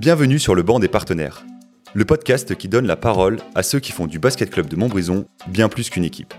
Bienvenue 0.00 0.38
sur 0.38 0.54
le 0.54 0.62
banc 0.62 0.78
des 0.78 0.88
partenaires, 0.88 1.44
le 1.92 2.06
podcast 2.06 2.54
qui 2.54 2.68
donne 2.68 2.86
la 2.86 2.96
parole 2.96 3.36
à 3.54 3.62
ceux 3.62 3.80
qui 3.80 3.92
font 3.92 4.06
du 4.06 4.18
basket 4.18 4.48
club 4.48 4.66
de 4.66 4.74
Montbrison 4.74 5.26
bien 5.46 5.68
plus 5.68 5.90
qu'une 5.90 6.06
équipe. 6.06 6.32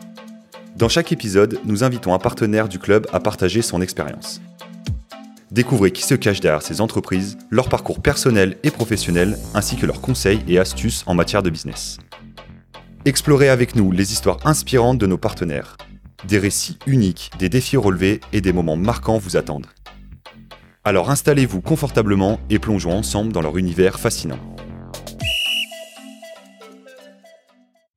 Dans 0.78 0.90
chaque 0.90 1.12
épisode, 1.12 1.60
nous 1.66 1.84
invitons 1.84 2.16
un 2.16 2.18
partenaire 2.18 2.68
du 2.68 2.80
club 2.80 3.06
à 3.14 3.20
partager 3.20 3.62
son 3.62 3.80
expérience. 3.80 4.42
Découvrez 5.52 5.92
qui 5.92 6.02
se 6.02 6.16
cache 6.16 6.40
derrière 6.40 6.64
ces 6.64 6.82
entreprises, 6.82 7.38
leur 7.52 7.70
parcours 7.70 8.02
personnel 8.02 8.58
et 8.64 8.72
professionnel, 8.72 9.38
ainsi 9.54 9.76
que 9.76 9.86
leurs 9.86 10.02
conseils 10.02 10.42
et 10.48 10.58
astuces 10.58 11.04
en 11.06 11.14
matière 11.14 11.44
de 11.44 11.52
business. 11.52 12.00
Explorez 13.06 13.50
avec 13.50 13.76
nous 13.76 13.92
les 13.92 14.12
histoires 14.12 14.40
inspirantes 14.44 14.98
de 14.98 15.06
nos 15.06 15.20
partenaires. 15.20 15.78
Des 16.28 16.40
récits 16.40 16.80
uniques, 16.88 17.30
des 17.38 17.50
défis 17.50 17.78
relevés 17.78 18.22
et 18.34 18.42
des 18.42 18.54
moments 18.54 18.76
marquants 18.76 19.20
vous 19.20 19.38
attendent. 19.38 19.68
Alors 20.84 21.12
installez-vous 21.12 21.62
confortablement 21.62 22.40
et 22.50 22.58
plongeons 22.58 22.94
ensemble 22.94 23.32
dans 23.32 23.44
leur 23.44 23.56
univers 23.58 24.00
fascinant. 24.00 24.40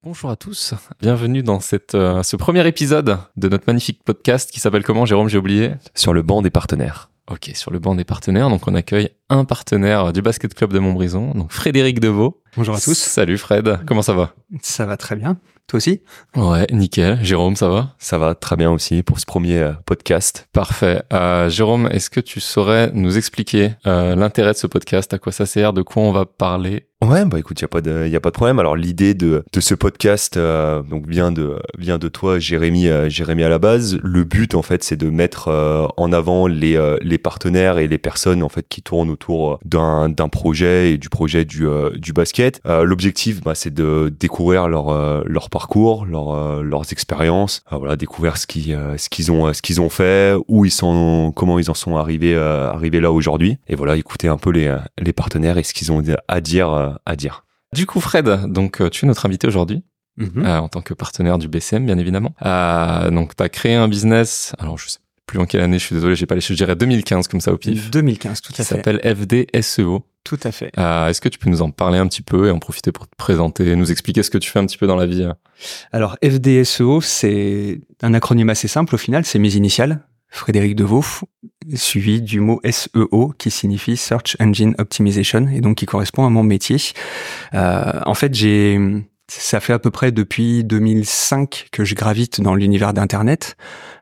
Bonjour 0.02 0.28
à 0.28 0.36
tous, 0.36 0.74
bienvenue 1.00 1.42
dans 1.42 1.60
cette, 1.60 1.94
euh, 1.94 2.22
ce 2.22 2.36
premier 2.36 2.66
épisode 2.68 3.16
de 3.38 3.48
notre 3.48 3.64
magnifique 3.66 4.02
podcast 4.04 4.50
qui 4.50 4.60
s'appelle 4.60 4.84
comment 4.84 5.06
Jérôme 5.06 5.30
j'ai 5.30 5.38
oublié? 5.38 5.72
Sur 5.94 6.12
le 6.12 6.20
banc 6.20 6.42
des 6.42 6.50
partenaires. 6.50 7.08
Ok, 7.30 7.52
sur 7.54 7.70
le 7.70 7.78
banc 7.78 7.94
des 7.94 8.04
partenaires, 8.04 8.50
donc 8.50 8.68
on 8.68 8.74
accueille 8.74 9.08
un 9.30 9.46
partenaire 9.46 10.12
du 10.12 10.20
basket 10.20 10.52
club 10.52 10.74
de 10.74 10.78
Montbrison, 10.78 11.30
donc 11.30 11.52
Frédéric 11.52 12.00
Deveau. 12.00 12.42
Bonjour 12.54 12.74
à 12.74 12.80
tous. 12.80 12.98
Salut 12.98 13.38
Fred, 13.38 13.80
comment 13.86 14.02
ça 14.02 14.12
va? 14.12 14.34
Ça 14.60 14.84
va 14.84 14.98
très 14.98 15.16
bien. 15.16 15.38
Toi 15.66 15.78
aussi? 15.78 16.02
Ouais, 16.36 16.66
nickel. 16.70 17.18
Jérôme, 17.22 17.56
ça 17.56 17.68
va? 17.68 17.94
Ça 17.98 18.18
va 18.18 18.34
très 18.34 18.56
bien 18.56 18.70
aussi 18.70 19.02
pour 19.02 19.18
ce 19.18 19.24
premier 19.24 19.58
euh, 19.58 19.72
podcast. 19.86 20.46
Parfait. 20.52 21.02
Euh, 21.12 21.48
Jérôme, 21.48 21.88
est-ce 21.90 22.10
que 22.10 22.20
tu 22.20 22.40
saurais 22.40 22.90
nous 22.92 23.16
expliquer 23.16 23.72
euh, 23.86 24.14
l'intérêt 24.14 24.52
de 24.52 24.58
ce 24.58 24.66
podcast, 24.66 25.14
à 25.14 25.18
quoi 25.18 25.32
ça 25.32 25.46
sert, 25.46 25.72
de 25.72 25.80
quoi 25.80 26.02
on 26.02 26.12
va 26.12 26.26
parler? 26.26 26.88
Ouais, 27.04 27.26
bah 27.26 27.38
écoute, 27.38 27.60
il 27.60 27.62
y 27.62 27.64
a 27.66 27.68
pas 27.68 27.82
de 27.82 28.06
y 28.08 28.16
a 28.16 28.20
pas 28.20 28.30
de 28.30 28.34
problème. 28.34 28.58
Alors 28.58 28.76
l'idée 28.76 29.12
de 29.12 29.44
de 29.52 29.60
ce 29.60 29.74
podcast 29.74 30.38
euh, 30.38 30.80
donc 30.82 31.06
vient 31.06 31.32
de 31.32 31.58
vient 31.76 31.98
de 31.98 32.08
toi 32.08 32.38
Jérémy 32.38 32.88
euh, 32.88 33.10
Jérémy 33.10 33.42
à 33.44 33.50
la 33.50 33.58
base. 33.58 33.98
Le 34.02 34.24
but 34.24 34.54
en 34.54 34.62
fait, 34.62 34.82
c'est 34.82 34.96
de 34.96 35.10
mettre 35.10 35.48
euh, 35.48 35.86
en 35.98 36.12
avant 36.12 36.46
les 36.46 36.76
euh, 36.76 36.96
les 37.02 37.18
partenaires 37.18 37.76
et 37.76 37.88
les 37.88 37.98
personnes 37.98 38.42
en 38.42 38.48
fait 38.48 38.66
qui 38.70 38.80
tournent 38.80 39.10
autour 39.10 39.58
d'un 39.66 40.08
d'un 40.08 40.30
projet 40.30 40.92
et 40.92 40.96
du 40.98 41.10
projet 41.10 41.44
du 41.44 41.66
euh, 41.68 41.90
du 41.90 42.14
basket. 42.14 42.62
Euh, 42.64 42.84
L'objectif 42.84 43.42
bah, 43.42 43.54
c'est 43.54 43.74
de 43.74 44.10
découvrir 44.18 44.68
leur 44.68 44.88
euh, 44.88 45.22
leur 45.26 45.50
parcours, 45.50 46.06
leur 46.06 46.34
euh, 46.34 46.62
leurs 46.62 46.90
expériences, 46.90 47.64
Euh, 47.70 47.76
voilà, 47.76 47.96
découvrir 47.96 48.38
ce 48.38 48.46
qui 48.46 48.72
euh, 48.72 48.96
ce 48.96 49.10
qu'ils 49.10 49.30
ont 49.30 49.52
ce 49.52 49.60
qu'ils 49.60 49.78
ont 49.82 49.90
fait, 49.90 50.34
où 50.48 50.64
ils 50.64 50.70
sont 50.70 51.32
comment 51.36 51.58
ils 51.58 51.70
en 51.70 51.74
sont 51.74 51.98
arrivés 51.98 52.34
euh, 52.34 52.70
arrivés 52.70 53.00
là 53.00 53.12
aujourd'hui 53.12 53.58
et 53.68 53.74
voilà, 53.74 53.96
écouter 53.96 54.28
un 54.28 54.38
peu 54.38 54.50
les 54.50 54.74
les 54.98 55.12
partenaires 55.12 55.58
et 55.58 55.64
ce 55.64 55.74
qu'ils 55.74 55.92
ont 55.92 56.02
à 56.28 56.40
dire 56.40 56.93
à 57.06 57.16
dire. 57.16 57.44
Du 57.74 57.86
coup, 57.86 58.00
Fred, 58.00 58.46
donc 58.46 58.80
euh, 58.80 58.88
tu 58.90 59.04
es 59.04 59.08
notre 59.08 59.26
invité 59.26 59.46
aujourd'hui. 59.46 59.82
Mhm. 60.16 60.46
euh, 60.46 60.58
en 60.60 60.68
tant 60.68 60.80
que 60.80 60.94
partenaire 60.94 61.38
du 61.38 61.48
BCM, 61.48 61.86
bien 61.86 61.98
évidemment. 61.98 62.34
Euh, 62.46 63.10
donc, 63.10 63.34
tu 63.34 63.42
as 63.42 63.48
créé 63.48 63.74
un 63.74 63.88
business, 63.88 64.52
alors 64.60 64.78
je 64.78 64.88
sais 64.88 64.98
plus 65.26 65.40
en 65.40 65.46
quelle 65.46 65.62
année, 65.62 65.78
je 65.80 65.84
suis 65.86 65.94
désolé, 65.96 66.14
j'ai 66.14 66.26
pas 66.26 66.34
les 66.36 66.40
chiffres, 66.40 66.52
je 66.58 66.64
dirais 66.64 66.76
2015 66.76 67.26
comme 67.26 67.40
ça 67.40 67.52
au 67.52 67.56
pif, 67.56 67.90
2015, 67.90 68.40
tout 68.42 68.52
qui 68.52 68.60
à 68.60 68.64
fait. 68.64 68.76
s'appelle 68.76 69.00
FDSEO. 69.02 70.06
Tout 70.22 70.38
à 70.44 70.52
fait. 70.52 70.70
Euh, 70.78 71.08
Est-ce 71.08 71.20
que 71.20 71.28
tu 71.28 71.38
peux 71.38 71.50
nous 71.50 71.62
en 71.62 71.70
parler 71.70 71.98
un 71.98 72.06
petit 72.06 72.22
peu 72.22 72.46
et 72.46 72.50
en 72.50 72.58
profiter 72.60 72.92
pour 72.92 73.08
te 73.08 73.16
présenter, 73.16 73.74
nous 73.74 73.90
expliquer 73.90 74.22
ce 74.22 74.30
que 74.30 74.38
tu 74.38 74.48
fais 74.50 74.58
un 74.60 74.66
petit 74.66 74.78
peu 74.78 74.86
dans 74.86 74.96
la 74.96 75.06
vie 75.06 75.26
Alors, 75.92 76.16
FDSEO, 76.24 77.00
c'est 77.00 77.80
un 78.02 78.14
acronyme 78.14 78.50
assez 78.50 78.68
simple 78.68 78.94
au 78.94 78.98
final, 78.98 79.24
c'est 79.24 79.38
mes 79.40 79.56
initiales. 79.56 80.06
Frédéric 80.34 80.74
Deveau, 80.74 81.04
suivi 81.76 82.20
du 82.20 82.40
mot 82.40 82.60
SEO 82.68 83.32
qui 83.38 83.52
signifie 83.52 83.96
Search 83.96 84.36
Engine 84.40 84.74
Optimization 84.78 85.46
et 85.46 85.60
donc 85.60 85.76
qui 85.76 85.86
correspond 85.86 86.26
à 86.26 86.28
mon 86.28 86.42
métier. 86.42 86.76
Euh, 87.54 88.00
en 88.04 88.14
fait, 88.14 88.34
j'ai, 88.34 88.80
ça 89.28 89.60
fait 89.60 89.72
à 89.72 89.78
peu 89.78 89.92
près 89.92 90.10
depuis 90.10 90.64
2005 90.64 91.68
que 91.70 91.84
je 91.84 91.94
gravite 91.94 92.40
dans 92.40 92.56
l'univers 92.56 92.92
d'Internet. 92.92 93.56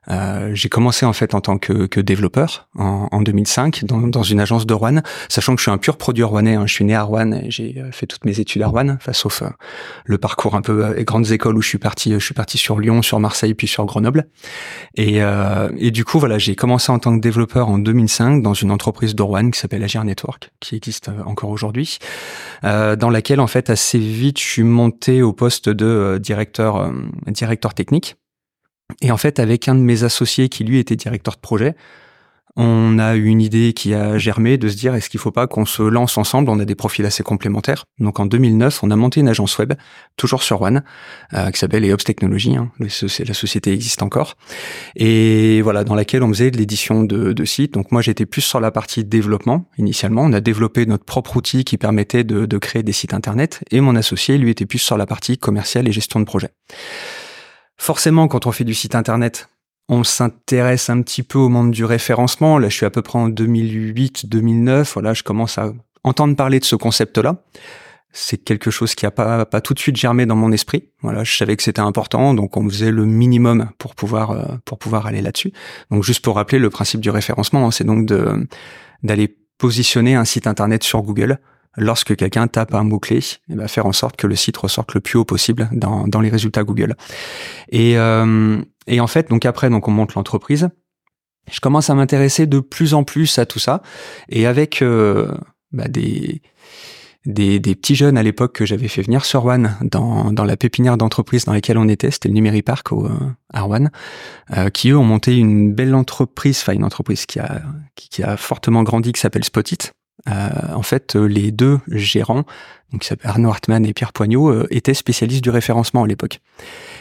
Euh, 0.09 0.51
j'ai 0.55 0.69
commencé 0.69 1.07
en 1.07 1.13
fait 1.13 1.35
en 1.35 1.41
tant 1.41 1.59
que, 1.59 1.87
que 1.87 2.01
développeur 2.01 2.69
en, 2.77 3.09
en 3.11 3.21
2005 3.21 3.85
dans, 3.85 4.01
dans 4.01 4.23
une 4.23 4.41
agence 4.41 4.67
de 4.67 4.75
Rouen, 4.75 5.01
sachant 5.29 5.55
que 5.55 5.61
je 5.61 5.65
suis 5.65 5.71
un 5.71 5.79
pur 5.79 5.97
produit 5.97 6.25
rouennais. 6.25 6.55
Hein. 6.55 6.67
Je 6.67 6.73
suis 6.73 6.85
né 6.85 6.95
à 6.95 7.03
Rouen 7.03 7.43
j'ai 7.49 7.79
euh, 7.79 7.93
fait 7.93 8.07
toutes 8.07 8.25
mes 8.25 8.41
études 8.41 8.63
à 8.63 8.69
Rouen, 8.69 8.89
enfin, 8.91 9.13
sauf 9.13 9.43
euh, 9.43 9.49
le 10.05 10.19
parcours 10.19 10.55
un 10.55 10.63
peu 10.63 10.85
euh, 10.85 11.03
grandes 11.05 11.31
écoles 11.31 11.57
où 11.57 11.63
je 11.63 11.69
suis 11.69 11.79
parti. 11.79 12.13
Je 12.13 12.19
suis 12.19 12.35
parti 12.35 12.59
sur 12.59 12.79
Lyon, 12.79 13.03
sur 13.03 13.21
Marseille, 13.21 13.55
puis 13.55 13.67
sur 13.67 13.85
Grenoble. 13.85 14.27
Et, 14.97 15.21
et 15.79 15.91
du 15.91 16.05
coup, 16.05 16.19
voilà, 16.19 16.39
j'ai 16.39 16.55
commencé 16.55 16.93
en 16.93 16.99
tant 16.99 17.15
que 17.17 17.21
développeur 17.21 17.69
en 17.69 17.79
2005 17.79 18.43
dans 18.43 18.55
une 18.55 18.71
entreprise 18.71 19.15
de 19.15 19.23
Rouen 19.23 19.51
qui 19.51 19.59
s'appelle 19.59 19.83
Agir 19.83 20.05
Network, 20.05 20.51
qui 20.61 20.77
existe 20.77 21.11
encore 21.27 21.51
aujourd'hui, 21.51 21.99
dans 22.63 23.11
laquelle 23.11 23.41
en 23.41 23.47
fait 23.47 23.71
assez 23.71 23.99
vite 23.99 24.39
je 24.39 24.45
suis 24.45 24.63
monté 24.63 25.23
au 25.23 25.33
poste 25.33 25.69
de 25.69 26.19
directeur 26.23 26.93
directeur 27.27 27.75
technique. 27.75 28.17
Et 29.01 29.11
en 29.11 29.17
fait, 29.17 29.39
avec 29.39 29.69
un 29.69 29.75
de 29.75 29.81
mes 29.81 30.05
associés 30.05 30.49
qui 30.49 30.65
lui 30.65 30.79
était 30.79 30.97
directeur 30.97 31.35
de 31.35 31.41
projet, 31.41 31.75
on 32.57 32.99
a 32.99 33.17
eu 33.17 33.25
une 33.27 33.41
idée 33.41 33.73
qui 33.73 33.95
a 33.95 34.19
germé 34.19 34.59
de 34.59 34.69
se 34.69 34.77
dire 34.77 34.95
est-ce 34.95 35.09
qu'il 35.09 35.21
faut 35.21 35.31
pas 35.31 35.47
qu'on 35.47 35.65
se 35.65 35.83
lance 35.83 36.19
ensemble? 36.19 36.51
On 36.51 36.59
a 36.59 36.67
des 36.67 36.75
profils 36.75 37.05
assez 37.07 37.23
complémentaires. 37.23 37.85
Donc 37.99 38.21
en 38.21 38.27
2009, 38.27 38.83
on 38.83 38.91
a 38.91 38.97
monté 38.97 39.21
une 39.21 39.29
agence 39.29 39.57
web, 39.57 39.73
toujours 40.17 40.43
sur 40.43 40.61
One, 40.61 40.83
euh, 41.33 41.51
qui 41.51 41.59
s'appelle 41.59 41.85
EOPS 41.85 42.05
Technologies. 42.05 42.57
Hein. 42.57 42.71
La 42.79 43.35
société 43.35 43.73
existe 43.73 44.03
encore. 44.03 44.37
Et 44.97 45.63
voilà, 45.63 45.85
dans 45.85 45.95
laquelle 45.95 46.23
on 46.23 46.29
faisait 46.29 46.51
de 46.51 46.59
l'édition 46.59 47.05
de, 47.05 47.45
sites. 47.45 47.73
Donc 47.73 47.91
moi, 47.91 48.03
j'étais 48.03 48.27
plus 48.27 48.43
sur 48.43 48.61
la 48.61 48.71
partie 48.71 49.05
développement 49.05 49.65
initialement. 49.79 50.23
On 50.23 50.33
a 50.33 50.41
développé 50.41 50.85
notre 50.85 51.05
propre 51.05 51.37
outil 51.39 51.65
qui 51.65 51.79
permettait 51.79 52.23
de 52.23 52.59
créer 52.59 52.83
des 52.83 52.93
sites 52.93 53.15
internet. 53.15 53.65
Et 53.71 53.81
mon 53.81 53.97
associé, 53.97 54.37
lui, 54.37 54.51
était 54.51 54.67
plus 54.67 54.79
sur 54.79 54.97
la 54.97 55.07
partie 55.07 55.39
commerciale 55.39 55.89
et 55.89 55.93
gestion 55.93 56.21
de 56.21 56.25
projet. 56.25 56.51
Forcément, 57.83 58.29
quand 58.29 58.47
on 58.47 58.53
fait 58.53 58.63
du 58.63 58.75
site 58.75 58.95
internet, 58.95 59.49
on 59.89 60.05
s'intéresse 60.05 60.89
un 60.89 61.03
petit 61.03 61.25
peu 61.25 61.41
au 61.41 61.49
monde 61.49 61.73
du 61.73 61.85
référencement. 61.85 62.57
Là, 62.57 62.69
je 62.69 62.77
suis 62.77 62.87
à 62.87 62.91
peu 62.91 63.03
près 63.03 63.19
en 63.19 63.29
2008-2009. 63.29 64.93
Voilà, 64.93 65.15
je 65.15 65.25
commence 65.25 65.59
à 65.59 65.73
entendre 66.05 66.37
parler 66.37 66.61
de 66.61 66.65
ce 66.65 66.77
concept-là. 66.77 67.43
C'est 68.13 68.37
quelque 68.37 68.71
chose 68.71 68.95
qui 68.95 69.05
a 69.05 69.11
pas, 69.11 69.45
tout 69.61 69.75
de 69.75 69.81
suite 69.81 69.97
germé 69.97 70.27
dans 70.27 70.37
mon 70.37 70.53
esprit. 70.53 70.91
Voilà, 71.01 71.25
je 71.25 71.37
savais 71.37 71.57
que 71.57 71.65
c'était 71.65 71.81
important, 71.81 72.35
donc 72.35 72.57
on 72.57 72.69
faisait 72.69 72.93
le 72.93 73.05
minimum 73.05 73.69
pour 73.79 73.97
pouvoir 73.97 74.31
euh, 74.31 74.45
pour 74.65 74.79
pouvoir 74.79 75.07
aller 75.07 75.21
là-dessus. 75.21 75.53
Donc 75.91 76.05
juste 76.05 76.25
pour 76.25 76.37
rappeler, 76.37 76.61
le 76.61 76.71
principe 76.71 77.01
du 77.01 77.11
référencement, 77.11 77.67
hein, 77.67 77.73
c'est 77.73 77.83
donc 77.83 78.07
d'aller 79.03 79.37
positionner 79.59 80.15
un 80.15 80.25
site 80.25 80.47
internet 80.47 80.85
sur 80.85 81.03
Google 81.03 81.41
lorsque 81.77 82.17
quelqu'un 82.17 82.47
tape 82.49 82.75
un 82.75 82.85
mot-clé, 82.85 83.19
et 83.49 83.55
ben 83.55 83.69
faire 83.69 83.87
en 83.87 83.93
sorte 83.93 84.17
que 84.17 84.27
le 84.27 84.37
site 84.37 84.57
ressorte 84.57 84.95
le 84.95 85.01
plus 85.01 85.19
haut 85.19 85.25
possible 85.25 85.69
dans, 85.73 86.21
les 86.21 86.29
résultats 86.29 86.65
Google. 86.65 86.95
Et, 87.71 87.97
euh, 87.99 88.61
en 88.99 89.07
fait, 89.07 89.29
donc 89.29 89.47
après, 89.47 89.71
donc 89.71 89.89
on 89.89 89.93
monte 89.93 90.15
l'entreprise. 90.15 90.69
Je 91.51 91.61
commence 91.61 91.91
à 91.91 91.95
m'intéresser 91.95 92.47
de 92.47 92.61
plus 92.61 92.95
en 92.95 93.05
plus 93.05 93.39
à 93.39 93.47
tout 93.47 93.59
ça, 93.59 93.83
et 94.29 94.47
avec 94.47 94.83
euh, 94.83 95.33
bah, 95.73 95.89
des, 95.89 96.41
petits 97.25 97.95
jeunes 97.95 98.17
à 98.17 98.23
l'époque 98.23 98.53
que 98.53 98.67
j'avais 98.67 98.89
fait 98.89 99.03
venir 99.03 99.25
sur 99.25 99.45
One 99.47 99.77
dans 99.83 100.45
la 100.45 100.57
pépinière 100.57 100.97
d'entreprise 100.97 101.45
dans 101.47 101.53
laquelle 101.53 101.79
on 101.79 101.89
était, 101.89 102.11
c'était 102.11 102.29
le 102.29 102.35
Numérique 102.35 102.67
Park 102.67 102.93
au 102.93 103.07
euh, 103.07 103.11
à 103.53 103.63
Rouen, 103.63 103.89
euh, 104.57 104.71
qui 104.71 104.91
eux 104.91 104.97
ont 104.97 105.05
monté 105.05 105.37
une 105.37 105.73
belle 105.73 105.95
entreprise, 105.95 106.61
enfin 106.61 106.75
une 106.75 106.85
entreprise 106.85 107.27
qui 107.27 107.41
a 107.41 107.63
qui 107.97 108.23
a 108.23 108.37
fortement 108.37 108.83
grandi, 108.83 109.13
qui 109.13 109.21
s'appelle 109.21 109.45
Spotit. 109.45 109.91
Euh, 110.29 110.49
en 110.75 110.83
fait, 110.83 111.17
euh, 111.17 111.25
les 111.25 111.51
deux 111.51 111.81
gérants, 111.89 112.45
donc 112.93 113.11
Arnaud 113.25 113.49
Hartmann 113.49 113.85
et 113.87 113.93
Pierre 113.93 114.13
Poignot, 114.13 114.51
euh, 114.51 114.67
étaient 114.71 114.95
spécialistes 114.95 115.43
du 115.43 115.51
référencement 115.51 116.05
à 116.05 116.07
l'époque. 116.07 116.41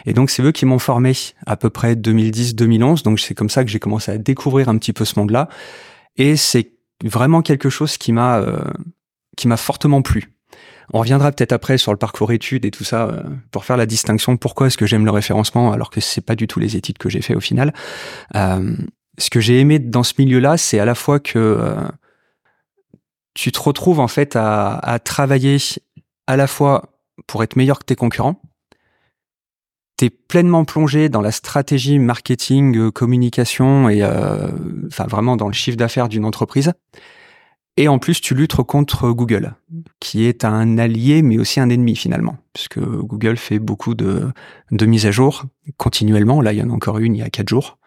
Et 0.05 0.13
donc 0.13 0.29
c'est 0.29 0.41
eux 0.41 0.51
qui 0.51 0.65
m'ont 0.65 0.79
formé 0.79 1.13
à 1.45 1.57
peu 1.57 1.69
près 1.69 1.95
2010-2011. 1.95 3.03
Donc 3.03 3.19
c'est 3.19 3.35
comme 3.35 3.49
ça 3.49 3.63
que 3.63 3.69
j'ai 3.69 3.79
commencé 3.79 4.11
à 4.11 4.17
découvrir 4.17 4.69
un 4.69 4.77
petit 4.77 4.93
peu 4.93 5.05
ce 5.05 5.19
monde-là. 5.19 5.49
Et 6.17 6.35
c'est 6.35 6.71
vraiment 7.03 7.41
quelque 7.41 7.69
chose 7.69 7.97
qui 7.97 8.13
m'a 8.13 8.39
euh, 8.39 8.63
qui 9.37 9.47
m'a 9.47 9.57
fortement 9.57 10.01
plu. 10.01 10.31
On 10.93 10.99
reviendra 10.99 11.31
peut-être 11.31 11.53
après 11.53 11.77
sur 11.77 11.91
le 11.91 11.97
parcours 11.97 12.31
études 12.31 12.65
et 12.65 12.71
tout 12.71 12.83
ça 12.83 13.07
euh, 13.07 13.23
pour 13.51 13.65
faire 13.65 13.77
la 13.77 13.85
distinction 13.85 14.35
pourquoi 14.37 14.67
est-ce 14.67 14.77
que 14.77 14.85
j'aime 14.85 15.05
le 15.05 15.11
référencement 15.11 15.71
alors 15.71 15.89
que 15.89 16.01
c'est 16.01 16.21
pas 16.21 16.35
du 16.35 16.47
tout 16.47 16.59
les 16.59 16.75
études 16.75 16.97
que 16.97 17.09
j'ai 17.09 17.21
fait 17.21 17.35
au 17.35 17.39
final. 17.39 17.73
Euh, 18.35 18.75
ce 19.17 19.29
que 19.29 19.39
j'ai 19.39 19.59
aimé 19.59 19.79
dans 19.79 20.03
ce 20.03 20.13
milieu-là, 20.17 20.57
c'est 20.57 20.79
à 20.79 20.85
la 20.85 20.95
fois 20.95 21.19
que 21.19 21.75
tu 23.33 23.51
te 23.51 23.59
retrouves 23.59 23.99
en 23.99 24.07
fait 24.07 24.35
à, 24.35 24.99
travailler 25.03 25.57
à 26.27 26.37
la 26.37 26.47
fois 26.47 26.93
pour 27.27 27.43
être 27.43 27.55
meilleur 27.55 27.79
que 27.79 27.85
tes 27.85 27.95
concurrents. 27.95 28.41
T'es 29.97 30.09
pleinement 30.09 30.65
plongé 30.65 31.09
dans 31.09 31.21
la 31.21 31.31
stratégie 31.31 31.99
marketing, 31.99 32.75
euh, 32.75 32.91
communication 32.91 33.87
et 33.87 34.01
euh, 34.01 34.47
vraiment 34.97 35.35
dans 35.35 35.45
le 35.47 35.53
chiffre 35.53 35.77
d'affaires 35.77 36.09
d'une 36.09 36.25
entreprise. 36.25 36.73
Et 37.77 37.87
en 37.87 37.99
plus, 37.99 38.19
tu 38.19 38.33
luttes 38.33 38.55
contre 38.55 39.11
Google, 39.11 39.53
qui 39.99 40.25
est 40.25 40.43
un 40.43 40.77
allié, 40.77 41.21
mais 41.21 41.37
aussi 41.37 41.59
un 41.59 41.69
ennemi 41.69 41.95
finalement, 41.95 42.37
puisque 42.53 42.79
Google 42.79 43.37
fait 43.37 43.59
beaucoup 43.59 43.93
de, 43.93 44.31
de 44.71 44.85
mises 44.85 45.05
à 45.05 45.11
jour 45.11 45.45
continuellement. 45.77 46.41
Là, 46.41 46.51
il 46.51 46.59
y 46.59 46.63
en 46.63 46.69
a 46.69 46.73
encore 46.73 46.97
une 46.97 47.15
il 47.15 47.19
y 47.19 47.23
a 47.23 47.29
quatre 47.29 47.49
jours. 47.49 47.77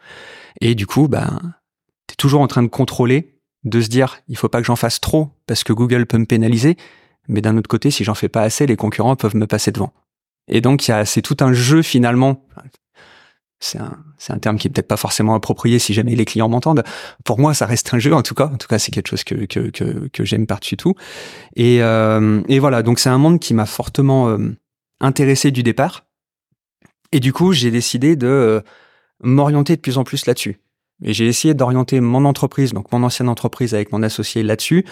Et 0.60 0.74
du 0.74 0.86
coup, 0.86 1.08
ben, 1.08 1.40
tu 2.06 2.12
es 2.12 2.16
toujours 2.16 2.40
en 2.40 2.46
train 2.46 2.62
de 2.62 2.68
contrôler 2.68 3.33
de 3.64 3.80
se 3.80 3.88
dire 3.88 4.18
il 4.28 4.36
faut 4.36 4.48
pas 4.48 4.60
que 4.60 4.66
j'en 4.66 4.76
fasse 4.76 5.00
trop 5.00 5.30
parce 5.46 5.64
que 5.64 5.72
Google 5.72 6.06
peut 6.06 6.18
me 6.18 6.26
pénaliser, 6.26 6.76
mais 7.28 7.40
d'un 7.40 7.56
autre 7.56 7.68
côté, 7.68 7.90
si 7.90 8.04
j'en 8.04 8.14
fais 8.14 8.28
pas 8.28 8.42
assez, 8.42 8.66
les 8.66 8.76
concurrents 8.76 9.16
peuvent 9.16 9.36
me 9.36 9.46
passer 9.46 9.72
devant. 9.72 9.92
Et 10.48 10.60
donc, 10.60 10.90
c'est 11.04 11.22
tout 11.22 11.36
un 11.40 11.52
jeu 11.52 11.82
finalement. 11.82 12.44
C'est 13.60 13.78
un, 13.78 14.38
terme 14.38 14.58
qui 14.58 14.68
est 14.68 14.70
peut-être 14.70 14.88
pas 14.88 14.98
forcément 14.98 15.34
approprié 15.34 15.78
si 15.78 15.94
jamais 15.94 16.14
les 16.14 16.26
clients 16.26 16.50
m'entendent. 16.50 16.84
Pour 17.24 17.38
moi, 17.38 17.54
ça 17.54 17.64
reste 17.64 17.94
un 17.94 17.98
jeu 17.98 18.14
en 18.14 18.22
tout 18.22 18.34
cas. 18.34 18.46
En 18.46 18.58
tout 18.58 18.68
cas, 18.68 18.78
c'est 18.78 18.90
quelque 18.90 19.08
chose 19.08 19.24
que 19.24 20.24
j'aime 20.24 20.46
par-dessus 20.46 20.76
tout. 20.76 20.94
Et 21.56 21.82
euh, 21.82 22.42
et 22.48 22.58
voilà. 22.58 22.82
Donc, 22.82 22.98
c'est 22.98 23.08
un 23.08 23.16
monde 23.16 23.40
qui 23.40 23.54
m'a 23.54 23.64
fortement 23.64 24.28
euh, 24.28 24.54
intéressé 25.00 25.50
du 25.50 25.62
départ. 25.62 26.04
Et 27.12 27.20
du 27.20 27.32
coup, 27.32 27.52
j'ai 27.52 27.70
décidé 27.70 28.16
de 28.16 28.26
euh, 28.26 28.60
m'orienter 29.22 29.76
de 29.76 29.80
plus 29.80 29.96
en 29.96 30.04
plus 30.04 30.26
là-dessus. 30.26 30.60
Et 31.02 31.12
j'ai 31.12 31.26
essayé 31.26 31.54
d'orienter 31.54 32.00
mon 32.00 32.24
entreprise, 32.24 32.72
donc 32.72 32.90
mon 32.92 33.02
ancienne 33.02 33.28
entreprise 33.28 33.74
avec 33.74 33.92
mon 33.92 34.02
associé 34.02 34.42
là-dessus. 34.42 34.84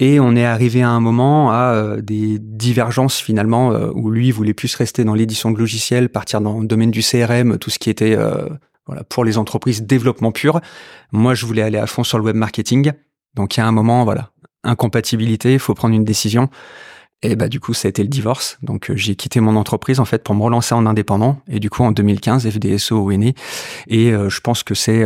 Et 0.00 0.18
on 0.18 0.34
est 0.34 0.44
arrivé 0.44 0.82
à 0.82 0.90
un 0.90 1.00
moment 1.00 1.52
à 1.52 1.72
euh, 1.74 2.00
des 2.00 2.38
divergences 2.40 3.18
finalement 3.20 3.72
euh, 3.72 3.90
où 3.94 4.10
lui 4.10 4.32
voulait 4.32 4.54
plus 4.54 4.74
rester 4.74 5.04
dans 5.04 5.14
l'édition 5.14 5.52
de 5.52 5.58
logiciels, 5.58 6.08
partir 6.08 6.40
dans 6.40 6.60
le 6.60 6.66
domaine 6.66 6.90
du 6.90 7.00
CRM, 7.00 7.58
tout 7.58 7.70
ce 7.70 7.78
qui 7.78 7.90
était 7.90 8.16
euh, 8.16 8.48
voilà 8.86 9.04
pour 9.04 9.24
les 9.24 9.38
entreprises 9.38 9.82
développement 9.82 10.32
pur. 10.32 10.60
Moi, 11.12 11.34
je 11.34 11.46
voulais 11.46 11.62
aller 11.62 11.78
à 11.78 11.86
fond 11.86 12.02
sur 12.02 12.18
le 12.18 12.24
web 12.24 12.36
marketing. 12.36 12.92
Donc 13.34 13.56
il 13.56 13.60
y 13.60 13.62
a 13.62 13.66
un 13.66 13.72
moment, 13.72 14.04
voilà, 14.04 14.30
incompatibilité, 14.64 15.54
il 15.54 15.58
faut 15.58 15.74
prendre 15.74 15.94
une 15.94 16.04
décision. 16.04 16.48
Et 17.24 17.36
bah 17.36 17.48
du 17.48 17.58
coup, 17.58 17.74
ça 17.74 17.88
a 17.88 17.90
été 17.90 18.02
le 18.02 18.08
divorce. 18.08 18.58
Donc 18.62 18.92
j'ai 18.94 19.16
quitté 19.16 19.40
mon 19.40 19.56
entreprise 19.56 19.98
en 19.98 20.04
fait 20.04 20.22
pour 20.22 20.34
me 20.34 20.42
relancer 20.42 20.74
en 20.74 20.86
indépendant. 20.86 21.40
Et 21.48 21.58
du 21.58 21.70
coup, 21.70 21.82
en 21.82 21.90
2015, 21.90 22.48
FDSO 22.48 23.10
est 23.10 23.16
né. 23.16 23.34
Et 23.88 24.10
je 24.10 24.40
pense 24.40 24.62
que 24.62 24.74
c'est 24.74 25.04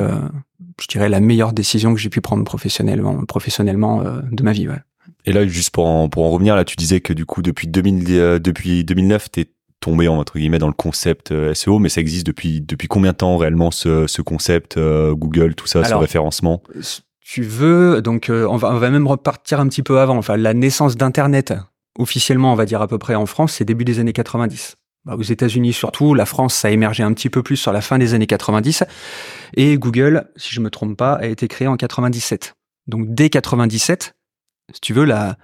je 0.81 0.87
dirais, 0.87 1.09
la 1.09 1.20
meilleure 1.20 1.53
décision 1.53 1.94
que 1.94 2.00
j'ai 2.00 2.09
pu 2.09 2.20
prendre 2.20 2.44
professionnellement, 2.44 3.25
professionnellement 3.25 4.03
euh, 4.03 4.20
de 4.31 4.43
ma 4.43 4.53
vie. 4.53 4.69
Ouais. 4.69 4.79
Et 5.25 5.32
là, 5.32 5.47
juste 5.47 5.70
pour 5.70 5.87
en, 5.87 6.09
pour 6.09 6.25
en 6.25 6.31
revenir, 6.31 6.56
là, 6.56 6.65
tu 6.65 6.76
disais 6.76 7.00
que 7.00 7.12
du 7.12 7.26
coup, 7.26 7.43
depuis 7.43 7.67
2000, 7.69 8.05
euh, 8.11 8.38
depuis 8.38 8.85
2009, 8.85 9.31
t'es 9.31 9.47
tombé 9.81 10.09
entre 10.09 10.38
guillemets 10.38 10.59
dans 10.59 10.69
le 10.69 10.73
concept 10.73 11.31
euh, 11.31 11.55
SEO, 11.55 11.79
mais 11.79 11.88
ça 11.88 12.00
existe 12.00 12.26
depuis 12.26 12.61
depuis 12.61 12.88
combien 12.88 13.12
de 13.12 13.17
temps 13.17 13.37
réellement 13.37 13.71
ce, 13.71 14.09
ce 14.09 14.23
concept 14.23 14.79
Google, 14.79 15.55
tout 15.55 15.67
ça, 15.67 15.85
ce 15.85 15.94
référencement? 15.94 16.62
Tu 17.21 17.43
veux 17.43 18.00
donc 18.00 18.31
on 18.31 18.56
va 18.56 18.71
on 18.71 18.79
va 18.79 18.91
même 18.91 19.06
repartir 19.06 19.61
un 19.61 19.69
petit 19.69 19.82
peu 19.82 20.00
avant. 20.00 20.17
Enfin, 20.17 20.37
la 20.37 20.55
naissance 20.55 20.97
d'Internet 20.97 21.53
officiellement, 21.99 22.53
on 22.53 22.56
va 22.56 22.65
dire 22.65 22.81
à 22.81 22.89
peu 22.89 22.99
près 22.99 23.15
en 23.15 23.27
France, 23.27 23.55
c'est 23.55 23.65
début 23.65 23.85
des 23.85 23.99
années 23.99 24.12
90. 24.12 24.77
Bah, 25.05 25.17
aux 25.17 25.23
États-Unis 25.23 25.73
surtout, 25.73 26.15
la 26.15 26.27
France, 26.27 26.65
a 26.65 26.71
émergé 26.71 27.03
un 27.03 27.12
petit 27.12 27.31
peu 27.31 27.43
plus 27.43 27.56
sur 27.56 27.73
la 27.73 27.81
fin 27.81 27.99
des 27.99 28.15
années 28.15 28.27
90. 28.27 28.85
Et 29.55 29.77
Google, 29.79 30.31
si 30.37 30.55
je 30.55 30.61
me 30.61 30.71
trompe 30.71 30.97
pas, 30.97 31.15
a 31.15 31.27
été 31.27 31.49
créé 31.49 31.69
en 31.69 31.77
97. 31.77 32.55
Donc 32.87 33.06
dès 33.09 33.29
97, 33.29 34.15
si 34.73 34.81
tu 34.81 34.93
veux, 34.93 35.05
la, 35.05 35.37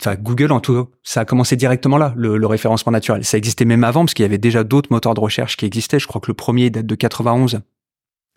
enfin 0.00 0.14
Google 0.14 0.52
en 0.52 0.60
ça 1.02 1.20
a 1.20 1.24
commencé 1.24 1.56
directement 1.56 1.98
là, 1.98 2.12
le, 2.16 2.46
référencement 2.46 2.92
naturel. 2.92 3.24
Ça 3.24 3.38
existait 3.38 3.64
même 3.64 3.84
avant 3.84 4.04
parce 4.04 4.14
qu'il 4.14 4.22
y 4.22 4.26
avait 4.26 4.38
déjà 4.38 4.64
d'autres 4.64 4.92
moteurs 4.92 5.14
de 5.14 5.20
recherche 5.20 5.56
qui 5.56 5.66
existaient. 5.66 5.98
Je 5.98 6.06
crois 6.06 6.20
que 6.20 6.30
le 6.30 6.34
premier 6.34 6.70
date 6.70 6.86
de 6.86 6.94
91, 6.94 7.60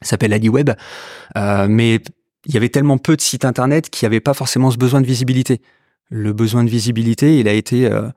s'appelle 0.01 0.33
AliWeb, 0.33 0.71
euh, 1.35 1.67
mais 1.69 2.01
il 2.45 2.53
y 2.53 2.57
avait 2.57 2.69
tellement 2.69 2.97
peu 2.97 3.17
de 3.17 3.21
sites 3.21 3.43
internet 3.43 3.89
qu'il 3.89 4.05
n'y 4.05 4.13
avait 4.13 4.21
pas 4.21 4.33
forcément 4.33 4.71
ce 4.71 4.77
besoin 4.77 5.01
de 5.01 5.05
visibilité. 5.05 5.61
Le 6.09 6.33
besoin 6.33 6.63
de 6.63 6.69
visibilité, 6.69 7.39
il 7.39 7.47
a 7.47 7.53
été 7.53 7.85
euh, 7.85 8.09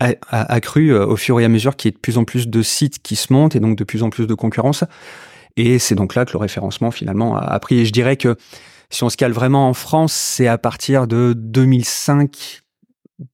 accru 0.00 0.92
euh, 0.92 1.06
au 1.06 1.16
fur 1.16 1.40
et 1.40 1.44
à 1.44 1.48
mesure 1.48 1.76
qu'il 1.76 1.88
y 1.88 1.90
ait 1.90 1.96
de 1.96 2.00
plus 2.00 2.18
en 2.18 2.24
plus 2.24 2.48
de 2.48 2.62
sites 2.62 3.02
qui 3.02 3.16
se 3.16 3.32
montent 3.32 3.54
et 3.54 3.60
donc 3.60 3.76
de 3.76 3.84
plus 3.84 4.02
en 4.02 4.10
plus 4.10 4.26
de 4.26 4.34
concurrence. 4.34 4.84
Et 5.56 5.78
c'est 5.78 5.94
donc 5.94 6.14
là 6.14 6.24
que 6.24 6.32
le 6.32 6.38
référencement 6.38 6.90
finalement 6.90 7.36
a, 7.36 7.58
pris. 7.60 7.80
Et 7.80 7.84
je 7.84 7.92
dirais 7.92 8.16
que 8.16 8.36
si 8.88 9.04
on 9.04 9.10
se 9.10 9.16
cale 9.16 9.32
vraiment 9.32 9.68
en 9.68 9.74
France, 9.74 10.12
c'est 10.12 10.46
à 10.46 10.58
partir 10.58 11.06
de 11.06 11.34
2005. 11.36 12.62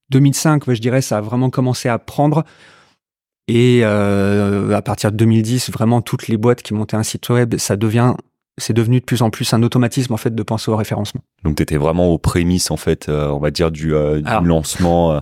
2005, 0.09 0.73
je 0.73 0.81
dirais, 0.81 1.01
ça 1.01 1.19
a 1.19 1.21
vraiment 1.21 1.49
commencé 1.49 1.87
à 1.89 1.99
prendre. 1.99 2.43
Et 3.47 3.81
euh, 3.83 4.75
à 4.75 4.81
partir 4.81 5.11
de 5.11 5.17
2010, 5.17 5.71
vraiment 5.71 6.01
toutes 6.01 6.27
les 6.27 6.35
boîtes 6.35 6.61
qui 6.61 6.73
montaient 6.73 6.97
un 6.97 7.03
site 7.03 7.29
web, 7.29 7.55
ça 7.57 7.77
devient, 7.77 8.13
c'est 8.57 8.73
devenu 8.73 8.99
de 8.99 9.05
plus 9.05 9.21
en 9.21 9.29
plus 9.29 9.53
un 9.53 9.63
automatisme 9.63 10.13
en 10.13 10.17
fait 10.17 10.33
de 10.33 10.43
penser 10.43 10.71
au 10.71 10.75
référencement. 10.75 11.21
Donc 11.43 11.55
tu 11.57 11.63
étais 11.63 11.77
vraiment 11.77 12.07
aux 12.07 12.17
prémices 12.17 12.71
en 12.71 12.77
fait, 12.77 13.09
euh, 13.09 13.29
on 13.29 13.39
va 13.39 13.51
dire 13.51 13.71
du, 13.71 13.89
du 13.89 14.45
lancement. 14.45 15.21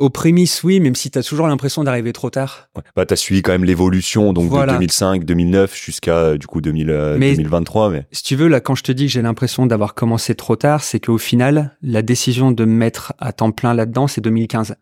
Aux 0.00 0.08
prémices, 0.08 0.62
oui, 0.64 0.80
même 0.80 0.94
si 0.94 1.10
tu 1.10 1.18
as 1.18 1.22
toujours 1.22 1.46
l'impression 1.46 1.84
d'arriver 1.84 2.14
trop 2.14 2.30
tard. 2.30 2.70
Ouais. 2.74 2.82
Bah, 2.96 3.04
tu 3.04 3.12
as 3.12 3.18
suivi 3.18 3.42
quand 3.42 3.52
même 3.52 3.64
l'évolution 3.64 4.32
donc 4.32 4.50
de 4.50 4.72
2005, 4.72 5.26
2009 5.26 5.76
jusqu'à 5.76 6.38
du 6.38 6.46
coup 6.46 6.62
2000, 6.62 6.86
2023. 6.86 7.86
Euh, 7.86 7.90
mais... 7.90 8.06
Si 8.10 8.22
tu 8.22 8.34
veux, 8.34 8.48
là, 8.48 8.60
quand 8.60 8.74
je 8.74 8.82
te 8.82 8.92
dis 8.92 9.04
que 9.04 9.12
j'ai 9.12 9.20
l'impression 9.20 9.66
d'avoir 9.66 9.94
commencé 9.94 10.34
trop 10.34 10.56
tard, 10.56 10.82
c'est 10.82 11.00
qu'au 11.00 11.18
final, 11.18 11.76
la 11.82 12.00
décision 12.00 12.50
de 12.50 12.64
me 12.64 12.72
mettre 12.72 13.12
à 13.18 13.34
temps 13.34 13.50
plein 13.52 13.74
là-dedans, 13.74 14.06
c'est 14.06 14.22
2015. 14.22 14.74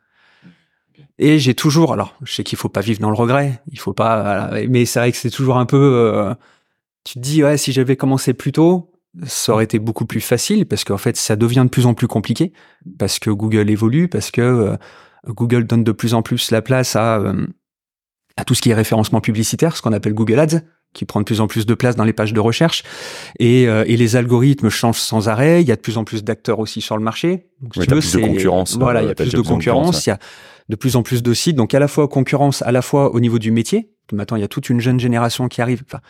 Et 1.19 1.41
j'ai 1.41 1.55
toujours, 1.55 1.93
alors, 1.93 2.15
je 2.23 2.33
sais 2.33 2.45
qu'il 2.45 2.57
faut 2.57 2.69
pas 2.69 2.81
vivre 2.81 3.01
dans 3.01 3.11
le 3.11 3.17
regret, 3.17 3.61
il 3.73 3.81
faut 3.81 3.95
pas, 3.95 4.53
mais 4.69 4.85
c'est 4.85 5.01
vrai 5.01 5.11
que 5.11 5.19
c'est 5.19 5.31
toujours 5.31 5.57
un 5.57 5.67
peu, 5.67 5.77
euh, 5.77 6.33
tu 7.09 7.15
te 7.15 7.21
dis, 7.21 7.43
ouais, 7.43 7.57
si 7.57 7.73
j'avais 7.73 7.97
commencé 7.97 8.35
plus 8.35 8.53
tôt, 8.53 8.93
ça 9.25 9.55
aurait 9.55 9.65
été 9.65 9.79
beaucoup 9.79 10.05
plus 10.05 10.21
facile 10.21 10.67
parce 10.67 10.85
qu'en 10.85 10.99
fait, 10.99 11.17
ça 11.17 11.37
devient 11.37 11.63
de 11.65 11.71
plus 11.71 11.87
en 11.87 11.95
plus 11.95 12.07
compliqué 12.07 12.53
parce 12.99 13.19
que 13.19 13.31
Google 13.31 13.71
évolue, 13.71 14.09
parce 14.09 14.31
que 14.31 14.43
euh, 14.43 14.77
Google 15.27 15.65
donne 15.65 15.85
de 15.85 15.93
plus 15.93 16.13
en 16.13 16.21
plus 16.21 16.51
la 16.51 16.61
place 16.61 16.97
à, 16.97 17.17
euh, 17.17 17.47
à 18.37 18.45
tout 18.45 18.55
ce 18.55 18.61
qui 18.61 18.69
est 18.69 18.75
référencement 18.75 19.23
publicitaire, 19.23 19.75
ce 19.75 19.81
qu'on 19.81 19.95
appelle 19.95 20.13
Google 20.13 20.39
Ads, 20.39 20.61
qui 20.93 21.07
prend 21.07 21.21
de 21.21 21.25
plus 21.25 21.41
en 21.41 21.47
plus 21.47 21.65
de 21.65 21.73
place 21.73 21.97
dans 21.97 22.05
les 22.05 22.13
pages 22.13 22.35
de 22.35 22.41
recherche. 22.41 22.83
Et, 23.39 23.67
euh, 23.69 23.85
et 23.87 23.97
les 23.97 24.17
algorithmes 24.17 24.69
changent 24.69 24.99
sans 24.99 25.31
arrêt. 25.31 25.63
Il 25.63 25.69
y 25.69 25.73
a 25.73 25.77
de 25.77 25.81
plus 25.81 25.97
en 25.97 26.05
plus 26.05 26.25
d'acteurs 26.25 26.59
aussi 26.59 26.83
sur 26.83 26.99
le 26.99 27.03
marché. 27.03 27.47
Donc, 27.63 27.73
si 27.73 27.81
tu 27.81 27.95
veux, 27.95 28.01
plus 28.01 28.13
de 28.13 28.21
concurrence. 28.21 28.77
Voilà, 28.77 29.01
il 29.01 29.09
y 29.09 29.11
a 29.11 29.15
plus 29.15 29.33
de 29.33 29.41
concurrence. 29.41 30.05
Il 30.05 30.11
y 30.11 30.13
a 30.13 30.19
de 30.69 30.77
plus 30.77 30.97
en 30.97 31.03
plus 31.03 31.23
de 31.23 31.33
sites. 31.33 31.57
Donc, 31.57 31.73
à 31.73 31.79
la 31.79 31.89
fois 31.89 32.07
concurrence, 32.07 32.61
à 32.61 32.73
la 32.73 32.83
fois 32.83 33.15
au 33.15 33.21
niveau 33.21 33.39
du 33.39 33.51
métier. 33.51 33.95
Maintenant, 34.13 34.37
il 34.37 34.41
y 34.41 34.45
a 34.45 34.49
toute 34.49 34.69
une 34.69 34.81
jeune 34.81 35.01
génération 35.01 35.49
qui 35.49 35.63
arrive. 35.63 35.83
Enfin, 35.87 36.01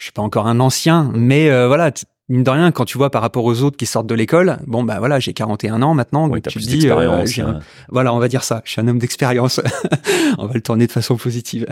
je 0.00 0.06
suis 0.06 0.12
pas 0.12 0.22
encore 0.22 0.46
un 0.46 0.60
ancien, 0.60 1.12
mais 1.14 1.50
euh, 1.50 1.66
voilà, 1.66 1.92
mine 2.30 2.42
de 2.42 2.50
rien, 2.50 2.72
quand 2.72 2.86
tu 2.86 2.96
vois 2.96 3.10
par 3.10 3.20
rapport 3.20 3.44
aux 3.44 3.62
autres 3.62 3.76
qui 3.76 3.84
sortent 3.84 4.06
de 4.06 4.14
l'école, 4.14 4.56
bon 4.66 4.82
bah 4.82 4.98
voilà, 4.98 5.20
j'ai 5.20 5.34
41 5.34 5.82
ans 5.82 5.92
maintenant, 5.92 6.26
donc 6.26 6.40
tu 6.48 6.58
te 6.58 6.64
dis, 6.64 6.88
euh, 6.88 7.60
voilà, 7.90 8.14
on 8.14 8.18
va 8.18 8.28
dire 8.28 8.42
ça, 8.42 8.62
je 8.64 8.70
suis 8.70 8.80
un 8.80 8.88
homme 8.88 8.98
d'expérience. 8.98 9.60
on 10.38 10.46
va 10.46 10.54
le 10.54 10.62
tourner 10.62 10.86
de 10.86 10.92
façon 10.92 11.16
positive. 11.16 11.66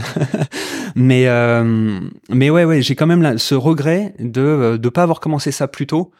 mais 0.94 1.26
euh, 1.26 2.00
mais 2.28 2.50
ouais 2.50 2.66
ouais, 2.66 2.82
j'ai 2.82 2.96
quand 2.96 3.06
même 3.06 3.38
ce 3.38 3.54
regret 3.54 4.14
de 4.19 4.42
euh, 4.42 4.78
de 4.78 4.88
pas 4.90 5.04
avoir 5.04 5.20
commencé 5.20 5.50
ça 5.50 5.66
plus 5.66 5.86
tôt, 5.86 6.10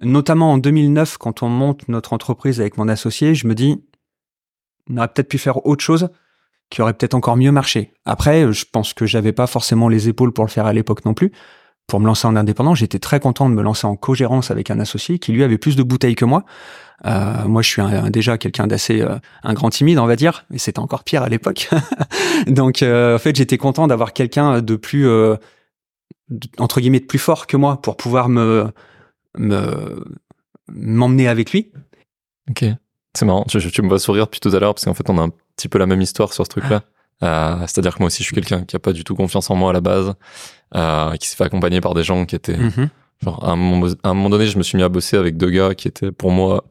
notamment 0.00 0.52
en 0.52 0.58
2009 0.58 1.18
quand 1.18 1.42
on 1.42 1.50
monte 1.50 1.86
notre 1.88 2.14
entreprise 2.14 2.62
avec 2.62 2.78
mon 2.78 2.88
associé, 2.88 3.34
je 3.34 3.46
me 3.46 3.54
dis, 3.54 3.84
on 4.88 4.96
aurait 4.96 5.08
peut-être 5.08 5.28
pu 5.28 5.36
faire 5.36 5.66
autre 5.66 5.84
chose 5.84 6.08
qui 6.72 6.82
aurait 6.82 6.94
peut-être 6.94 7.14
encore 7.14 7.36
mieux 7.36 7.52
marché. 7.52 7.92
Après, 8.06 8.50
je 8.52 8.64
pense 8.64 8.94
que 8.94 9.06
j'avais 9.06 9.32
pas 9.32 9.46
forcément 9.46 9.88
les 9.88 10.08
épaules 10.08 10.32
pour 10.32 10.44
le 10.44 10.50
faire 10.50 10.66
à 10.66 10.72
l'époque 10.72 11.04
non 11.04 11.14
plus 11.14 11.30
pour 11.86 12.00
me 12.00 12.06
lancer 12.06 12.26
en 12.26 12.36
indépendant, 12.36 12.74
j'étais 12.74 12.98
très 12.98 13.20
content 13.20 13.48
de 13.50 13.54
me 13.54 13.62
lancer 13.62 13.86
en 13.86 13.96
co-gérance 13.96 14.50
avec 14.50 14.70
un 14.70 14.80
associé 14.80 15.18
qui 15.18 15.32
lui 15.32 15.42
avait 15.42 15.58
plus 15.58 15.76
de 15.76 15.82
bouteilles 15.82 16.14
que 16.14 16.24
moi. 16.24 16.44
Euh, 17.04 17.46
moi, 17.46 17.62
je 17.62 17.68
suis 17.68 17.82
déjà 18.10 18.38
quelqu'un 18.38 18.66
d'assez 18.66 19.02
euh, 19.02 19.16
un 19.42 19.52
grand 19.52 19.70
timide, 19.70 19.98
on 19.98 20.06
va 20.06 20.16
dire, 20.16 20.46
mais 20.50 20.58
c'était 20.58 20.78
encore 20.78 21.04
pire 21.04 21.22
à 21.22 21.28
l'époque. 21.28 21.68
Donc, 22.46 22.82
euh, 22.82 23.16
en 23.16 23.18
fait, 23.18 23.36
j'étais 23.36 23.58
content 23.58 23.88
d'avoir 23.88 24.12
quelqu'un 24.12 24.62
de 24.62 24.76
plus 24.76 25.06
entre 26.56 26.80
guillemets 26.80 27.00
de 27.00 27.04
plus 27.04 27.18
fort 27.18 27.46
que 27.46 27.58
moi 27.58 27.82
pour 27.82 27.98
pouvoir 27.98 28.30
me 28.30 28.68
me 29.36 30.02
m'emmener 30.70 31.28
avec 31.28 31.52
lui. 31.52 31.72
Ok, 32.48 32.64
c'est 33.14 33.24
marrant. 33.24 33.44
Tu, 33.44 33.58
tu, 33.70 33.82
me 33.82 33.88
vois 33.88 33.98
sourire 33.98 34.24
depuis 34.24 34.40
tout 34.40 34.54
à 34.54 34.58
l'heure 34.58 34.74
parce 34.74 34.84
qu'en 34.84 34.94
fait, 34.94 35.08
on 35.10 35.18
a 35.18 35.22
un 35.22 35.30
petit 35.56 35.68
peu 35.68 35.78
la 35.78 35.86
même 35.86 36.00
histoire 36.00 36.32
sur 36.32 36.44
ce 36.44 36.50
truc-là. 36.50 36.82
Euh, 37.22 37.58
c'est-à-dire 37.60 37.94
que 37.94 38.00
moi 38.00 38.08
aussi, 38.08 38.22
je 38.22 38.24
suis 38.24 38.34
quelqu'un 38.34 38.64
qui 38.64 38.74
a 38.74 38.78
pas 38.78 38.92
du 38.92 39.04
tout 39.04 39.14
confiance 39.14 39.50
en 39.50 39.54
moi 39.54 39.70
à 39.70 39.72
la 39.72 39.80
base, 39.80 40.14
euh, 40.74 41.14
qui 41.16 41.28
s'est 41.28 41.36
fait 41.36 41.44
accompagner 41.44 41.80
par 41.80 41.94
des 41.94 42.02
gens 42.02 42.26
qui 42.26 42.34
étaient, 42.34 42.56
mhm. 42.56 42.88
genre, 43.22 43.44
à 43.44 43.52
un, 43.52 43.56
moment, 43.56 44.30
donné, 44.30 44.46
je 44.46 44.58
me 44.58 44.62
suis 44.62 44.76
mis 44.76 44.82
à 44.82 44.88
bosser 44.88 45.16
avec 45.16 45.36
deux 45.36 45.50
gars 45.50 45.74
qui 45.74 45.88
étaient 45.88 46.10
pour 46.10 46.30
moi, 46.30 46.64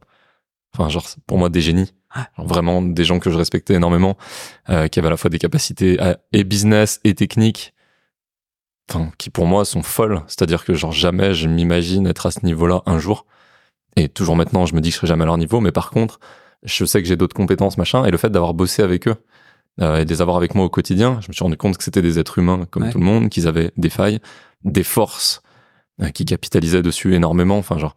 enfin, 0.74 0.90
genre, 0.90 1.06
pour 1.26 1.38
moi, 1.38 1.50
des 1.50 1.62
génies. 1.62 1.94
vraiment 2.38 2.82
des 2.82 3.06
gens 3.06 3.20
que 3.20 3.30
je 3.32 3.38
respectais 3.38 3.76
énormément, 3.76 4.18
euh, 4.70 4.90
qui 4.90 5.00
avaient 5.00 5.08
à 5.08 5.12
la 5.12 5.18
fois 5.18 5.30
des 5.30 5.40
capacités 5.40 5.98
et 6.34 6.44
business 6.44 7.00
et 7.06 7.14
techniques, 7.14 7.74
enfin, 8.90 9.12
qui 9.18 9.30
pour 9.30 9.46
moi 9.46 9.64
sont 9.64 9.84
folles. 9.84 10.22
C'est-à-dire 10.28 10.66
que, 10.66 10.74
genre, 10.74 10.92
jamais 10.92 11.34
je 11.34 11.48
m'imagine 11.48 12.08
être 12.08 12.26
à 12.26 12.32
ce 12.32 12.46
niveau-là 12.46 12.82
un 12.86 13.00
jour. 13.00 13.26
Et 13.98 14.10
toujours 14.10 14.36
maintenant, 14.36 14.66
je 14.66 14.76
me 14.76 14.82
dis 14.82 14.90
que 14.90 14.94
je 14.94 14.98
serai 14.98 15.08
jamais 15.08 15.24
à 15.24 15.26
leur 15.26 15.38
niveau, 15.38 15.60
mais 15.60 15.72
par 15.72 15.90
contre, 15.92 16.20
je 16.64 16.86
sais 16.86 17.02
que 17.02 17.08
j'ai 17.08 17.18
d'autres 17.18 17.36
compétences, 17.36 17.78
machin, 17.78 18.06
et 18.06 18.12
le 18.12 18.18
fait 18.18 18.30
d'avoir 18.30 18.54
bossé 18.54 18.84
avec 18.84 19.08
eux, 19.08 19.16
euh, 19.80 20.00
et 20.00 20.06
de 20.06 20.10
les 20.10 20.22
avoir 20.22 20.38
avec 20.38 20.56
moi 20.56 20.66
au 20.66 20.70
quotidien, 20.70 21.20
je 21.22 21.28
me 21.30 21.34
suis 21.34 21.44
rendu 21.44 21.58
compte 21.58 21.78
que 21.78 21.84
c'était 21.84 22.02
des 22.02 22.20
êtres 22.20 22.40
humains 22.40 22.66
comme 22.70 22.90
tout 22.90 23.00
le 23.00 23.06
monde, 23.06 23.30
qu'ils 23.30 23.48
avaient 23.48 23.72
des 23.78 23.90
failles, 23.90 24.20
des 24.64 24.84
forces, 24.84 25.42
euh, 26.02 26.10
qui 26.10 26.26
capitalisaient 26.26 26.82
dessus 26.82 27.16
énormément. 27.16 27.58
Enfin, 27.58 27.78
genre, 27.78 27.96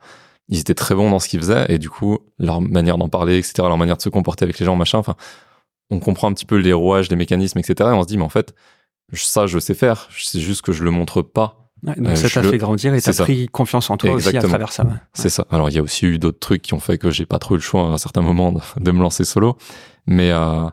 ils 0.48 0.58
étaient 0.60 0.74
très 0.74 0.94
bons 0.94 1.10
dans 1.10 1.18
ce 1.18 1.28
qu'ils 1.28 1.40
faisaient 1.40 1.66
et 1.68 1.78
du 1.78 1.90
coup, 1.90 2.18
leur 2.38 2.60
manière 2.60 2.98
d'en 2.98 3.08
parler, 3.08 3.38
etc., 3.38 3.54
leur 3.58 3.78
manière 3.78 3.96
de 3.96 4.02
se 4.02 4.08
comporter 4.08 4.44
avec 4.44 4.58
les 4.58 4.66
gens, 4.66 4.76
machin. 4.76 4.98
Enfin, 4.98 5.16
on 5.90 6.00
comprend 6.00 6.28
un 6.28 6.32
petit 6.32 6.46
peu 6.46 6.56
les 6.56 6.72
rouages, 6.72 7.10
les 7.10 7.16
mécanismes, 7.16 7.58
etc. 7.58 7.90
Et 7.90 7.92
on 7.92 8.02
se 8.02 8.08
dit, 8.08 8.16
mais 8.16 8.24
en 8.24 8.30
fait, 8.30 8.54
ça, 9.12 9.46
je 9.46 9.58
sais 9.58 9.74
faire. 9.74 10.08
C'est 10.16 10.40
juste 10.40 10.62
que 10.62 10.72
je 10.72 10.84
le 10.84 10.90
montre 10.90 11.22
pas 11.22 11.63
donc 11.84 12.08
euh, 12.08 12.14
ça 12.16 12.40
t'a 12.40 12.48
fait 12.48 12.58
grandir 12.58 12.94
et 12.94 13.00
t'as 13.00 13.12
pris 13.12 13.48
confiance 13.48 13.90
en 13.90 13.96
toi 13.96 14.12
aussi 14.12 14.36
à 14.36 14.42
travers 14.42 14.72
ça. 14.72 14.86
C'est 15.12 15.28
ça. 15.28 15.46
Alors 15.50 15.68
il 15.68 15.76
y 15.76 15.78
a 15.78 15.82
aussi 15.82 16.06
eu 16.06 16.18
d'autres 16.18 16.38
trucs 16.38 16.62
qui 16.62 16.74
ont 16.74 16.80
fait 16.80 16.98
que 16.98 17.10
j'ai 17.10 17.26
pas 17.26 17.38
trop 17.38 17.54
eu 17.54 17.58
le 17.58 17.62
choix 17.62 17.82
à 17.82 17.92
un 17.92 17.98
certain 17.98 18.22
moment 18.22 18.52
de, 18.52 18.90
me 18.90 19.00
lancer 19.00 19.24
solo, 19.24 19.56
mais 20.06 20.30
euh, 20.30 20.64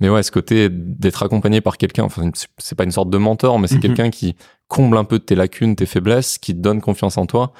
mais 0.00 0.08
ouais, 0.08 0.22
ce 0.22 0.30
côté 0.30 0.68
d'être 0.70 1.22
accompagné 1.22 1.60
par 1.60 1.78
quelqu'un, 1.78 2.04
enfin 2.04 2.30
c'est 2.58 2.74
pas 2.74 2.84
une 2.84 2.92
sorte 2.92 3.08
de 3.08 3.18
mentor, 3.18 3.58
mais 3.58 3.68
c'est 3.68 3.76
mhm. 3.76 3.80
quelqu'un 3.80 4.10
qui 4.10 4.36
comble 4.68 4.96
un 4.96 5.04
peu 5.04 5.18
tes 5.18 5.34
lacunes, 5.34 5.76
tes 5.76 5.86
faiblesses, 5.86 6.38
qui 6.38 6.54
te 6.54 6.60
donne 6.60 6.80
confiance 6.80 7.16
en 7.18 7.26
toi 7.26 7.52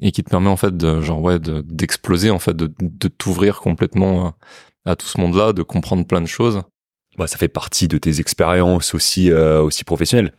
et 0.00 0.12
qui 0.12 0.22
te 0.22 0.30
permet 0.30 0.48
en 0.48 0.56
fait 0.56 0.76
de 0.76 1.00
genre 1.00 1.20
ouais 1.20 1.38
d'exploser 1.38 2.30
en 2.30 2.38
fait, 2.38 2.54
de, 2.54 2.72
de 2.80 3.08
t'ouvrir 3.08 3.60
complètement 3.60 4.34
à 4.84 4.96
tout 4.96 5.06
ce 5.06 5.20
monde-là, 5.20 5.52
de 5.52 5.62
comprendre 5.62 6.06
plein 6.06 6.20
de 6.20 6.26
choses. 6.26 6.62
Bah, 7.16 7.26
ça 7.26 7.36
fait 7.36 7.48
partie 7.48 7.88
de 7.88 7.98
tes 7.98 8.20
expériences 8.20 8.94
aussi 8.94 9.30
euh, 9.30 9.60
aussi 9.60 9.84
professionnelles. 9.84 10.32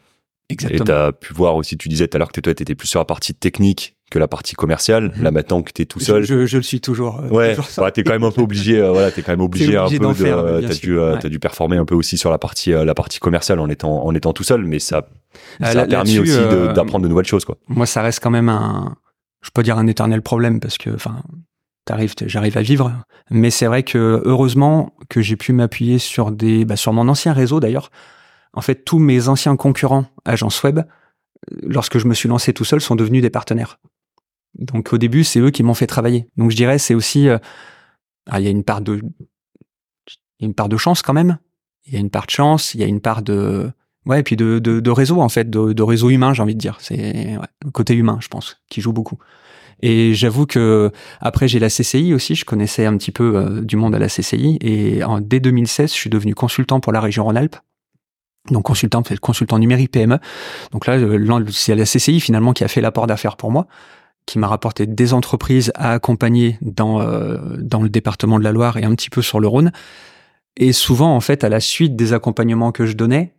Exactement. 0.50 0.84
Et 0.84 0.86
tu 0.86 0.92
as 0.92 1.12
pu 1.12 1.34
voir 1.34 1.56
aussi, 1.56 1.78
tu 1.78 1.90
disais 1.90 2.08
tout 2.08 2.18
à 2.18 2.20
l'heure 2.20 2.32
que 2.32 2.42
toi, 2.42 2.54
tu 2.54 2.64
étais 2.64 2.76
plus 2.76 2.88
sur 2.88 3.00
la 3.00 3.06
partie 3.06 3.34
technique 3.36 3.96
que 4.10 4.18
la 4.18 4.28
partie 4.28 4.56
commerciale. 4.56 5.14
Mhm. 5.16 5.24
Là, 5.24 5.32
maintenant 5.32 5.62
que 5.62 5.72
tu 5.72 5.84
es 5.84 5.86
tout 5.86 6.00
seul. 6.00 6.24
Je, 6.24 6.46
je, 6.46 6.58
le 6.58 6.64
suis 6.64 6.82
toujours. 6.82 7.20
Euh, 7.20 7.30
ouais, 7.30 7.56
toujours 7.56 7.92
tu 7.92 8.00
es 8.00 8.04
quand 8.04 8.14
même 8.14 8.24
un 8.24 8.32
peu 8.32 8.42
obligé, 8.42 8.80
euh, 8.80 8.92
voilà, 8.92 9.12
tu 9.12 9.20
es 9.20 9.24
quand 9.24 9.32
même 9.32 9.42
obligé, 9.42 9.78
un 9.78 9.88
peu 9.88 10.00
de. 10.00 10.26
Euh, 10.26 10.62
tu 10.62 10.66
as, 10.66 10.76
dû, 10.76 10.98
euh, 10.98 11.18
as 11.18 11.30
dû 11.30 11.40
performer 11.40 11.78
un 11.78 11.86
peu 11.86 11.96
aussi 11.96 12.18
sur 12.18 12.32
la 12.32 12.38
partie, 12.38 12.72
la 12.72 12.96
partie 12.96 13.20
commerciale 13.20 13.60
en 13.60 13.70
étant, 13.70 14.04
en 14.04 14.14
étant 14.16 14.34
tout 14.34 14.44
seul, 14.44 14.66
mais 14.66 14.80
ça, 14.80 15.08
ça 15.62 15.82
a 15.82 15.86
permis 15.86 16.20
aussi 16.20 16.38
d'apprendre 16.74 17.04
de, 17.04 17.08
nouvelles 17.10 17.26
choses. 17.26 17.46
Quoi. 17.46 17.58
Moi, 17.68 17.86
ça 17.86 18.02
reste 18.02 18.20
quand 18.22 18.32
même 18.32 18.50
un. 18.50 18.96
Je 19.42 19.52
peux 19.54 19.64
dire 19.64 19.78
un 19.78 19.88
éternel 19.88 20.22
problème 20.22 20.60
parce 20.60 20.78
que, 20.78 20.90
enfin, 20.90 21.22
t'arrives, 21.86 22.14
j'arrive 22.26 22.58
à 22.58 22.62
vivre. 22.62 22.92
Mais 23.32 23.52
c'est 23.52 23.68
vrai 23.68 23.84
que 23.84 24.22
heureusement 24.26 24.94
que 25.10 25.22
j'ai 25.22 25.38
pu 25.38 25.54
m'appuyer 25.54 25.98
sur 25.98 26.32
des, 26.32 26.66
bah, 26.66 26.76
sur 26.76 26.92
mon 26.92 27.08
ancien 27.08 27.32
réseau 27.32 27.60
d'ailleurs. 27.60 27.90
En 28.54 28.62
fait, 28.62 28.84
tous 28.84 29.00
mes 29.00 29.28
anciens 29.28 29.56
concurrents 29.56 30.06
agences 30.26 30.64
web, 30.64 30.82
lorsque 31.62 31.98
je 31.98 32.08
me 32.08 32.14
suis 32.14 32.30
lancé 32.30 32.54
tout 32.54 32.66
seul, 32.66 32.82
sont 32.82 32.96
devenus 32.96 33.22
des 33.22 33.30
partenaires. 33.30 33.80
Donc 34.56 34.94
au 34.94 34.98
début, 34.98 35.24
c'est 35.24 35.40
eux 35.40 35.52
qui 35.52 35.64
m'ont 35.64 35.74
fait 35.74 35.88
travailler. 35.88 36.28
Donc 36.38 36.52
je 36.52 36.56
dirais, 36.56 36.80
c'est 36.80 36.96
aussi, 36.96 37.30
euh, 37.30 37.38
ah, 38.30 38.40
il 38.40 38.46
y 38.46 38.48
a 38.48 38.52
une 38.52 38.64
part 38.64 38.82
de, 38.82 39.02
une 40.40 40.54
part 40.54 40.70
de 40.70 40.78
chance 40.78 41.02
quand 41.02 41.14
même. 41.14 41.38
Il 41.86 41.94
y 41.94 41.98
a 41.98 42.00
une 42.00 42.10
part 42.10 42.26
de 42.26 42.32
chance, 42.32 42.74
il 42.74 42.82
y 42.82 42.84
a 42.84 42.88
une 42.88 43.02
part 43.02 43.22
de, 43.22 43.72
ouais, 44.06 44.20
et 44.20 44.24
puis 44.24 44.36
de, 44.36 44.90
réseau 44.90 45.22
en 45.22 45.30
fait, 45.30 45.50
de, 45.50 45.82
réseau 45.82 46.10
humain, 46.10 46.34
j'ai 46.34 46.42
envie 46.42 46.56
de 46.56 46.60
dire. 46.60 46.78
C'est 46.80 47.38
le 47.64 47.72
côté 47.72 47.94
humain, 47.94 48.18
je 48.22 48.28
pense, 48.28 48.58
qui 48.70 48.82
joue 48.82 48.94
beaucoup. 48.94 49.18
Et 49.82 50.14
j'avoue 50.14 50.46
que 50.46 50.92
après 51.22 51.48
j'ai 51.48 51.58
la 51.58 51.70
CCI 51.70 52.14
aussi, 52.14 52.36
je 52.36 52.44
connaissais 52.44 52.86
un 52.86 52.98
petit 52.98 53.12
peu 53.12 53.38
euh, 53.38 53.62
du 53.62 53.78
monde 53.78 53.96
à 53.96 54.00
la 54.00 54.08
CCI 54.08 54.58
et 54.60 55.02
dès 55.22 55.40
2016, 55.40 55.92
je 55.92 55.96
suis 55.96 56.10
devenu 56.10 56.36
consultant 56.36 56.82
pour 56.82 56.92
la 56.92 57.00
région 57.00 57.24
Rhône-Alpes. 57.24 57.56
Donc 58.52 58.64
consultant, 58.64 59.04
consultant 59.22 59.60
numérique 59.60 59.92
PME. 59.92 60.18
Donc 60.72 60.88
là, 60.88 60.94
euh, 60.98 61.46
c'est 61.52 61.76
la 61.76 61.86
CCI 61.86 62.20
finalement 62.20 62.54
qui 62.54 62.64
a 62.64 62.68
fait 62.68 62.82
l'apport 62.82 63.08
d'affaires 63.08 63.38
pour 63.38 63.52
moi, 63.52 63.68
qui 64.26 64.40
m'a 64.40 64.48
rapporté 64.48 64.86
des 64.86 65.14
entreprises 65.14 65.72
à 65.76 65.94
accompagner 65.94 66.58
dans 66.62 67.02
euh, 67.02 67.38
dans 67.58 67.82
le 67.82 67.90
département 67.90 68.40
de 68.40 68.44
la 68.44 68.52
Loire 68.52 68.78
et 68.78 68.84
un 68.84 68.96
petit 68.96 69.10
peu 69.10 69.22
sur 69.22 69.40
le 69.40 69.48
Rhône. 69.48 69.72
Et 70.58 70.74
souvent, 70.74 71.16
en 71.16 71.22
fait, 71.22 71.44
à 71.44 71.50
la 71.50 71.60
suite 71.60 71.96
des 71.96 72.14
accompagnements 72.14 72.72
que 72.72 72.86
je 72.86 72.94
donnais, 72.94 73.34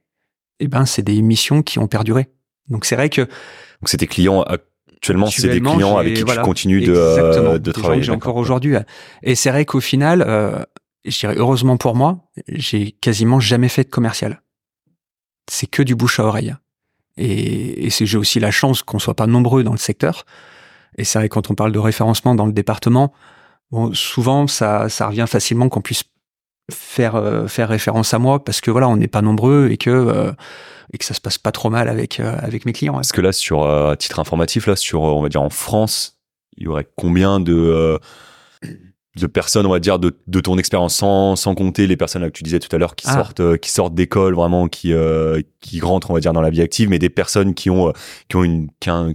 eh 0.61 0.69
ben, 0.69 0.87
c'est 0.87 1.03
des 1.03 1.21
missions 1.23 1.63
qui 1.63 1.79
ont 1.79 1.87
perduré. 1.87 2.29
Donc 2.69 2.85
c'est 2.85 2.95
vrai 2.95 3.09
que 3.09 3.23
donc 3.23 3.89
c'était 3.89 4.07
clients 4.07 4.45
actuellement, 5.01 5.27
c'est 5.27 5.49
des 5.49 5.61
clients 5.61 5.97
avec 5.97 6.15
qui 6.15 6.25
tu 6.25 6.41
continues 6.43 6.83
de, 6.83 6.93
euh, 6.95 7.59
de 7.59 7.73
travailler. 7.73 8.03
J'ai 8.03 8.13
encore 8.13 8.37
aujourd'hui. 8.37 8.75
Et 9.23 9.35
c'est 9.35 9.51
vrai 9.51 9.65
qu'au 9.65 9.81
final, 9.81 10.23
euh, 10.27 10.63
je 11.05 11.19
dirais 11.19 11.35
heureusement 11.37 11.77
pour 11.77 11.97
moi, 11.97 12.31
j'ai 12.49 12.93
quasiment 12.93 13.41
jamais 13.41 13.69
fait 13.69 13.85
de 13.85 13.91
commercial. 13.91 14.43
C'est 15.51 15.67
que 15.67 15.83
du 15.83 15.97
bouche 15.97 16.21
à 16.21 16.25
oreille. 16.25 16.55
Et, 17.17 17.91
j'ai 17.91 18.17
aussi 18.17 18.39
la 18.39 18.53
chance 18.53 18.83
qu'on 18.83 19.01
soit 19.01 19.15
pas 19.15 19.27
nombreux 19.27 19.65
dans 19.65 19.73
le 19.73 19.79
secteur. 19.79 20.25
Et 20.97 21.05
c'est 21.05 21.19
vrai 21.19 21.29
quand 21.29 21.51
on 21.51 21.55
parle 21.55 21.73
de 21.73 21.79
référencement 21.79 22.37
dans 22.37 22.47
le 22.47 22.53
département, 22.53 23.13
souvent 23.93 24.47
ça, 24.47 24.87
revient 25.01 25.27
facilement 25.29 25.69
qu'on 25.69 25.81
puisse 25.81 26.05
faire 26.73 27.17
euh, 27.17 27.49
faire 27.49 27.69
référence 27.69 28.15
à 28.15 28.21
moi 28.21 28.45
parce 28.45 28.61
que 28.61 28.71
voilà, 28.71 28.89
on 28.89 28.97
n'est 28.97 29.09
pas 29.09 29.23
nombreux 29.23 29.71
et 29.73 29.77
que 29.77 29.91
euh, 29.91 30.33
ça 31.01 31.15
se 31.15 31.21
passe 31.21 31.37
pas 31.37 31.51
trop 31.51 31.69
mal 31.69 31.89
avec 31.89 32.21
euh, 32.21 32.37
mes 32.65 32.73
clients. 32.73 32.95
Parce 32.95 33.11
que 33.11 33.21
là, 33.21 33.33
sur 33.33 33.69
à 33.69 33.97
titre 33.97 34.21
informatif, 34.21 34.67
là, 34.67 34.75
on 34.95 35.21
va 35.21 35.29
dire 35.29 35.43
en 35.43 35.51
France, 35.51 36.21
il 36.57 36.65
y 36.65 36.69
aurait 36.69 36.87
combien 36.97 37.41
de 37.41 37.99
de 39.17 39.27
personnes, 39.27 39.67
on 39.67 39.71
va 39.71 39.81
dire, 39.81 39.99
de, 39.99 40.17
de 40.27 40.41
ton 40.41 40.57
expérience, 40.59 40.95
sans, 40.95 41.37
sans 41.37 41.55
compter 41.55 41.87
les 41.87 41.97
personnes 41.97 42.23
là, 42.23 42.29
que 42.29 42.37
tu 42.37 42.45
disais 42.45 42.61
tout 42.61 42.75
à 42.75 42.79
l'heure 42.79 42.95
qui 42.95 43.07
ah. 43.09 43.15
sortent, 43.15 43.57
qui 43.59 43.71
sortent 43.71 43.95
d'école, 43.95 44.35
vraiment, 44.35 44.69
qui, 44.69 44.93
qui 45.61 45.81
rentrent, 45.81 46.11
on 46.11 46.15
va 46.15 46.21
dire, 46.21 46.33
dans 46.33 46.41
la 46.41 46.51
vie 46.51 46.63
active, 46.63 46.89
mais 46.89 46.99
des 46.99 47.11
personnes 47.11 47.55
qui 47.55 47.71
ont, 47.71 47.93
qui 48.29 48.37
ont 48.37 48.45
une 48.45 48.69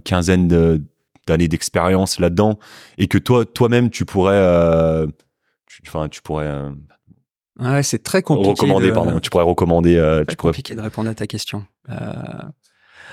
quinzaine 0.04 0.48
d'années 1.26 1.48
d'expérience 1.48 2.20
là-dedans, 2.20 2.58
et 2.98 3.08
que 3.08 3.18
toi, 3.18 3.44
toi-même, 3.46 3.90
tu 3.90 4.04
pourrais, 4.04 4.36
enfin, 5.86 6.08
tu, 6.08 6.20
pourrais 6.20 6.52
Ouais, 7.58 7.82
c'est 7.82 8.02
très 8.02 8.22
compliqué. 8.22 8.50
Recommander, 8.50 8.92
pardon. 8.92 9.18
Tu 9.18 9.30
pourrais 9.30 9.44
recommander. 9.44 9.96
Euh, 9.96 10.24
tu 10.28 10.36
pourrais... 10.36 10.52
compliqué 10.52 10.74
de 10.74 10.80
répondre 10.80 11.08
à 11.08 11.14
ta 11.14 11.26
question. 11.26 11.64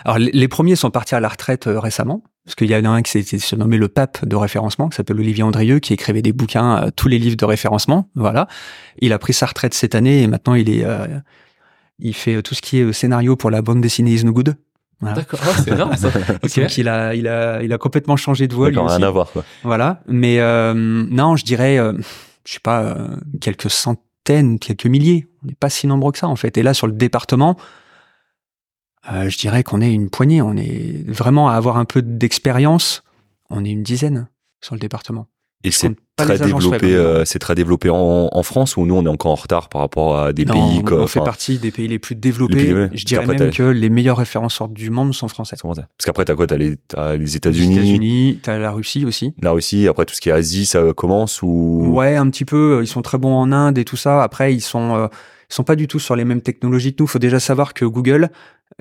Euh... 0.06 0.12
Alors, 0.12 0.18
les, 0.20 0.48
premiers 0.48 0.76
sont 0.76 0.92
partis 0.92 1.16
à 1.16 1.20
la 1.20 1.30
retraite 1.30 1.68
euh, 1.68 1.80
récemment, 1.80 2.24
parce 2.46 2.56
qu'il 2.56 2.70
y 2.70 2.76
en 2.76 2.86
a 2.86 2.90
un 2.90 3.02
qui 3.02 3.24
s'est 3.24 3.56
nommé 3.56 3.78
le 3.78 3.88
pape 3.88 4.26
de 4.26 4.36
référencement, 4.36 4.90
qui 4.90 4.96
s'appelle 4.96 5.20
Olivier 5.20 5.44
Andrieux, 5.44 5.80
qui 5.80 5.94
écrivait 5.94 6.22
des 6.22 6.34
bouquins, 6.34 6.84
euh, 6.84 6.90
tous 6.96 7.08
les 7.08 7.20
livres 7.20 7.38
de 7.38 7.46
référencement. 7.46 8.10
Voilà. 8.16 8.48
Il 9.00 9.14
a 9.14 9.20
pris 9.20 9.34
sa 9.34 9.46
retraite 9.46 9.74
cette 9.74 9.96
année 9.96 10.22
et 10.22 10.28
maintenant 10.28 10.56
il 10.56 10.70
est, 10.70 10.86
il 12.00 12.14
fait 12.14 12.42
tout 12.42 12.56
ce 12.56 12.62
qui 12.62 12.80
est 12.80 12.94
scénario 12.94 13.36
pour 13.36 13.50
la 13.50 13.62
bande 13.62 13.82
dessinée 13.82 14.12
Is 14.12 14.24
No 14.24 14.32
Good. 14.32 14.56
D'accord, 15.02 15.40
ah, 15.44 15.50
c'est 15.62 15.72
énorme 15.72 15.98
ça. 15.98 16.10
Donc 16.42 16.78
il 16.78 16.88
a, 16.88 17.14
il 17.14 17.28
a, 17.28 17.62
il 17.62 17.74
a 17.74 17.78
complètement 17.78 18.16
changé 18.16 18.48
de 18.48 18.54
voix. 18.54 18.70
D'accord, 18.70 18.88
rien 18.90 19.04
à 19.04 19.10
voir 19.10 19.32
quoi. 19.32 19.44
Voilà. 19.64 20.02
Mais 20.08 20.38
non, 20.74 21.36
je 21.36 21.44
dirais, 21.44 21.78
je 22.46 22.54
sais 22.54 22.60
pas, 22.62 22.96
quelques 23.42 23.70
centaines 23.70 24.04
quelques 24.60 24.86
milliers. 24.86 25.28
On 25.44 25.48
n'est 25.48 25.56
pas 25.56 25.70
si 25.70 25.88
nombreux 25.88 26.12
que 26.12 26.18
ça, 26.18 26.28
en 26.28 26.36
fait. 26.36 26.58
Et 26.58 26.64
là, 26.64 26.74
sur 26.74 26.88
le 26.88 26.94
département, 26.94 27.58
euh, 29.12 29.30
je 29.30 29.38
dirais 29.38 29.64
qu'on 29.64 29.82
est 29.82 29.92
une 29.92 30.10
poignée. 30.10 30.42
On 30.42 30.56
est 30.56 31.04
vraiment 31.08 31.50
à 31.50 31.54
avoir 31.54 31.78
un 31.78 31.86
peu 31.86 32.02
d'expérience. 32.02 33.04
On 33.50 33.66
est 33.66 33.70
une 33.70 33.84
dizaine 33.84 34.28
sur 34.62 34.76
le 34.76 34.80
département. 34.80 35.28
Et 35.66 35.72
c'est 35.72 35.96
très 36.18 36.38
développé, 36.38 36.94
euh, 36.94 37.24
c'est 37.24 37.40
très 37.40 37.56
développé 37.56 37.90
en, 37.90 38.30
en, 38.32 38.44
France 38.44 38.76
ou 38.76 38.86
nous 38.86 38.96
on 38.96 39.06
est 39.06 39.10
encore 39.10 39.32
en 39.32 39.36
retard 39.36 39.70
par 39.70 39.80
rapport 39.80 40.20
à 40.20 40.34
des 40.34 40.44
pays 40.46 40.84
comme. 40.84 41.02
On 41.02 41.08
fait 41.08 41.22
partie 41.22 41.58
des 41.58 41.72
pays 41.72 41.88
les 41.88 42.00
plus 42.00 42.16
développés. 42.16 42.90
je 42.94 43.06
dirais 43.06 43.26
même 43.26 43.50
que 43.50 43.64
les 43.64 43.90
meilleurs 43.90 44.18
référenceurs 44.18 44.68
du 44.68 44.90
monde 44.90 45.14
sont 45.14 45.30
français. 45.30 45.56
Parce 45.62 45.86
qu'après 46.04 46.26
t'as 46.26 46.36
quoi? 46.36 46.48
T'as 46.48 46.58
les, 46.58 46.76
as 46.98 47.16
les 47.16 47.38
États-Unis. 47.38 47.76
Les 47.76 47.82
États-Unis, 47.82 48.40
t'as 48.44 48.58
la 48.58 48.72
Russie 48.72 49.06
aussi. 49.06 49.34
La 49.42 49.52
Russie. 49.52 49.88
Après 49.88 50.06
tout 50.06 50.14
ce 50.14 50.20
qui 50.20 50.28
est 50.28 50.34
Asie, 50.34 50.66
ça 50.66 50.92
commence 50.94 51.42
ou? 51.42 51.86
Ouais, 51.94 52.18
un 52.18 52.30
petit 52.30 52.46
peu. 52.46 52.82
Ils 52.84 52.88
sont 52.88 53.02
très 53.02 53.18
bons 53.18 53.34
en 53.34 53.54
Inde 53.54 53.78
et 53.78 53.86
tout 53.86 53.98
ça. 53.98 54.22
Après 54.22 54.54
ils 54.54 54.62
sont 54.62 54.96
euh, 54.96 55.08
ils 55.50 55.54
sont 55.54 55.64
pas 55.64 55.76
du 55.76 55.88
tout 55.88 56.00
sur 56.00 56.16
les 56.16 56.26
mêmes 56.26 56.42
technologies 56.42 56.94
que 56.94 57.04
nous. 57.04 57.08
Faut 57.08 57.20
déjà 57.20 57.40
savoir 57.40 57.74
que 57.74 57.86
Google, 57.86 58.30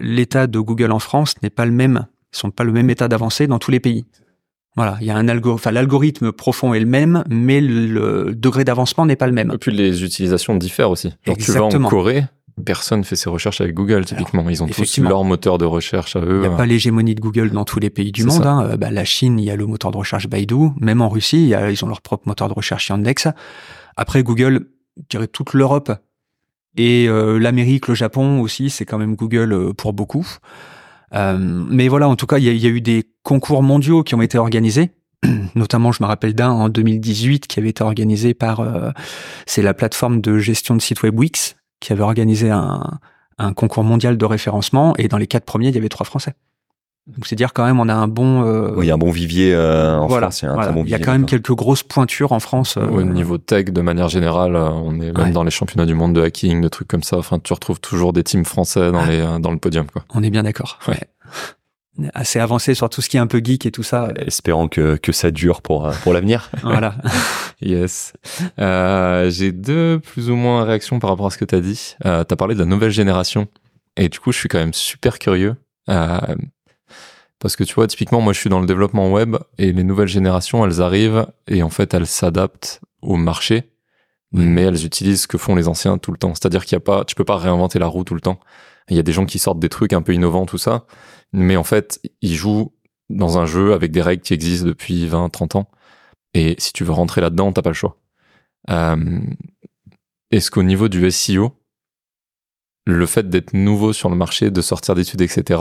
l'état 0.02 0.46
de 0.46 0.58
Google 0.58 0.92
en 0.92 0.98
France 0.98 1.34
n'est 1.42 1.50
pas 1.50 1.64
le 1.64 1.72
même. 1.72 2.06
Ils 2.34 2.38
sont 2.38 2.50
pas 2.50 2.64
le 2.64 2.72
même 2.72 2.90
état 2.90 3.08
d'avancée 3.08 3.46
dans 3.46 3.58
tous 3.58 3.70
les 3.70 3.80
pays. 3.80 4.04
Voilà, 4.74 4.96
il 5.00 5.06
y 5.06 5.10
a 5.10 5.16
un 5.16 5.28
algorithme, 5.28 5.54
enfin 5.54 5.70
l'algorithme 5.70 6.32
profond 6.32 6.72
est 6.72 6.80
le 6.80 6.86
même, 6.86 7.24
mais 7.28 7.60
le 7.60 8.34
degré 8.34 8.64
d'avancement 8.64 9.04
n'est 9.04 9.16
pas 9.16 9.26
le 9.26 9.32
même. 9.32 9.50
Et 9.52 9.58
puis 9.58 9.70
les 9.70 10.02
utilisations 10.02 10.54
diffèrent 10.54 10.90
aussi. 10.90 11.12
Genre 11.26 11.36
tu 11.36 11.52
vas 11.52 11.62
en 11.64 11.82
Corée, 11.82 12.24
personne 12.64 13.04
fait 13.04 13.16
ses 13.16 13.28
recherches 13.28 13.60
avec 13.60 13.74
Google 13.74 14.06
typiquement. 14.06 14.48
Ils 14.48 14.62
ont 14.62 14.66
tous 14.66 14.98
leur 14.98 15.24
moteur 15.24 15.58
de 15.58 15.66
recherche 15.66 16.16
à 16.16 16.20
eux. 16.20 16.40
Il 16.42 16.48
n'y 16.48 16.54
a 16.54 16.56
pas 16.56 16.64
l'hégémonie 16.64 17.14
de 17.14 17.20
Google 17.20 17.50
dans 17.50 17.66
tous 17.66 17.80
les 17.80 17.90
pays 17.90 18.12
du 18.12 18.24
monde. 18.24 18.46
Hein. 18.46 18.76
Bah, 18.78 18.90
la 18.90 19.04
Chine, 19.04 19.38
il 19.38 19.44
y 19.44 19.50
a 19.50 19.56
le 19.56 19.66
moteur 19.66 19.90
de 19.90 19.98
recherche 19.98 20.26
Baidu. 20.26 20.70
Même 20.80 21.02
en 21.02 21.10
Russie, 21.10 21.48
y 21.48 21.54
a, 21.54 21.70
ils 21.70 21.84
ont 21.84 21.88
leur 21.88 22.00
propre 22.00 22.26
moteur 22.26 22.48
de 22.48 22.54
recherche 22.54 22.88
Yandex. 22.88 23.28
Après 23.96 24.22
Google, 24.22 24.68
je 24.96 25.02
dirais 25.10 25.26
toute 25.26 25.52
l'Europe 25.52 25.92
et 26.76 27.06
euh, 27.08 27.38
l'Amérique, 27.38 27.88
le 27.88 27.94
Japon 27.94 28.40
aussi, 28.40 28.70
c'est 28.70 28.84
quand 28.84 28.98
même 28.98 29.14
Google 29.14 29.52
euh, 29.52 29.72
pour 29.72 29.92
beaucoup. 29.92 30.26
Euh, 31.14 31.36
mais 31.38 31.88
voilà, 31.88 32.08
en 32.08 32.16
tout 32.16 32.26
cas, 32.26 32.38
il 32.38 32.44
y 32.44 32.66
a, 32.66 32.70
eu 32.70 32.80
des 32.80 33.04
concours 33.22 33.62
mondiaux 33.62 34.02
qui 34.02 34.14
ont 34.14 34.22
été 34.22 34.38
organisés. 34.38 34.90
Notamment, 35.54 35.92
je 35.92 36.02
me 36.02 36.08
rappelle 36.08 36.34
d'un 36.34 36.50
en 36.50 36.68
2018 36.68 37.46
qui 37.46 37.60
avait 37.60 37.68
été 37.68 37.84
organisé 37.84 38.34
par, 38.34 38.60
euh, 38.60 38.90
c'est 39.46 39.62
la 39.62 39.74
plateforme 39.74 40.20
de 40.20 40.38
gestion 40.38 40.74
de 40.74 40.80
site 40.80 41.02
web 41.02 41.18
Wix 41.18 41.56
qui 41.80 41.92
avait 41.92 42.02
organisé 42.02 42.50
un, 42.50 42.98
un 43.38 43.52
concours 43.52 43.84
mondial 43.84 44.16
de 44.16 44.24
référencement 44.24 44.94
et 44.96 45.08
dans 45.08 45.18
les 45.18 45.26
quatre 45.26 45.44
premiers, 45.44 45.68
il 45.68 45.74
y 45.74 45.78
avait 45.78 45.88
trois 45.88 46.06
Français. 46.06 46.34
Donc 47.08 47.26
c'est 47.26 47.34
dire 47.34 47.52
quand 47.52 47.64
même 47.64 47.80
on 47.80 47.88
a 47.88 47.94
un 47.94 48.06
bon. 48.06 48.44
Euh, 48.44 48.74
oui, 48.76 48.86
il 48.86 48.88
y 48.88 48.90
a 48.92 48.94
un 48.94 48.98
bon 48.98 49.10
vivier 49.10 49.52
euh, 49.52 49.96
en 49.96 50.06
voilà, 50.06 50.30
France. 50.30 50.42
Il 50.42 50.44
y 50.44 50.48
a, 50.48 50.52
un 50.52 50.56
très 50.56 50.72
bon 50.72 50.84
il 50.84 50.90
y 50.90 50.94
a 50.94 51.00
quand 51.00 51.10
même 51.10 51.26
quelques 51.26 51.52
grosses 51.52 51.82
pointures 51.82 52.30
en 52.30 52.38
France. 52.38 52.76
Euh, 52.76 52.86
Au 52.86 53.02
niveau 53.02 53.38
tech, 53.38 53.66
de 53.66 53.80
manière 53.80 54.08
générale, 54.08 54.54
on 54.54 55.00
est 55.00 55.10
même 55.10 55.32
dans 55.32 55.42
les 55.42 55.50
championnats 55.50 55.86
du 55.86 55.94
monde 55.94 56.14
de 56.14 56.22
hacking, 56.22 56.60
de 56.60 56.68
trucs 56.68 56.86
comme 56.86 57.02
ça. 57.02 57.18
Enfin, 57.18 57.40
tu 57.40 57.52
retrouves 57.52 57.80
toujours 57.80 58.12
des 58.12 58.22
teams 58.22 58.44
français 58.44 58.92
dans 58.92 59.04
les 59.04 59.20
dans 59.40 59.50
le 59.50 59.58
podium, 59.58 59.86
quoi. 59.86 60.04
On 60.14 60.22
est 60.22 60.30
bien 60.30 60.44
d'accord. 60.44 60.78
Ouais. 60.86 61.00
Assez 62.14 62.38
avancé 62.38 62.72
sur 62.74 62.88
tout 62.88 63.02
ce 63.02 63.10
qui 63.10 63.18
est 63.18 63.20
un 63.20 63.26
peu 63.26 63.42
geek 63.44 63.66
et 63.66 63.70
tout 63.70 63.82
ça. 63.82 64.08
Espérons 64.16 64.68
que 64.68 64.96
que 64.96 65.12
ça 65.12 65.30
dure 65.30 65.60
pour 65.60 65.90
pour 66.04 66.12
l'avenir. 66.14 66.50
voilà. 66.62 66.94
yes. 67.60 68.14
Euh, 68.58 69.28
J'ai 69.28 69.52
deux 69.52 69.98
plus 69.98 70.30
ou 70.30 70.36
moins 70.36 70.64
réactions 70.64 71.00
par 71.00 71.10
rapport 71.10 71.26
à 71.26 71.30
ce 71.30 71.36
que 71.36 71.44
tu 71.44 71.54
as 71.54 71.60
dit. 71.60 71.96
Euh, 72.06 72.24
tu 72.24 72.32
as 72.32 72.36
parlé 72.36 72.54
de 72.54 72.60
la 72.60 72.66
nouvelle 72.66 72.92
génération 72.92 73.46
et 73.96 74.08
du 74.08 74.20
coup, 74.20 74.32
je 74.32 74.38
suis 74.38 74.48
quand 74.48 74.58
même 74.58 74.72
super 74.72 75.18
curieux. 75.18 75.56
Parce 77.42 77.56
que 77.56 77.64
tu 77.64 77.74
vois, 77.74 77.88
typiquement, 77.88 78.20
moi, 78.20 78.32
je 78.32 78.38
suis 78.38 78.48
dans 78.48 78.60
le 78.60 78.66
développement 78.66 79.10
web 79.10 79.36
et 79.58 79.72
les 79.72 79.82
nouvelles 79.82 80.06
générations, 80.06 80.64
elles 80.64 80.80
arrivent 80.80 81.26
et 81.48 81.64
en 81.64 81.70
fait, 81.70 81.92
elles 81.92 82.06
s'adaptent 82.06 82.80
au 83.00 83.16
marché, 83.16 83.72
mais 84.30 84.62
elles 84.62 84.86
utilisent 84.86 85.22
ce 85.22 85.26
que 85.26 85.38
font 85.38 85.56
les 85.56 85.66
anciens 85.66 85.98
tout 85.98 86.12
le 86.12 86.18
temps. 86.18 86.36
C'est-à-dire 86.36 86.64
qu'il 86.64 86.76
y 86.76 86.76
a 86.76 86.80
pas, 86.80 87.04
tu 87.04 87.16
peux 87.16 87.24
pas 87.24 87.36
réinventer 87.38 87.80
la 87.80 87.88
roue 87.88 88.04
tout 88.04 88.14
le 88.14 88.20
temps. 88.20 88.38
Il 88.88 88.94
y 88.94 89.00
a 89.00 89.02
des 89.02 89.12
gens 89.12 89.26
qui 89.26 89.40
sortent 89.40 89.58
des 89.58 89.68
trucs 89.68 89.92
un 89.92 90.02
peu 90.02 90.14
innovants, 90.14 90.46
tout 90.46 90.56
ça, 90.56 90.86
mais 91.32 91.56
en 91.56 91.64
fait, 91.64 92.00
ils 92.20 92.36
jouent 92.36 92.72
dans 93.10 93.38
un 93.38 93.46
jeu 93.46 93.72
avec 93.72 93.90
des 93.90 94.02
règles 94.02 94.22
qui 94.22 94.34
existent 94.34 94.68
depuis 94.68 95.08
20, 95.08 95.28
30 95.28 95.56
ans. 95.56 95.68
Et 96.34 96.54
si 96.58 96.72
tu 96.72 96.84
veux 96.84 96.92
rentrer 96.92 97.20
là-dedans, 97.20 97.52
t'as 97.52 97.62
pas 97.62 97.70
le 97.70 97.74
choix. 97.74 97.98
Euh, 98.70 99.20
Est-ce 100.30 100.52
qu'au 100.52 100.62
niveau 100.62 100.88
du 100.88 101.10
SEO, 101.10 101.56
le 102.84 103.06
fait 103.06 103.28
d'être 103.28 103.54
nouveau 103.54 103.92
sur 103.92 104.08
le 104.10 104.16
marché, 104.16 104.50
de 104.50 104.60
sortir 104.60 104.94
d'études, 104.94 105.20
etc., 105.20 105.60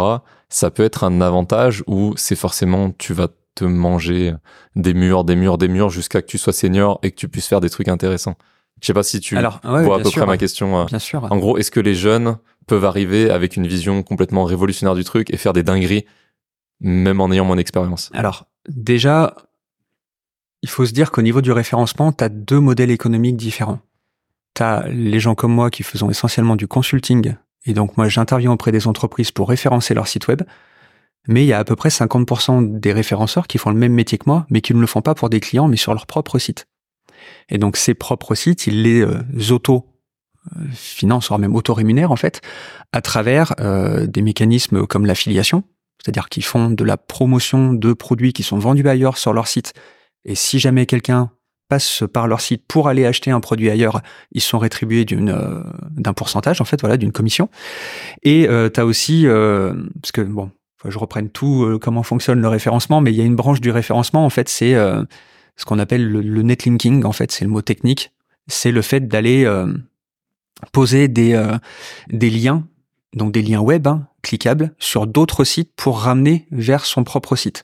ça 0.50 0.72
peut 0.72 0.84
être 0.84 1.04
un 1.04 1.22
avantage 1.22 1.84
ou 1.88 2.14
c'est 2.18 2.36
forcément 2.36 2.92
tu 2.98 3.14
vas 3.14 3.28
te 3.56 3.64
manger 3.66 4.34
des 4.76 4.94
murs, 4.94 5.24
des 5.24 5.36
murs, 5.36 5.58
des 5.58 5.68
murs 5.68 5.90
jusqu'à 5.90 6.22
que 6.22 6.28
tu 6.28 6.38
sois 6.38 6.54
senior 6.54 7.00
et 7.04 7.12
que 7.12 7.16
tu 7.16 7.28
puisses 7.28 7.48
faire 7.48 7.62
des 7.62 7.70
trucs 7.70 7.90
intéressants. 7.90 8.36
Je 8.82 8.88
sais 8.88 8.94
pas 8.94 9.04
si 9.04 9.20
tu 9.20 9.38
Alors, 9.38 9.60
ouais, 9.64 9.84
vois 9.84 9.98
à 9.98 10.00
peu 10.00 10.10
sûr, 10.10 10.22
près 10.24 10.26
ma 10.26 10.38
question. 10.38 10.80
euh. 10.80 10.86
Bien 10.86 11.00
sûr. 11.00 11.28
En 11.32 11.38
gros, 11.38 11.58
est-ce 11.58 11.70
que 11.70 11.80
les 11.80 11.94
jeunes 11.94 12.38
peuvent 12.66 12.86
arriver 12.86 13.30
avec 13.30 13.56
une 13.58 13.68
vision 13.68 14.02
complètement 14.02 14.44
révolutionnaire 14.46 14.96
du 14.96 15.04
truc 15.04 15.32
et 15.32 15.38
faire 15.38 15.54
des 15.54 15.62
dingueries, 15.64 16.06
même 16.80 17.22
en 17.22 17.32
ayant 17.32 17.46
moins 17.46 17.58
d'expérience? 17.58 18.10
Alors, 18.14 18.48
déjà, 18.70 19.36
il 20.64 20.70
faut 20.70 20.86
se 20.86 20.94
dire 20.94 21.12
qu'au 21.12 21.22
niveau 21.22 21.42
du 21.42 21.52
référencement, 21.52 22.12
tu 22.12 22.24
as 22.24 22.30
deux 22.30 22.60
modèles 22.60 22.92
économiques 22.92 23.38
différents. 23.38 23.80
Tu 24.56 24.64
as 24.64 24.88
les 24.90 25.20
gens 25.20 25.36
comme 25.36 25.54
moi 25.54 25.70
qui 25.70 25.84
faisons 25.84 26.10
essentiellement 26.10 26.56
du 26.56 26.68
consulting, 26.68 27.36
et 27.66 27.74
donc 27.74 27.98
moi 27.98 28.08
j'interviens 28.08 28.52
auprès 28.52 28.72
des 28.72 28.88
entreprises 28.88 29.32
pour 29.32 29.50
référencer 29.50 29.94
leur 29.94 30.08
site 30.08 30.28
web, 30.28 30.42
mais 31.28 31.44
il 31.44 31.48
y 31.48 31.54
a 31.54 31.60
à 31.60 31.64
peu 31.64 31.76
près 31.76 31.90
50% 31.90 32.80
des 32.80 32.94
référenceurs 32.94 33.48
qui 33.48 33.58
font 33.58 33.70
le 33.70 33.78
même 33.78 33.94
métier 33.94 34.18
que 34.18 34.26
moi, 34.26 34.46
mais 34.50 34.62
qui 34.62 34.74
ne 34.74 34.82
le 34.82 34.88
font 34.88 35.02
pas 35.02 35.16
pour 35.16 35.30
des 35.30 35.40
clients, 35.40 35.68
mais 35.68 35.78
sur 35.78 35.94
leur 35.94 36.08
propre 36.08 36.40
site. 36.40 36.66
Et 37.50 37.58
donc 37.58 37.78
ces 37.78 37.94
propres 37.94 38.36
sites, 38.36 38.68
ils 38.68 38.82
les 38.82 39.02
euh, 39.02 39.22
auto 39.52 39.86
euh, 40.56 40.66
financent, 40.74 41.28
voire 41.28 41.40
même 41.40 41.56
auto-rémunèrent 41.56 42.12
en 42.12 42.16
fait, 42.16 42.42
à 42.92 43.02
travers 43.02 43.54
euh, 43.60 44.08
des 44.08 44.24
mécanismes 44.24 44.88
comme 44.88 45.06
l'affiliation, 45.06 45.64
c'est-à-dire 46.04 46.30
qu'ils 46.30 46.44
font 46.46 46.72
de 46.72 46.84
la 46.84 46.98
promotion 46.98 47.74
de 47.74 47.94
produits 47.94 48.34
qui 48.34 48.44
sont 48.44 48.58
vendus 48.58 48.88
ailleurs 48.88 49.18
sur 49.18 49.34
leur 49.34 49.48
site. 49.48 49.74
Et 50.26 50.34
si 50.34 50.60
jamais 50.60 50.88
quelqu'un 50.88 51.32
passe 51.72 52.04
par 52.12 52.28
leur 52.28 52.42
site 52.42 52.66
pour 52.68 52.90
aller 52.90 53.06
acheter 53.06 53.32
un 53.32 53.40
produit 53.40 53.70
ailleurs, 53.70 54.02
ils 54.34 54.42
sont 54.42 54.60
rétribués 54.60 55.06
d'une 55.06 55.30
euh, 55.30 55.64
d'un 55.90 56.12
pourcentage 56.12 56.60
en 56.60 56.66
fait, 56.66 56.82
voilà, 56.82 56.98
d'une 56.98 57.14
commission. 57.14 57.48
Et 58.24 58.50
euh, 58.50 58.70
tu 58.70 58.82
as 58.82 58.86
aussi 58.86 59.26
euh, 59.26 59.74
parce 60.02 60.12
que 60.12 60.20
bon, 60.20 60.52
je 60.84 60.98
reprenne 60.98 61.30
tout 61.30 61.64
euh, 61.64 61.80
comment 61.80 62.04
fonctionne 62.04 62.42
le 62.42 62.48
référencement, 62.50 63.00
mais 63.00 63.14
il 63.14 63.18
y 63.18 63.22
a 63.22 63.24
une 63.24 63.38
branche 63.38 63.62
du 63.62 63.72
référencement 63.72 64.26
en 64.26 64.30
fait, 64.30 64.50
c'est 64.50 64.74
ce 64.74 65.66
qu'on 65.66 65.80
appelle 65.80 66.06
le, 66.06 66.20
le 66.20 66.42
netlinking 66.42 67.06
en 67.06 67.14
fait, 67.14 67.32
c'est 67.32 67.46
le 67.46 67.52
mot 67.52 67.62
technique, 67.62 68.12
c'est 68.48 68.72
le 68.72 68.82
fait 68.82 69.08
d'aller 69.08 69.50
poser 70.74 71.08
des 71.08 71.42
des 72.10 72.30
liens 72.30 72.66
donc 73.14 73.32
des 73.32 73.42
liens 73.42 73.60
web 73.60 73.88
hein, 73.88 74.08
cliquables 74.22 74.74
sur 74.78 75.08
d'autres 75.08 75.46
sites 75.46 75.72
pour 75.78 76.00
ramener 76.00 76.48
vers 76.52 76.84
son 76.84 77.06
propre 77.06 77.38
site. 77.38 77.64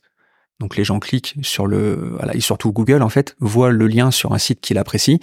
Donc 0.60 0.76
les 0.76 0.84
gens 0.84 1.00
cliquent 1.00 1.36
sur 1.42 1.68
le, 1.68 2.16
voilà, 2.18 2.36
et 2.36 2.40
surtout 2.40 2.72
Google 2.72 3.02
en 3.04 3.10
fait 3.10 3.36
voit 3.40 3.72
le 3.72 3.88
lien 3.88 4.12
sur 4.12 4.34
un 4.34 4.38
site 4.38 4.60
qu'il 4.62 4.78
apprécie. 4.78 5.20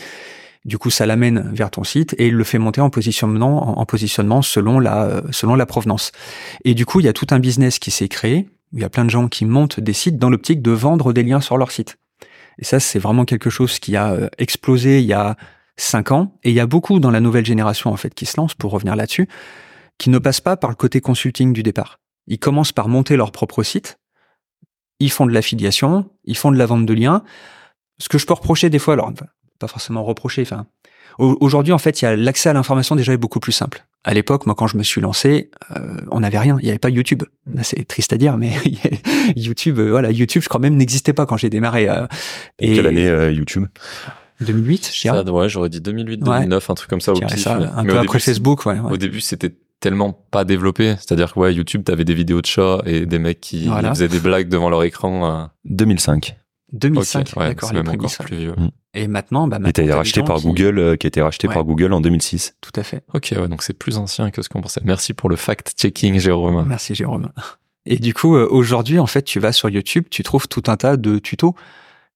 Du 0.65 0.79
coup, 0.79 0.89
ça 0.89 1.05
l'amène 1.05 1.51
vers 1.53 1.71
ton 1.71 1.85
site 1.85 2.15
et 2.17 2.29
il 2.29 2.35
le 2.35 2.45
fait 2.45 2.59
monter 2.59 2.81
en 2.81 2.89
positionnement, 2.89 3.79
en, 3.79 3.83
en 3.83 3.87
positionnement 3.87 4.41
selon 4.41 4.79
la, 4.79 5.03
euh, 5.05 5.23
selon 5.31 5.57
la 5.57 5.67
provenance. 5.67 6.13
Et 6.65 6.75
du 6.75 6.87
coup, 6.87 7.01
il 7.01 7.07
y 7.07 7.09
a 7.09 7.13
tout 7.13 7.27
un 7.31 7.39
business 7.39 7.79
qui 7.79 7.91
s'est 7.91 8.09
créé. 8.09 8.49
Il 8.73 8.81
y 8.81 8.85
a 8.85 8.89
plein 8.89 9.05
de 9.05 9.11
gens 9.11 9.29
qui 9.29 9.45
montent 9.45 9.79
des 9.79 9.93
sites 9.93 10.19
dans 10.19 10.31
l'optique 10.31 10.63
de 10.63 10.71
vendre 10.71 11.13
des 11.13 11.23
liens 11.23 11.43
sur 11.43 11.59
leur 11.59 11.71
site. 11.71 11.99
Et 12.59 12.65
ça, 12.65 12.81
c'est 12.81 12.99
vraiment 12.99 13.27
quelque 13.27 13.51
chose 13.51 13.79
qui 13.79 13.95
a 13.97 14.13
euh, 14.13 14.29
explosé 14.39 15.01
il 15.01 15.07
y 15.07 15.13
a 15.13 15.37
cinq 15.77 16.13
ans. 16.13 16.33
Et 16.45 16.51
il 16.51 16.55
y 16.55 16.61
a 16.61 16.67
beaucoup 16.67 16.99
dans 16.99 17.11
la 17.11 17.21
nouvelle 17.21 17.45
génération 17.45 17.93
en 17.93 17.97
fait 17.97 18.15
qui 18.15 18.25
se 18.25 18.39
lance 18.39 18.55
pour 18.55 18.71
revenir 18.71 18.97
là-dessus, 18.97 19.29
qui 19.99 20.09
ne 20.09 20.19
passent 20.19 20.41
pas 20.41 20.57
par 20.57 20.71
le 20.71 20.77
côté 20.77 21.01
consulting 21.03 21.53
du 21.53 21.63
départ. 21.63 21.99
Ils 22.27 22.39
commencent 22.39 22.73
par 22.73 22.89
monter 22.89 23.17
leur 23.17 23.33
propre 23.33 23.63
site 23.63 23.99
ils 25.01 25.11
font 25.11 25.27
de 25.27 25.33
l'affiliation, 25.33 26.09
ils 26.25 26.37
font 26.37 26.51
de 26.53 26.57
la 26.59 26.67
vente 26.67 26.87
de 26.87 26.95
liens. 26.95 27.23
Ce 27.99 28.09
que 28.09 28.19
je 28.19 28.27
peux 28.27 28.35
reprocher 28.35 28.71
des 28.71 28.79
fois, 28.79 28.95
alors 28.95 29.13
pas 29.59 29.69
forcément 29.69 30.03
reprocher, 30.05 30.43
enfin 30.43 30.67
au- 31.19 31.37
aujourd'hui 31.41 31.73
en 31.73 31.79
fait, 31.79 32.03
il 32.03 32.05
y 32.05 32.09
a 32.09 32.17
l'accès 32.17 32.49
à 32.49 32.53
l'information 32.53 32.97
déjà 32.97 33.13
est 33.13 33.17
beaucoup 33.19 33.39
plus 33.41 33.53
simple. 33.53 33.85
À 34.03 34.13
l'époque, 34.15 34.47
moi 34.47 34.55
quand 34.57 34.67
je 34.67 34.77
me 34.77 34.83
suis 34.83 35.01
lancé, 35.01 35.51
euh, 35.77 35.97
on 36.11 36.21
n'avait 36.21 36.39
rien, 36.41 36.57
il 36.61 36.65
n'y 36.65 36.71
avait 36.71 36.79
pas 36.79 36.91
YouTube. 36.91 37.23
C'est 37.63 37.87
triste 37.87 38.13
à 38.13 38.17
dire, 38.17 38.37
mais 38.37 38.53
YouTube, 39.37 39.79
euh, 39.79 39.91
voilà, 39.91 40.11
YouTube, 40.11 40.43
je 40.43 40.49
crois 40.49 40.61
même 40.61 40.75
n'existait 40.77 41.13
pas 41.13 41.25
quand 41.27 41.37
j'ai 41.37 41.51
démarré. 41.51 41.89
euh, 41.89 42.07
et 42.59 42.75
Quelle 42.75 42.87
année 42.89 43.07
euh, 43.09 43.31
YouTube? 43.33 43.67
2008, 44.41 44.91
je 44.93 45.01
dirais. 45.03 45.31
Ouais, 45.31 45.49
j'aurais 45.49 45.69
dit 45.69 45.81
2008, 45.81 46.19
2009, 46.19 46.69
un 46.71 46.75
truc 46.75 46.91
comme 46.91 47.01
ça 47.01 47.13
au 47.13 47.21
pif. 47.21 47.39
ça, 47.39 47.55
un 47.55 47.83
mais 47.85 47.91
peu 47.91 47.95
au 47.95 47.99
après 48.01 48.19
début, 48.19 48.25
Facebook, 48.25 48.67
ouais. 48.67 48.79
ouais. 48.81 48.93
Au 48.93 48.97
début, 48.97 49.21
c'était 49.21 49.55
tellement 49.85 50.13
pas 50.31 50.45
développé. 50.45 50.97
C'est-à-dire 50.97 51.35
que 51.35 51.39
ouais, 51.41 51.53
YouTube, 51.55 51.85
t'avais 51.85 52.05
des 52.05 52.15
vidéos 52.15 52.41
de 52.41 52.47
chats 52.47 52.81
et 52.87 53.05
des 53.05 53.19
mecs 53.19 53.41
qui 53.41 53.67
Voilà. 53.67 53.91
faisaient 53.91 54.09
des 54.09 54.19
blagues 54.19 54.49
devant 54.49 54.71
leur 54.71 54.83
écran. 54.83 55.43
euh. 55.43 55.45
2005. 55.67 56.37
2005, 56.73 57.29
Ok, 57.29 57.37
ouais, 57.37 57.49
d'accord, 57.49 57.73
les 57.73 57.83
même 57.83 57.89
encore 57.95 58.11
plus 58.25 58.37
vieux. 58.37 58.55
Et 58.95 59.07
maintenant, 59.07 59.47
bah, 59.47 59.57
Et 59.57 59.61
maintenant, 59.61 59.73
t'as 59.73 59.83
été 59.85 59.93
racheté 59.93 60.23
par 60.23 60.39
qui- 60.39 60.47
Google, 60.47 60.79
euh, 60.79 60.97
qui 60.97 61.07
a 61.07 61.09
été 61.09 61.21
racheté 61.23 61.47
Ouais. 61.49 61.55
par 61.55 61.65
Google 61.65 61.93
en 61.93 62.01
2006. 62.01 62.57
Tout 62.61 62.73
à 62.75 62.83
fait. 62.83 63.03
Ok, 63.13 63.33
ouais, 63.39 63.47
donc 63.49 63.63
c'est 63.63 63.75
plus 63.79 63.99
ancien 63.99 64.31
que 64.31 64.41
ce 64.43 64.49
qu'on 64.49 64.61
pensait. 64.63 64.81
Merci 64.85 65.13
pour 65.15 65.29
le 65.29 65.37
fact-checking, 65.37 66.19
Jérôme. 66.19 66.65
Merci 66.67 66.95
Jérôme. 66.95 67.31
Et 67.87 67.99
du 67.99 68.15
coup, 68.15 68.35
euh, 68.37 68.49
aujourd'hui, 68.51 68.99
en 68.99 69.07
fait, 69.07 69.23
tu 69.23 69.39
vas 69.39 69.53
sur 69.53 69.69
YouTube, 69.69 70.07
tu 70.11 70.23
trouves 70.23 70.49
tout 70.49 70.63
un 70.69 70.77
tas 70.77 70.97
de 70.97 71.19
tutos 71.19 71.55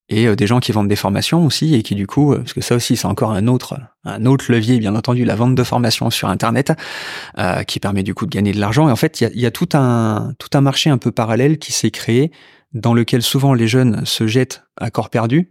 et 0.08 0.26
euh, 0.26 0.36
des 0.36 0.46
gens 0.46 0.60
qui 0.60 0.72
vendent 0.72 0.88
des 0.88 0.96
formations 0.96 1.44
aussi 1.44 1.74
et 1.74 1.82
qui 1.82 1.94
du 1.94 2.06
coup, 2.06 2.32
euh, 2.32 2.38
parce 2.38 2.52
que 2.52 2.60
ça 2.60 2.74
aussi, 2.74 2.96
c'est 2.96 3.06
encore 3.06 3.32
un 3.32 3.46
autre, 3.46 3.78
un 4.04 4.24
autre 4.26 4.50
levier, 4.50 4.78
bien 4.78 4.94
entendu, 4.94 5.24
la 5.24 5.34
vente 5.34 5.54
de 5.54 5.62
formations 5.62 6.10
sur 6.10 6.28
Internet, 6.28 6.72
euh, 7.38 7.62
qui 7.64 7.78
permet 7.80 8.02
du 8.02 8.14
coup 8.14 8.26
de 8.26 8.30
gagner 8.30 8.52
de 8.52 8.60
l'argent. 8.60 8.88
Et 8.88 8.92
en 8.92 8.96
fait, 8.96 9.20
il 9.20 9.24
y 9.24 9.26
a, 9.26 9.30
y 9.34 9.46
a 9.46 9.50
tout 9.50 9.68
un 9.74 10.32
tout 10.38 10.50
un 10.54 10.60
marché 10.60 10.90
un 10.90 10.98
peu 10.98 11.10
parallèle 11.12 11.58
qui 11.58 11.72
s'est 11.72 11.90
créé, 11.90 12.32
dans 12.72 12.94
lequel 12.94 13.22
souvent 13.22 13.54
les 13.54 13.68
jeunes 13.68 14.04
se 14.04 14.26
jettent 14.26 14.62
à 14.76 14.90
corps 14.90 15.10
perdu. 15.10 15.50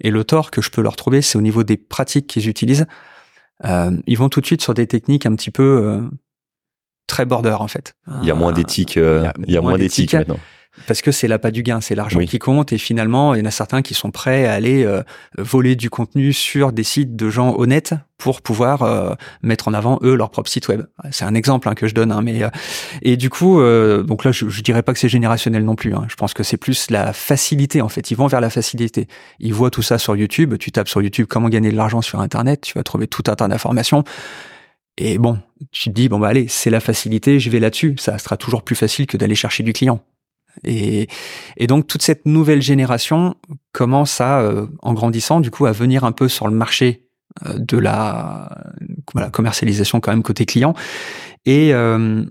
Et 0.00 0.10
le 0.10 0.24
tort 0.24 0.50
que 0.50 0.62
je 0.62 0.70
peux 0.70 0.80
leur 0.80 0.96
trouver, 0.96 1.22
c'est 1.22 1.36
au 1.38 1.42
niveau 1.42 1.64
des 1.64 1.76
pratiques 1.76 2.26
qu'ils 2.28 2.48
utilisent. 2.48 2.86
Euh, 3.64 3.90
ils 4.06 4.16
vont 4.16 4.28
tout 4.28 4.40
de 4.40 4.46
suite 4.46 4.62
sur 4.62 4.72
des 4.74 4.86
techniques 4.86 5.26
un 5.26 5.34
petit 5.34 5.50
peu 5.50 5.62
euh, 5.62 6.00
très 7.08 7.24
border 7.24 7.56
en 7.58 7.66
fait. 7.68 7.94
Il 8.22 8.28
y 8.28 8.30
a 8.30 8.34
moins 8.34 8.52
Euh, 8.52 8.54
d'éthique, 8.54 8.96
euh, 8.96 9.20
il 9.20 9.24
y 9.24 9.26
a 9.26 9.32
il 9.48 9.54
y 9.54 9.56
a 9.56 9.60
moins 9.60 9.76
d'éthique. 9.76 10.14
maintenant. 10.14 10.38
Parce 10.86 11.02
que 11.02 11.10
c'est 11.12 11.28
l'appât 11.28 11.50
du 11.50 11.62
gain, 11.62 11.80
c'est 11.80 11.94
l'argent 11.94 12.18
Oui. 12.18 12.26
qui 12.26 12.38
compte 12.38 12.72
et 12.72 12.78
finalement 12.78 13.34
il 13.34 13.40
y 13.40 13.42
en 13.42 13.46
a 13.46 13.50
certains 13.50 13.82
qui 13.82 13.94
sont 13.94 14.10
prêts 14.10 14.46
à 14.46 14.52
aller 14.54 14.84
euh, 14.84 15.02
voler 15.36 15.76
du 15.76 15.90
contenu 15.90 16.32
sur 16.32 16.72
des 16.72 16.84
sites 16.84 17.16
de 17.16 17.28
gens 17.30 17.54
honnêtes 17.56 17.94
pour 18.16 18.42
pouvoir 18.42 18.82
euh, 18.82 19.14
mettre 19.42 19.68
en 19.68 19.74
avant 19.74 19.98
eux 20.02 20.14
leur 20.16 20.30
propre 20.30 20.50
site 20.50 20.68
web. 20.68 20.82
C'est 21.10 21.24
un 21.24 21.34
exemple 21.34 21.68
hein, 21.68 21.74
que 21.74 21.86
je 21.86 21.94
donne, 21.94 22.10
hein, 22.12 22.20
mais 22.22 22.42
euh, 22.42 22.48
et 23.02 23.16
du 23.16 23.30
coup 23.30 23.60
euh, 23.60 24.02
donc 24.02 24.24
là 24.24 24.32
je, 24.32 24.48
je 24.48 24.62
dirais 24.62 24.82
pas 24.82 24.92
que 24.92 24.98
c'est 24.98 25.08
générationnel 25.08 25.64
non 25.64 25.76
plus. 25.76 25.94
hein. 25.94 26.06
Je 26.08 26.16
pense 26.16 26.34
que 26.34 26.42
c'est 26.42 26.56
plus 26.56 26.90
la 26.90 27.12
facilité 27.12 27.80
en 27.82 27.88
fait. 27.88 28.10
Ils 28.10 28.16
vont 28.16 28.26
vers 28.26 28.40
la 28.40 28.50
facilité. 28.50 29.06
Ils 29.40 29.54
voient 29.54 29.70
tout 29.70 29.82
ça 29.82 29.98
sur 29.98 30.16
YouTube. 30.16 30.56
Tu 30.58 30.72
tapes 30.72 30.88
sur 30.88 31.00
YouTube 31.02 31.26
comment 31.28 31.48
gagner 31.48 31.70
de 31.70 31.76
l'argent 31.76 32.02
sur 32.02 32.20
Internet. 32.20 32.62
Tu 32.62 32.72
vas 32.74 32.82
trouver 32.82 33.06
tout 33.06 33.22
un 33.28 33.36
tas 33.36 33.48
d'informations. 33.48 34.04
Et 35.00 35.16
bon, 35.18 35.38
tu 35.70 35.90
te 35.90 35.94
dis 35.94 36.08
bon 36.08 36.18
bah 36.18 36.26
allez, 36.28 36.46
c'est 36.48 36.70
la 36.70 36.80
facilité, 36.80 37.38
je 37.38 37.50
vais 37.50 37.60
là-dessus. 37.60 37.94
Ça 38.00 38.18
sera 38.18 38.36
toujours 38.36 38.62
plus 38.62 38.74
facile 38.74 39.06
que 39.06 39.16
d'aller 39.16 39.36
chercher 39.36 39.62
du 39.62 39.72
client. 39.72 40.00
Et, 40.64 41.06
et 41.56 41.66
donc 41.66 41.86
toute 41.86 42.02
cette 42.02 42.26
nouvelle 42.26 42.62
génération 42.62 43.36
commence 43.72 44.20
à, 44.20 44.40
euh, 44.40 44.66
en 44.82 44.92
grandissant, 44.94 45.40
du 45.40 45.50
coup, 45.50 45.66
à 45.66 45.72
venir 45.72 46.04
un 46.04 46.12
peu 46.12 46.28
sur 46.28 46.48
le 46.48 46.54
marché 46.54 47.06
euh, 47.46 47.58
de 47.58 47.78
la 47.78 48.64
voilà, 49.12 49.30
commercialisation 49.30 50.00
quand 50.00 50.10
même 50.10 50.22
côté 50.22 50.46
client. 50.46 50.74
Et 51.46 51.72
euh, 51.74 52.24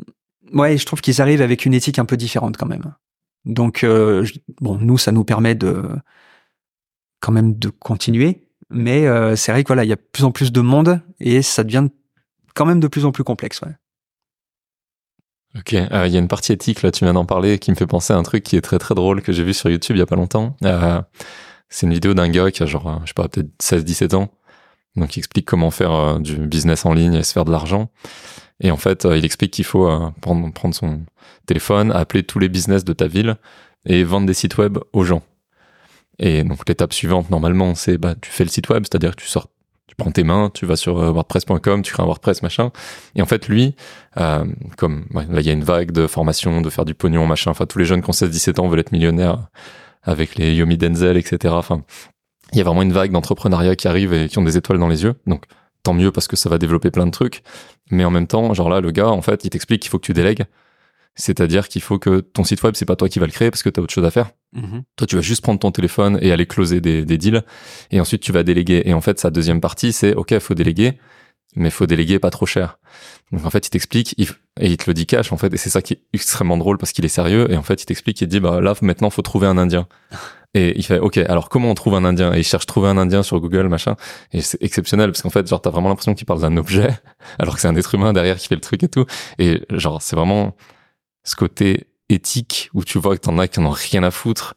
ouais, 0.54 0.78
je 0.78 0.86
trouve 0.86 1.02
qu'ils 1.02 1.22
arrivent 1.22 1.42
avec 1.42 1.66
une 1.66 1.74
éthique 1.74 2.00
un 2.00 2.06
peu 2.06 2.18
différente 2.18 2.58
quand 2.58 2.66
même. 2.68 2.94
Donc 3.46 3.84
euh, 3.84 4.24
je- 4.26 4.34
bon, 4.60 4.78
nous, 4.78 4.98
ça 4.98 5.12
nous 5.12 5.24
permet 5.24 5.56
de 5.56 5.84
quand 7.22 7.32
même 7.32 7.58
de 7.58 7.70
continuer, 7.70 8.48
mais 8.70 9.08
euh, 9.08 9.36
c'est 9.36 9.52
vrai 9.52 9.64
que 9.64 9.68
voilà, 9.70 9.84
il 9.86 9.90
y 9.90 9.94
a 9.94 9.96
de 9.96 10.08
plus 10.12 10.24
en 10.24 10.32
plus 10.32 10.52
de 10.52 10.62
monde 10.62 11.02
et 11.20 11.42
ça 11.42 11.64
devient 11.64 11.88
quand 12.54 12.66
même 12.66 12.80
de 12.80 12.88
plus 12.88 13.06
en 13.06 13.12
plus 13.12 13.24
complexe. 13.24 13.62
Ouais. 13.62 13.72
Ok, 15.58 15.74
euh, 15.74 16.08
il 16.08 16.14
y 16.14 16.16
a 16.16 16.20
une 16.20 16.28
partie 16.28 16.52
éthique, 16.52 16.82
là, 16.84 16.92
tu 16.92 17.04
viens 17.06 17.14
d'en 17.14 17.26
parler, 17.26 17.58
qui 17.58 17.72
me 17.72 17.76
fait 17.76 17.88
penser 17.88 18.14
à 18.14 18.18
un 18.18 18.24
truc 18.24 18.44
qui 18.44 18.56
est 18.56 18.62
très 18.62 18.78
très 18.78 18.94
drôle 18.96 19.22
que 19.22 19.32
j'ai 19.32 19.44
vu 19.44 19.54
sur 19.54 19.70
YouTube 19.70 19.96
il 19.96 20.00
y 20.00 20.04
a 20.04 20.06
pas 20.06 20.16
longtemps. 20.16 20.56
Euh, 20.64 21.02
c'est 21.70 21.88
une 21.88 21.94
vidéo 21.94 22.14
d'un 22.14 22.30
gars 22.30 22.52
qui 22.52 22.64
a 22.64 22.66
genre, 22.66 22.88
euh, 22.88 22.96
je 23.04 23.08
sais 23.08 23.14
pas, 23.14 23.28
peut-être 23.28 23.50
16-17 23.60 24.16
ans, 24.16 24.30
donc 24.96 25.16
il 25.16 25.20
explique 25.20 25.46
comment 25.46 25.72
faire 25.72 26.20
du 26.20 26.36
business 26.36 26.86
en 26.86 26.94
ligne 26.94 27.16
et 27.16 27.24
se 27.24 27.34
faire 27.34 27.46
de 27.46 27.52
l'argent. 27.52 27.90
Et 28.60 28.72
en 28.72 28.78
fait, 28.78 29.06
il 29.06 29.24
explique 29.26 29.52
qu'il 29.52 29.66
faut 29.66 29.88
prendre, 30.22 30.52
prendre 30.52 30.74
son 30.74 31.02
téléphone, 31.46 31.92
appeler 31.92 32.24
tous 32.24 32.40
les 32.40 32.50
business 32.50 32.84
de 32.84 32.94
ta 32.94 33.08
ville 33.08 33.38
et 33.86 34.04
vendre 34.04 34.26
des 34.26 34.34
sites 34.34 34.58
web 34.58 34.80
aux 34.94 35.04
gens. 35.04 35.22
Et 36.20 36.44
donc 36.44 36.68
l'étape 36.68 36.94
suivante, 36.94 37.30
normalement, 37.30 37.76
c'est 37.76 38.00
bah, 38.00 38.16
tu 38.20 38.32
fais 38.32 38.44
le 38.44 38.50
site 38.50 38.70
web, 38.70 38.84
c'est-à-dire 38.90 39.16
que 39.16 39.22
tu 39.22 39.28
sors 39.28 39.48
prends 39.98 40.12
tes 40.12 40.24
mains, 40.24 40.52
tu 40.54 40.66
vas 40.66 40.76
sur 40.76 41.00
euh, 41.00 41.12
WordPress.com, 41.12 41.82
tu 41.82 41.92
crées 41.92 42.04
un 42.04 42.06
WordPress, 42.06 42.44
machin. 42.44 42.72
Et 43.16 43.22
en 43.22 43.26
fait, 43.26 43.48
lui, 43.48 43.76
euh, 44.18 44.46
comme 44.78 45.06
là, 45.14 45.42
il 45.42 45.46
y 45.46 45.50
a 45.50 45.54
une 45.54 45.64
vague 45.64 45.92
de 45.92 46.08
formation, 46.08 46.62
de 46.62 46.70
faire 46.70 46.86
du 46.86 46.94
pognon, 46.94 47.26
machin. 47.26 47.52
Enfin, 47.52 47.66
tous 47.66 47.80
les 47.80 47.86
jeunes 47.86 48.02
qui 48.02 48.10
ont 48.10 48.14
16-17 48.14 48.60
ans 48.60 48.68
veulent 48.68 48.80
être 48.80 48.92
millionnaires 48.92 49.48
avec 50.04 50.36
les 50.36 50.56
Yomi 50.56 50.78
Denzel, 50.78 51.18
etc. 51.18 51.54
Enfin, 51.58 51.84
il 52.54 52.60
y 52.60 52.62
a 52.62 52.64
vraiment 52.64 52.84
une 52.84 52.94
vague 52.94 53.12
d'entrepreneuriat 53.12 53.76
qui 53.76 53.88
arrive 53.88 54.14
et 54.14 54.30
qui 54.30 54.38
ont 54.38 54.44
des 54.44 54.56
étoiles 54.56 54.80
dans 54.80 54.88
les 54.88 55.04
yeux. 55.04 55.16
Donc, 55.26 55.46
tant 55.84 55.94
mieux 55.94 56.12
parce 56.12 56.28
que 56.28 56.36
ça 56.36 56.50
va 56.50 56.58
développer 56.58 56.92
plein 56.92 57.06
de 57.06 57.12
trucs. 57.12 57.44
Mais 57.90 58.06
en 58.06 58.12
même 58.12 58.28
temps, 58.28 58.54
genre 58.54 58.70
là, 58.70 58.82
le 58.82 58.92
gars, 58.92 59.10
en 59.10 59.22
fait, 59.22 59.44
il 59.46 59.50
t'explique 59.50 59.82
qu'il 59.82 59.90
faut 59.90 60.00
que 60.00 60.06
tu 60.06 60.14
délègues. 60.14 60.46
C'est-à-dire 61.20 61.68
qu'il 61.68 61.82
faut 61.82 61.98
que 62.00 62.20
ton 62.20 62.44
site 62.44 62.62
web, 62.64 62.76
c'est 62.76 62.86
pas 62.86 62.96
toi 62.96 63.10
qui 63.10 63.18
va 63.20 63.26
le 63.26 63.32
créer 63.32 63.50
parce 63.50 63.64
que 63.64 63.70
tu 63.70 63.80
as 63.80 63.84
autre 63.84 63.94
chose 63.94 64.06
à 64.06 64.12
faire. 64.12 64.30
Mhm. 64.54 64.84
Toi, 64.96 65.08
tu 65.08 65.16
vas 65.16 65.22
juste 65.22 65.42
prendre 65.42 65.60
ton 65.60 65.72
téléphone 65.72 66.20
et 66.22 66.32
aller 66.32 66.46
closer 66.46 66.80
des, 66.80 67.04
des 67.06 67.18
deals. 67.18 67.44
Et 67.92 68.00
ensuite, 68.00 68.22
tu 68.22 68.32
vas 68.32 68.44
déléguer. 68.44 68.84
Et 68.86 68.94
en 68.94 69.02
fait, 69.02 69.20
sa 69.20 69.32
deuxième 69.32 69.60
partie, 69.60 69.92
c'est, 69.94 70.14
OK, 70.14 70.38
faut 70.40 70.54
déléguer, 70.54 71.00
mais 71.56 71.72
faut 71.72 71.88
déléguer 71.88 72.20
pas 72.20 72.30
trop 72.30 72.46
cher. 72.46 72.78
Donc, 73.32 73.46
en 73.46 73.50
fait, 73.50 73.66
il 73.66 73.72
t'explique, 73.72 74.14
il- 74.18 74.30
et 74.60 74.68
il 74.68 74.78
te 74.78 74.88
le 74.88 74.94
dit 74.94 75.08
cash, 75.08 75.32
en 75.34 75.38
fait. 75.38 75.52
Et 75.54 75.58
c'est 75.58 75.72
ça 75.72 75.82
qui 75.82 75.94
est 75.94 76.02
extrêmement 76.14 76.56
drôle 76.58 76.78
parce 76.78 76.92
qu'il 76.92 77.04
est 77.04 77.10
sérieux. 77.10 77.52
Et 77.52 77.58
en 77.58 77.64
fait, 77.64 77.82
il 77.82 77.86
t'explique, 77.88 78.22
il 78.22 78.26
te 78.28 78.30
dit, 78.30 78.40
bah, 78.40 78.62
là, 78.62 78.76
maintenant, 78.82 79.10
faut 79.10 79.24
trouver 79.24 79.48
un 79.48 79.58
Indien. 79.58 79.88
Et 80.54 80.78
il 80.78 80.84
fait, 80.84 80.98
OK, 81.00 81.18
alors 81.18 81.50
comment 81.50 81.70
on 81.70 81.74
trouve 81.76 81.94
un 81.96 82.06
Indien? 82.06 82.34
Et 82.34 82.40
il 82.40 82.44
cherche 82.44 82.66
trouver 82.66 82.88
un 82.88 82.98
Indien 82.98 83.22
sur 83.22 83.40
Google, 83.40 83.68
machin. 83.68 83.96
Et 84.32 84.42
c'est 84.42 84.62
exceptionnel 84.64 85.12
parce 85.12 85.22
qu'en 85.22 85.30
fait, 85.30 85.46
genre, 85.48 85.62
t'as 85.62 85.70
vraiment 85.72 85.90
l'impression 85.90 86.14
qu'il 86.16 86.26
parle 86.26 86.40
d'un 86.42 86.56
objet, 86.58 86.90
alors 87.40 87.56
que 87.56 87.62
c'est 87.62 87.68
un 87.68 87.76
être 87.76 87.94
humain 87.96 88.14
derrière 88.14 88.38
qui 88.38 88.48
fait 88.48 88.56
le 88.56 88.62
truc 88.62 88.82
et 88.82 88.88
tout. 88.88 89.06
Et 89.40 89.62
genre, 89.72 90.02
c'est 90.02 90.16
vraiment 90.16 90.56
ce 91.28 91.36
côté 91.36 91.88
éthique 92.10 92.70
où 92.74 92.84
tu 92.84 92.98
vois 93.00 93.16
que 93.18 93.22
t'en 93.22 93.38
as 93.38 93.48
qui 93.48 93.60
en 93.60 93.66
ont 93.66 93.70
rien 93.70 94.04
à 94.04 94.12
foutre. 94.12 94.54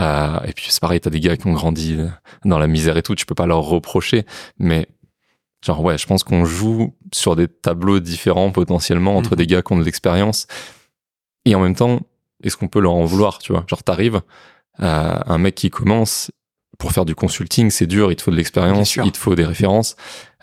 Euh, 0.00 0.40
et 0.46 0.52
puis 0.52 0.66
c'est 0.70 0.80
pareil, 0.80 1.00
t'as 1.00 1.10
des 1.10 1.20
gars 1.20 1.36
qui 1.36 1.46
ont 1.46 1.52
grandi 1.52 1.96
dans 2.44 2.58
la 2.58 2.66
misère 2.66 2.96
et 2.96 3.02
tout, 3.02 3.14
tu 3.14 3.26
peux 3.26 3.34
pas 3.34 3.46
leur 3.46 3.60
reprocher. 3.60 4.24
Mais 4.58 4.88
genre 5.64 5.80
ouais, 5.82 5.98
je 5.98 6.06
pense 6.06 6.24
qu'on 6.24 6.44
joue 6.44 6.94
sur 7.12 7.36
des 7.36 7.46
tableaux 7.46 8.00
différents 8.00 8.50
potentiellement 8.50 9.16
entre 9.16 9.30
Mhm. 9.32 9.36
des 9.36 9.46
gars 9.46 9.62
qui 9.62 9.72
ont 9.72 9.78
de 9.78 9.84
l'expérience. 9.84 10.46
Et 11.44 11.54
en 11.54 11.60
même 11.60 11.76
temps, 11.76 12.00
est-ce 12.42 12.56
qu'on 12.56 12.68
peut 12.68 12.80
leur 12.80 12.94
en 12.94 13.04
vouloir, 13.04 13.38
tu 13.38 13.52
vois? 13.52 13.64
Genre 13.68 13.82
t'arrives, 13.82 14.20
euh, 14.80 15.16
un 15.26 15.38
mec 15.38 15.54
qui 15.54 15.70
commence 15.70 16.30
pour 16.78 16.90
faire 16.90 17.04
du 17.04 17.14
consulting, 17.14 17.70
c'est 17.70 17.86
dur, 17.86 18.10
il 18.10 18.16
te 18.16 18.22
faut 18.22 18.30
de 18.32 18.36
l'expérience, 18.36 18.96
il 19.06 19.12
te 19.12 19.18
faut 19.18 19.34
des 19.36 19.44
références. 19.44 19.94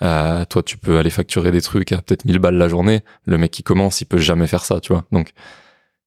Euh, 0.01 0.45
toi, 0.45 0.63
tu 0.63 0.77
peux 0.77 0.97
aller 0.97 1.09
facturer 1.09 1.51
des 1.51 1.61
trucs 1.61 1.91
à 1.91 2.01
peut-être 2.01 2.23
1000 2.23 2.39
balles 2.39 2.55
la 2.55 2.69
journée. 2.69 3.01
Le 3.25 3.37
mec 3.37 3.51
qui 3.51 3.63
commence, 3.63 3.99
il 3.99 4.05
peut 4.05 4.17
jamais 4.17 4.47
faire 4.47 4.63
ça, 4.63 4.79
tu 4.79 4.93
vois? 4.93 5.03
Donc, 5.11 5.31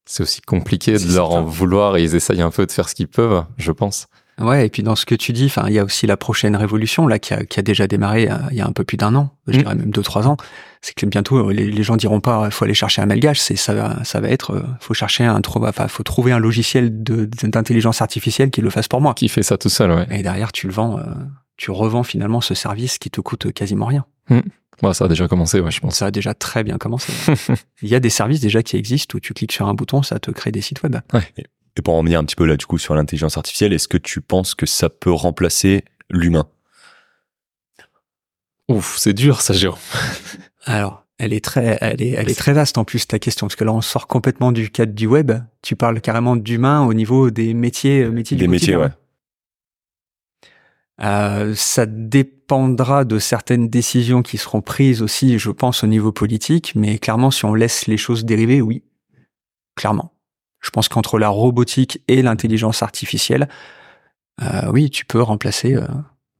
c'est 0.07 0.23
aussi 0.23 0.41
compliqué 0.41 0.99
de 0.99 1.15
leur 1.15 1.31
en 1.31 1.43
vouloir 1.43 1.97
et 1.97 2.03
ils 2.03 2.15
essayent 2.15 2.43
un 2.43 2.51
peu 2.51 2.67
de 2.67 2.73
faire 2.73 2.89
ce 2.89 2.95
qu'ils 2.95 3.09
peuvent, 3.09 3.45
je 3.57 3.73
pense. 3.73 4.07
Ouais, 4.41 4.67
et 4.67 4.69
puis 4.69 4.83
dans 4.83 4.97
ce 4.97 5.07
que 5.07 5.15
tu 5.15 5.33
dis, 5.33 5.47
enfin, 5.47 5.65
il 5.69 5.75
y 5.75 5.79
a 5.79 5.85
aussi 5.85 6.07
la 6.09 6.17
prochaine 6.17 6.57
révolution 6.57 7.07
là 7.07 7.19
qui 7.21 7.33
a, 7.35 7.45
qui 7.45 7.61
a 7.61 7.63
déjà 7.63 7.87
démarré 7.87 8.29
euh, 8.29 8.35
il 8.51 8.57
y 8.57 8.61
a 8.61 8.67
un 8.67 8.73
peu 8.73 8.83
plus 8.83 8.97
d'un 8.97 9.15
an, 9.15 9.31
je 9.47 9.59
Mm. 9.59 9.63
dirais 9.63 9.75
même 9.77 9.91
deux 9.91 10.03
trois 10.03 10.27
ans. 10.27 10.37
C'est 10.83 10.95
que 10.95 11.07
bientôt 11.07 11.49
euh, 11.49 11.53
les, 11.53 11.71
les 11.71 11.83
gens 11.85 11.97
diront 11.97 12.21
pas, 12.21 12.51
faut 12.51 12.65
aller 12.65 12.75
chercher 12.75 13.01
un 13.01 13.07
malgage. 13.07 13.41
C'est 13.41 13.55
ça, 13.57 13.75
va- 13.75 14.03
ça 14.05 14.21
va 14.21 14.29
être, 14.29 14.51
euh, 14.55 14.63
faut 14.81 14.93
chercher 14.93 15.25
un, 15.25 15.41
enfin, 15.47 15.87
faut 15.89 16.03
trouver 16.03 16.33
un 16.33 16.39
logiciel 16.41 16.91
d'intelligence 17.03 18.03
artificielle 18.03 18.51
qui 18.51 18.61
le 18.61 18.71
fasse 18.71 18.89
pour 18.89 19.01
moi. 19.01 19.15
Qui 19.15 19.29
fait 19.29 19.43
ça 19.43 19.57
tout 19.57 19.69
seul, 19.69 19.91
ouais. 19.93 20.07
Et 20.11 20.23
derrière, 20.23 20.53
tu 20.53 20.67
le 20.67 20.73
vends, 20.73 20.99
euh, 20.99 21.03
tu 21.57 21.71
revends 21.71 22.03
finalement 22.03 22.41
ce 22.41 22.55
service 22.55 22.99
qui 22.99 23.11
te 23.11 23.21
coûte 23.21 23.53
quasiment 23.53 23.87
rien. 23.87 24.05
Ouais, 24.83 24.93
ça 24.93 25.05
a 25.05 25.09
déjà 25.09 25.29
commencé, 25.29 25.61
ouais, 25.61 25.71
je 25.71 25.79
pense. 25.81 25.95
Ça 25.95 26.07
a 26.07 26.11
déjà 26.11 26.35
très 26.35 26.65
bien 26.65 26.77
commencé. 26.79 27.13
il 27.83 27.89
y 27.89 27.95
a 27.95 28.01
des 28.01 28.11
services 28.11 28.41
déjà 28.41 28.63
qui 28.65 28.77
existent 28.77 29.17
où 29.17 29.21
tu 29.21 29.33
cliques 29.33 29.53
sur 29.53 29.69
un 29.69 29.75
bouton, 29.75 30.03
ça 30.03 30.19
te 30.19 30.33
crée 30.33 30.51
des 30.51 30.61
sites 30.61 30.83
web. 30.83 30.97
Et 31.77 31.83
pour 31.83 31.95
en 31.95 31.99
revenir 31.99 32.21
un 32.21 32.25
petit 32.25 32.37
peu 32.37 32.47
là 32.47 32.57
du 32.57 32.67
coup 32.67 32.79
sur 32.79 32.95
l'intelligence 32.95 33.37
artificielle, 33.37 33.73
est-ce 33.73 33.89
que 33.89 33.99
tu 33.99 34.21
penses 34.21 34.55
que 34.55 34.67
ça 34.67 34.89
peut 34.89 35.13
remplacer 35.13 35.85
l'humain? 36.11 36.47
Ouf, 38.69 38.97
c'est 38.97 39.13
dur, 39.13 39.41
ça, 39.41 39.53
Jérôme. 39.53 39.79
Alors, 40.65 41.05
elle 41.19 41.33
est 41.33 41.45
très, 41.45 41.77
elle 41.81 42.01
est, 42.01 42.11
elle 42.11 42.31
est 42.31 42.39
très 42.39 42.53
vaste 42.53 42.79
en 42.79 42.85
plus 42.85 43.07
ta 43.07 43.19
question 43.19 43.47
parce 43.47 43.57
que 43.57 43.65
là 43.65 43.73
on 43.73 43.83
sort 43.83 44.07
complètement 44.07 44.53
du 44.53 44.71
cadre 44.71 44.93
du 44.93 45.07
web. 45.07 45.33
Tu 45.63 45.77
parles 45.77 46.01
carrément 46.01 46.37
d'humain 46.37 46.85
au 46.87 46.95
niveau 46.95 47.31
des 47.31 47.55
métiers, 47.55 48.03
euh, 48.03 48.11
métiers 48.11 48.37
du 48.37 48.43
Des 48.43 48.49
métiers, 48.49 48.75
quotidien. 48.75 48.97
Euh, 51.03 51.55
ça 51.57 51.87
dépendra 51.87 53.05
de 53.05 53.19
certaines 53.19 53.69
décisions 53.69 54.23
qui 54.23 54.39
seront 54.39 54.61
prises 54.61 55.03
aussi, 55.03 55.39
je 55.39 55.51
pense, 55.51 55.85
au 55.85 55.87
niveau 55.87 56.13
politique. 56.13 56.73
Mais 56.77 56.99
clairement, 56.99 57.31
si 57.31 57.45
on 57.45 57.55
laisse 57.55 57.87
les 57.87 57.97
choses 57.97 58.25
dériver, 58.25 58.61
oui, 58.61 58.83
clairement. 59.75 60.14
Je 60.65 60.71
pense 60.71 60.89
qu'entre 60.89 61.19
la 61.19 61.29
robotique 61.29 62.01
et 62.09 62.23
l'intelligence 62.23 62.83
artificielle, 62.83 63.49
euh, 64.43 64.71
oui, 64.73 64.89
tu 64.89 65.05
peux 65.05 65.21
remplacer 65.21 65.75
euh, 65.75 65.87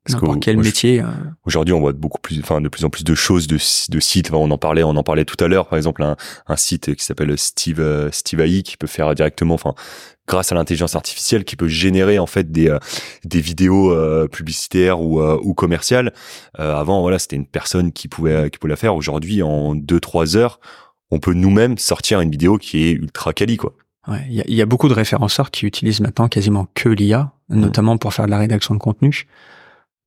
que 0.07 0.13
n'importe 0.13 0.41
quel 0.41 0.57
moi, 0.57 0.65
métier. 0.65 1.01
euh, 1.01 1.07
Aujourd'hui, 1.45 1.75
on 1.75 1.81
voit 1.81 1.93
beaucoup 1.93 2.21
plus, 2.21 2.41
enfin, 2.41 2.63
de 2.63 2.71
plus 2.71 2.87
en 2.87 2.91
plus 2.91 3.05
de 3.05 3.15
choses, 3.15 3.47
de, 3.47 3.57
de 3.57 4.01
sites. 4.01 4.31
Enfin, 4.31 4.39
on 4.39 4.51
en 4.51 4.57
parlait, 4.57 4.83
on 4.83 4.97
en 4.97 5.03
parlait 5.03 5.27
tout 5.27 5.37
à 5.45 5.47
l'heure. 5.47 5.67
Par 5.69 5.77
exemple, 5.77 6.03
un, 6.03 6.17
un 6.47 6.57
site 6.57 6.95
qui 6.95 7.05
s'appelle 7.05 7.37
Steve, 7.37 7.81
euh, 7.81 8.09
Steve 8.13 8.41
AI 8.41 8.63
qui 8.63 8.79
peut 8.79 8.87
faire 8.87 9.15
directement, 9.15 9.55
enfin, 9.55 9.75
grâce 10.27 10.53
à 10.53 10.55
l'intelligence 10.55 10.97
artificielle, 10.97 11.45
qui 11.45 11.55
peut 11.55 11.69
générer 11.69 12.19
en 12.19 12.27
fait 12.27 12.51
des, 12.51 12.71
euh, 12.71 12.79
des 13.27 13.43
vidéos 13.43 13.93
euh, 13.93 14.27
publicitaires 14.27 15.03
ou, 15.03 15.21
euh, 15.21 15.39
ou 15.43 15.53
commerciales. 15.53 16.15
Avant, 16.55 17.03
voilà, 17.03 17.19
c'était 17.19 17.37
une 17.37 17.47
personne 17.47 17.93
qui 17.93 18.09
pouvait, 18.09 18.49
qui 18.51 18.59
pouvait 18.59 18.71
la 18.73 18.77
faire. 18.77 18.97
Aujourd'hui, 18.97 19.43
en 19.43 19.75
deux, 19.75 20.01
trois 20.01 20.37
heures, 20.39 20.61
on 21.11 21.19
peut 21.21 21.35
nous-mêmes 21.35 21.77
sortir 21.77 22.21
une 22.21 22.31
vidéo 22.31 22.57
qui 22.57 22.85
est 22.85 22.93
ultra 22.93 23.35
quali, 23.35 23.59
quoi. 23.59 23.75
Ouais, 24.07 24.25
il 24.29 24.45
y, 24.51 24.57
y 24.57 24.63
a 24.63 24.67
beaucoup 24.67 24.89
de 24.89 24.95
référenceurs 24.95 25.51
qui 25.51 25.65
utilisent 25.67 26.01
maintenant 26.01 26.29
quasiment 26.29 26.67
que 26.75 26.89
l'IA, 26.91 27.33
notamment 27.49 27.97
pour 27.97 28.13
faire 28.13 28.27
de 28.27 28.31
la 28.31 28.39
rédaction 28.39 28.75
de 28.75 28.79
contenu, 28.81 29.27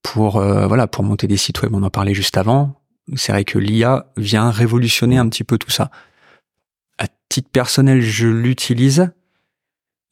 pour 0.04 0.38
euh, 0.38 0.68
voilà, 0.68 0.86
pour 0.88 1.04
monter 1.04 1.28
des 1.28 1.38
sites 1.38 1.62
web. 1.64 1.74
On 1.74 1.82
en 1.84 1.90
parlait 1.90 2.14
juste 2.14 2.38
avant. 2.38 2.80
C'est 3.16 3.32
vrai 3.32 3.44
que 3.44 3.58
l'IA 3.58 4.06
vient 4.18 4.52
révolutionner 4.52 5.18
un 5.18 5.28
petit 5.30 5.44
peu 5.44 5.58
tout 5.58 5.72
ça. 5.72 5.90
À 7.00 7.06
titre 7.30 7.50
personnel, 7.52 8.02
je 8.02 8.28
l'utilise, 8.28 9.12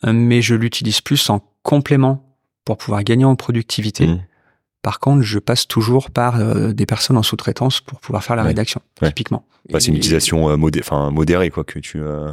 mais 0.03 0.41
je 0.41 0.55
l'utilise 0.55 1.01
plus 1.01 1.29
en 1.29 1.41
complément 1.63 2.35
pour 2.63 2.77
pouvoir 2.77 3.03
gagner 3.03 3.25
en 3.25 3.35
productivité. 3.35 4.07
Mhm. 4.07 4.21
Par 4.81 4.99
contre, 4.99 5.21
je 5.23 5.39
passe 5.39 5.67
toujours 5.67 6.11
par 6.11 6.39
euh, 6.39 6.71
des 6.73 6.85
personnes 6.85 7.17
en 7.17 7.23
sous-traitance 7.23 7.81
pour 7.81 7.99
pouvoir 7.99 8.23
faire 8.23 8.35
la 8.35 8.43
Ouais. 8.43 8.49
rédaction, 8.49 8.81
Ouais. 9.01 9.09
typiquement. 9.09 9.45
Bah, 9.71 9.79
c'est 9.79 9.87
une 9.87 9.95
utilisation 9.97 10.49
euh, 10.49 10.57
modé- 10.57 10.81
modérée, 11.11 11.49
quoi, 11.49 11.63
que 11.63 11.79
tu. 11.79 11.99
euh, 12.01 12.31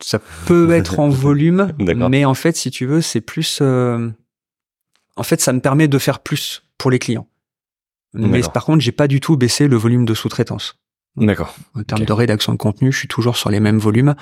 ça 0.00 0.18
peut 0.46 0.70
être 0.74 0.98
en 0.98 1.08
volume, 1.08 1.72
mais 1.78 2.24
en 2.24 2.34
fait, 2.34 2.56
si 2.56 2.70
tu 2.70 2.86
veux, 2.86 3.00
c'est 3.00 3.20
plus. 3.20 3.58
euh, 3.62 4.10
En 5.16 5.22
fait, 5.22 5.40
ça 5.40 5.52
me 5.52 5.60
permet 5.60 5.88
de 5.88 5.98
faire 5.98 6.20
plus 6.20 6.62
pour 6.78 6.90
les 6.90 6.98
clients. 6.98 7.26
Mais 8.12 8.40
par 8.52 8.64
contre, 8.64 8.80
j'ai 8.80 8.92
pas 8.92 9.06
du 9.06 9.20
tout 9.20 9.36
baissé 9.36 9.68
le 9.68 9.76
volume 9.76 10.04
de 10.04 10.14
sous-traitance. 10.14 10.76
D'accord. 11.16 11.54
En 11.74 11.82
termes 11.82 12.04
de 12.04 12.12
rédaction 12.12 12.52
de 12.52 12.58
contenu, 12.58 12.90
je 12.92 12.98
suis 12.98 13.08
toujours 13.08 13.36
sur 13.36 13.50
les 13.50 13.60
mêmes 13.60 13.78
volumes. 13.78 14.14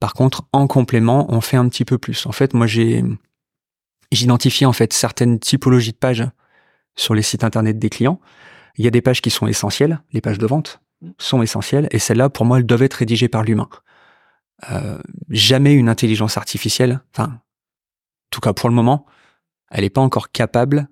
Par 0.00 0.14
contre, 0.14 0.42
en 0.52 0.66
complément, 0.66 1.26
on 1.32 1.40
fait 1.40 1.56
un 1.58 1.68
petit 1.68 1.84
peu 1.84 1.98
plus. 1.98 2.26
En 2.26 2.32
fait, 2.32 2.54
moi, 2.54 2.66
j'ai 2.66 3.04
j'identifie 4.12 4.64
en 4.64 4.72
fait 4.72 4.92
certaines 4.92 5.38
typologies 5.38 5.92
de 5.92 5.96
pages 5.96 6.24
sur 6.96 7.14
les 7.14 7.22
sites 7.22 7.44
internet 7.44 7.78
des 7.78 7.90
clients. 7.90 8.20
Il 8.78 8.84
y 8.84 8.88
a 8.88 8.90
des 8.90 9.02
pages 9.02 9.20
qui 9.20 9.30
sont 9.30 9.46
essentielles, 9.46 10.00
les 10.12 10.20
pages 10.20 10.38
de 10.38 10.46
vente 10.46 10.80
sont 11.18 11.42
essentielles, 11.42 11.88
et 11.90 11.98
celles-là, 11.98 12.30
pour 12.30 12.46
moi, 12.46 12.58
elles 12.58 12.66
doivent 12.66 12.82
être 12.82 12.94
rédigées 12.94 13.28
par 13.28 13.42
l'humain. 13.42 13.68
Euh, 14.70 14.98
jamais 15.28 15.74
une 15.74 15.88
intelligence 15.88 16.36
artificielle, 16.38 17.00
enfin, 17.12 17.24
en 17.24 17.40
tout 18.30 18.40
cas 18.40 18.54
pour 18.54 18.68
le 18.70 18.74
moment, 18.74 19.06
elle 19.70 19.82
n'est 19.82 19.90
pas 19.90 20.00
encore 20.00 20.30
capable 20.30 20.88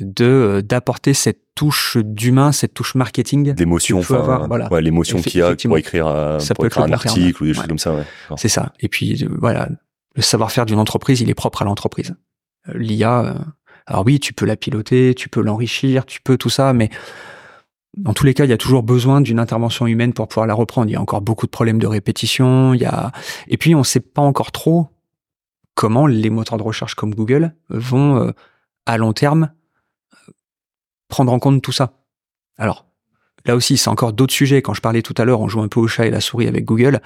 de 0.00 0.24
euh, 0.24 0.62
d'apporter 0.62 1.14
cette 1.14 1.54
touche 1.54 1.96
d'humain, 1.96 2.52
cette 2.52 2.74
touche 2.74 2.94
marketing 2.94 3.52
d'émotion, 3.54 3.98
enfin, 3.98 4.16
avoir, 4.16 4.48
voilà. 4.48 4.72
ouais, 4.72 4.82
l'émotion 4.82 5.20
qu'il 5.20 5.40
y 5.40 5.42
a 5.42 5.54
pour 5.54 5.78
écrire, 5.78 6.06
euh, 6.06 6.38
Ça 6.38 6.54
pour 6.54 6.62
peut 6.62 6.66
écrire 6.68 6.84
un 6.84 6.88
terme. 6.88 7.00
article 7.04 7.42
ou 7.42 7.46
des 7.46 7.54
choses 7.54 7.66
comme 7.66 7.78
ça. 7.78 7.94
Ouais. 7.94 8.04
C'est 8.36 8.48
ça. 8.48 8.72
Et 8.80 8.88
puis 8.88 9.24
euh, 9.24 9.28
voilà, 9.38 9.68
le 10.14 10.22
savoir-faire 10.22 10.66
d'une 10.66 10.78
entreprise, 10.78 11.20
il 11.20 11.30
est 11.30 11.34
propre 11.34 11.62
à 11.62 11.64
l'entreprise. 11.64 12.14
L'IA, 12.74 13.36
alors 13.86 14.04
oui, 14.04 14.20
tu 14.20 14.32
peux 14.32 14.44
la 14.44 14.56
piloter, 14.56 15.14
tu 15.14 15.28
peux 15.28 15.40
l'enrichir, 15.40 16.04
tu 16.04 16.20
peux 16.20 16.36
tout 16.36 16.50
ça, 16.50 16.72
mais 16.72 16.90
dans 17.96 18.12
tous 18.12 18.26
les 18.26 18.34
cas, 18.34 18.44
il 18.44 18.50
y 18.50 18.52
a 18.52 18.58
toujours 18.58 18.82
besoin 18.82 19.20
d'une 19.20 19.40
intervention 19.40 19.86
humaine 19.86 20.12
pour 20.12 20.28
pouvoir 20.28 20.46
la 20.46 20.54
reprendre. 20.54 20.88
Il 20.88 20.92
y 20.92 20.96
a 20.96 21.00
encore 21.00 21.20
beaucoup 21.20 21.46
de 21.46 21.50
problèmes 21.50 21.78
de 21.78 21.86
répétition. 21.86 22.74
Il 22.74 22.80
y 22.80 22.84
a 22.84 23.12
et 23.48 23.56
puis 23.56 23.74
on 23.74 23.78
ne 23.78 23.84
sait 23.84 24.00
pas 24.00 24.22
encore 24.22 24.52
trop 24.52 24.88
comment 25.74 26.06
les 26.06 26.30
moteurs 26.30 26.58
de 26.58 26.62
recherche 26.62 26.94
comme 26.94 27.14
Google 27.14 27.54
vont 27.70 28.16
euh, 28.16 28.32
à 28.86 28.98
long 28.98 29.12
terme 29.12 29.50
euh, 30.12 30.32
prendre 31.08 31.32
en 31.32 31.38
compte 31.38 31.62
tout 31.62 31.72
ça. 31.72 31.92
Alors 32.56 32.86
là 33.46 33.56
aussi, 33.56 33.76
c'est 33.76 33.88
encore 33.88 34.12
d'autres 34.12 34.34
sujets. 34.34 34.60
Quand 34.60 34.74
je 34.74 34.80
parlais 34.80 35.02
tout 35.02 35.14
à 35.16 35.24
l'heure, 35.24 35.40
on 35.40 35.48
joue 35.48 35.62
un 35.62 35.68
peu 35.68 35.80
au 35.80 35.88
chat 35.88 36.06
et 36.06 36.10
la 36.10 36.20
souris 36.20 36.48
avec 36.48 36.64
Google. 36.64 37.00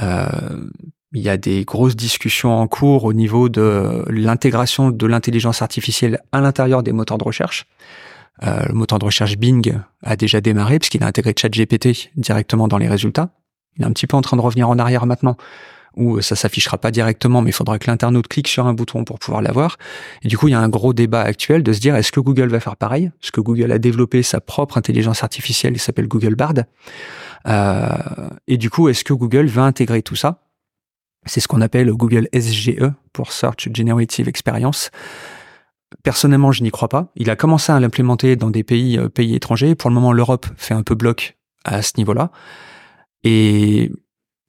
Euh, 0.00 0.26
il 1.12 1.20
y 1.20 1.28
a 1.28 1.36
des 1.36 1.64
grosses 1.64 1.96
discussions 1.96 2.58
en 2.58 2.66
cours 2.66 3.04
au 3.04 3.12
niveau 3.12 3.48
de 3.48 4.04
l'intégration 4.08 4.90
de 4.90 5.06
l'intelligence 5.06 5.62
artificielle 5.62 6.20
à 6.32 6.40
l'intérieur 6.40 6.82
des 6.82 6.92
moteurs 6.92 7.18
de 7.18 7.24
recherche. 7.24 7.66
Euh, 8.44 8.62
le 8.68 8.74
moteur 8.74 8.98
de 8.98 9.04
recherche 9.04 9.36
Bing 9.36 9.78
a 10.02 10.16
déjà 10.16 10.40
démarré 10.40 10.78
puisqu'il 10.78 11.02
a 11.02 11.06
intégré 11.06 11.34
ChatGPT 11.36 12.10
directement 12.16 12.68
dans 12.68 12.78
les 12.78 12.88
résultats. 12.88 13.30
Il 13.76 13.82
est 13.82 13.86
un 13.86 13.92
petit 13.92 14.06
peu 14.06 14.16
en 14.16 14.22
train 14.22 14.36
de 14.36 14.42
revenir 14.42 14.68
en 14.68 14.78
arrière 14.78 15.06
maintenant 15.06 15.36
où 15.96 16.20
ça 16.20 16.36
s'affichera 16.36 16.78
pas 16.78 16.90
directement, 16.90 17.42
mais 17.42 17.50
il 17.50 17.54
faudra 17.54 17.78
que 17.78 17.90
l'internaute 17.90 18.28
clique 18.28 18.48
sur 18.48 18.66
un 18.66 18.74
bouton 18.74 19.04
pour 19.04 19.18
pouvoir 19.18 19.42
l'avoir. 19.42 19.76
Et 20.22 20.28
du 20.28 20.38
coup, 20.38 20.48
il 20.48 20.52
y 20.52 20.54
a 20.54 20.60
un 20.60 20.68
gros 20.68 20.92
débat 20.92 21.20
actuel 21.20 21.62
de 21.62 21.72
se 21.72 21.80
dire 21.80 21.94
est-ce 21.96 22.12
que 22.12 22.20
Google 22.20 22.48
va 22.48 22.60
faire 22.60 22.76
pareil? 22.76 23.10
Est-ce 23.22 23.32
que 23.32 23.40
Google 23.40 23.72
a 23.72 23.78
développé 23.78 24.22
sa 24.22 24.40
propre 24.40 24.78
intelligence 24.78 25.22
artificielle, 25.22 25.74
il 25.74 25.80
s'appelle 25.80 26.08
Google 26.08 26.34
Bard? 26.34 26.54
Euh, 27.46 27.88
et 28.46 28.56
du 28.56 28.70
coup, 28.70 28.88
est-ce 28.88 29.04
que 29.04 29.12
Google 29.12 29.46
va 29.46 29.64
intégrer 29.64 30.02
tout 30.02 30.16
ça? 30.16 30.38
C'est 31.26 31.40
ce 31.40 31.48
qu'on 31.48 31.60
appelle 31.60 31.90
Google 31.92 32.28
SGE 32.34 32.90
pour 33.12 33.32
Search 33.32 33.68
Generative 33.72 34.28
Experience. 34.28 34.90
Personnellement, 36.02 36.52
je 36.52 36.62
n'y 36.62 36.70
crois 36.70 36.88
pas. 36.88 37.12
Il 37.16 37.30
a 37.30 37.36
commencé 37.36 37.72
à 37.72 37.80
l'implémenter 37.80 38.36
dans 38.36 38.50
des 38.50 38.64
pays, 38.64 38.98
euh, 38.98 39.08
pays 39.08 39.34
étrangers. 39.34 39.74
Pour 39.74 39.90
le 39.90 39.94
moment, 39.94 40.12
l'Europe 40.12 40.46
fait 40.56 40.74
un 40.74 40.82
peu 40.82 40.94
bloc 40.94 41.36
à 41.64 41.82
ce 41.82 41.92
niveau-là. 41.98 42.30
Et 43.24 43.90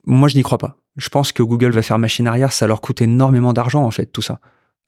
moi, 0.05 0.27
je 0.27 0.35
n'y 0.35 0.43
crois 0.43 0.57
pas. 0.57 0.77
Je 0.97 1.09
pense 1.09 1.31
que 1.31 1.43
Google 1.43 1.71
va 1.71 1.81
faire 1.81 1.99
machine 1.99 2.27
arrière. 2.27 2.51
Ça 2.51 2.67
leur 2.67 2.81
coûte 2.81 3.01
énormément 3.01 3.53
d'argent, 3.53 3.83
en 3.83 3.91
fait, 3.91 4.07
tout 4.07 4.21
ça. 4.21 4.39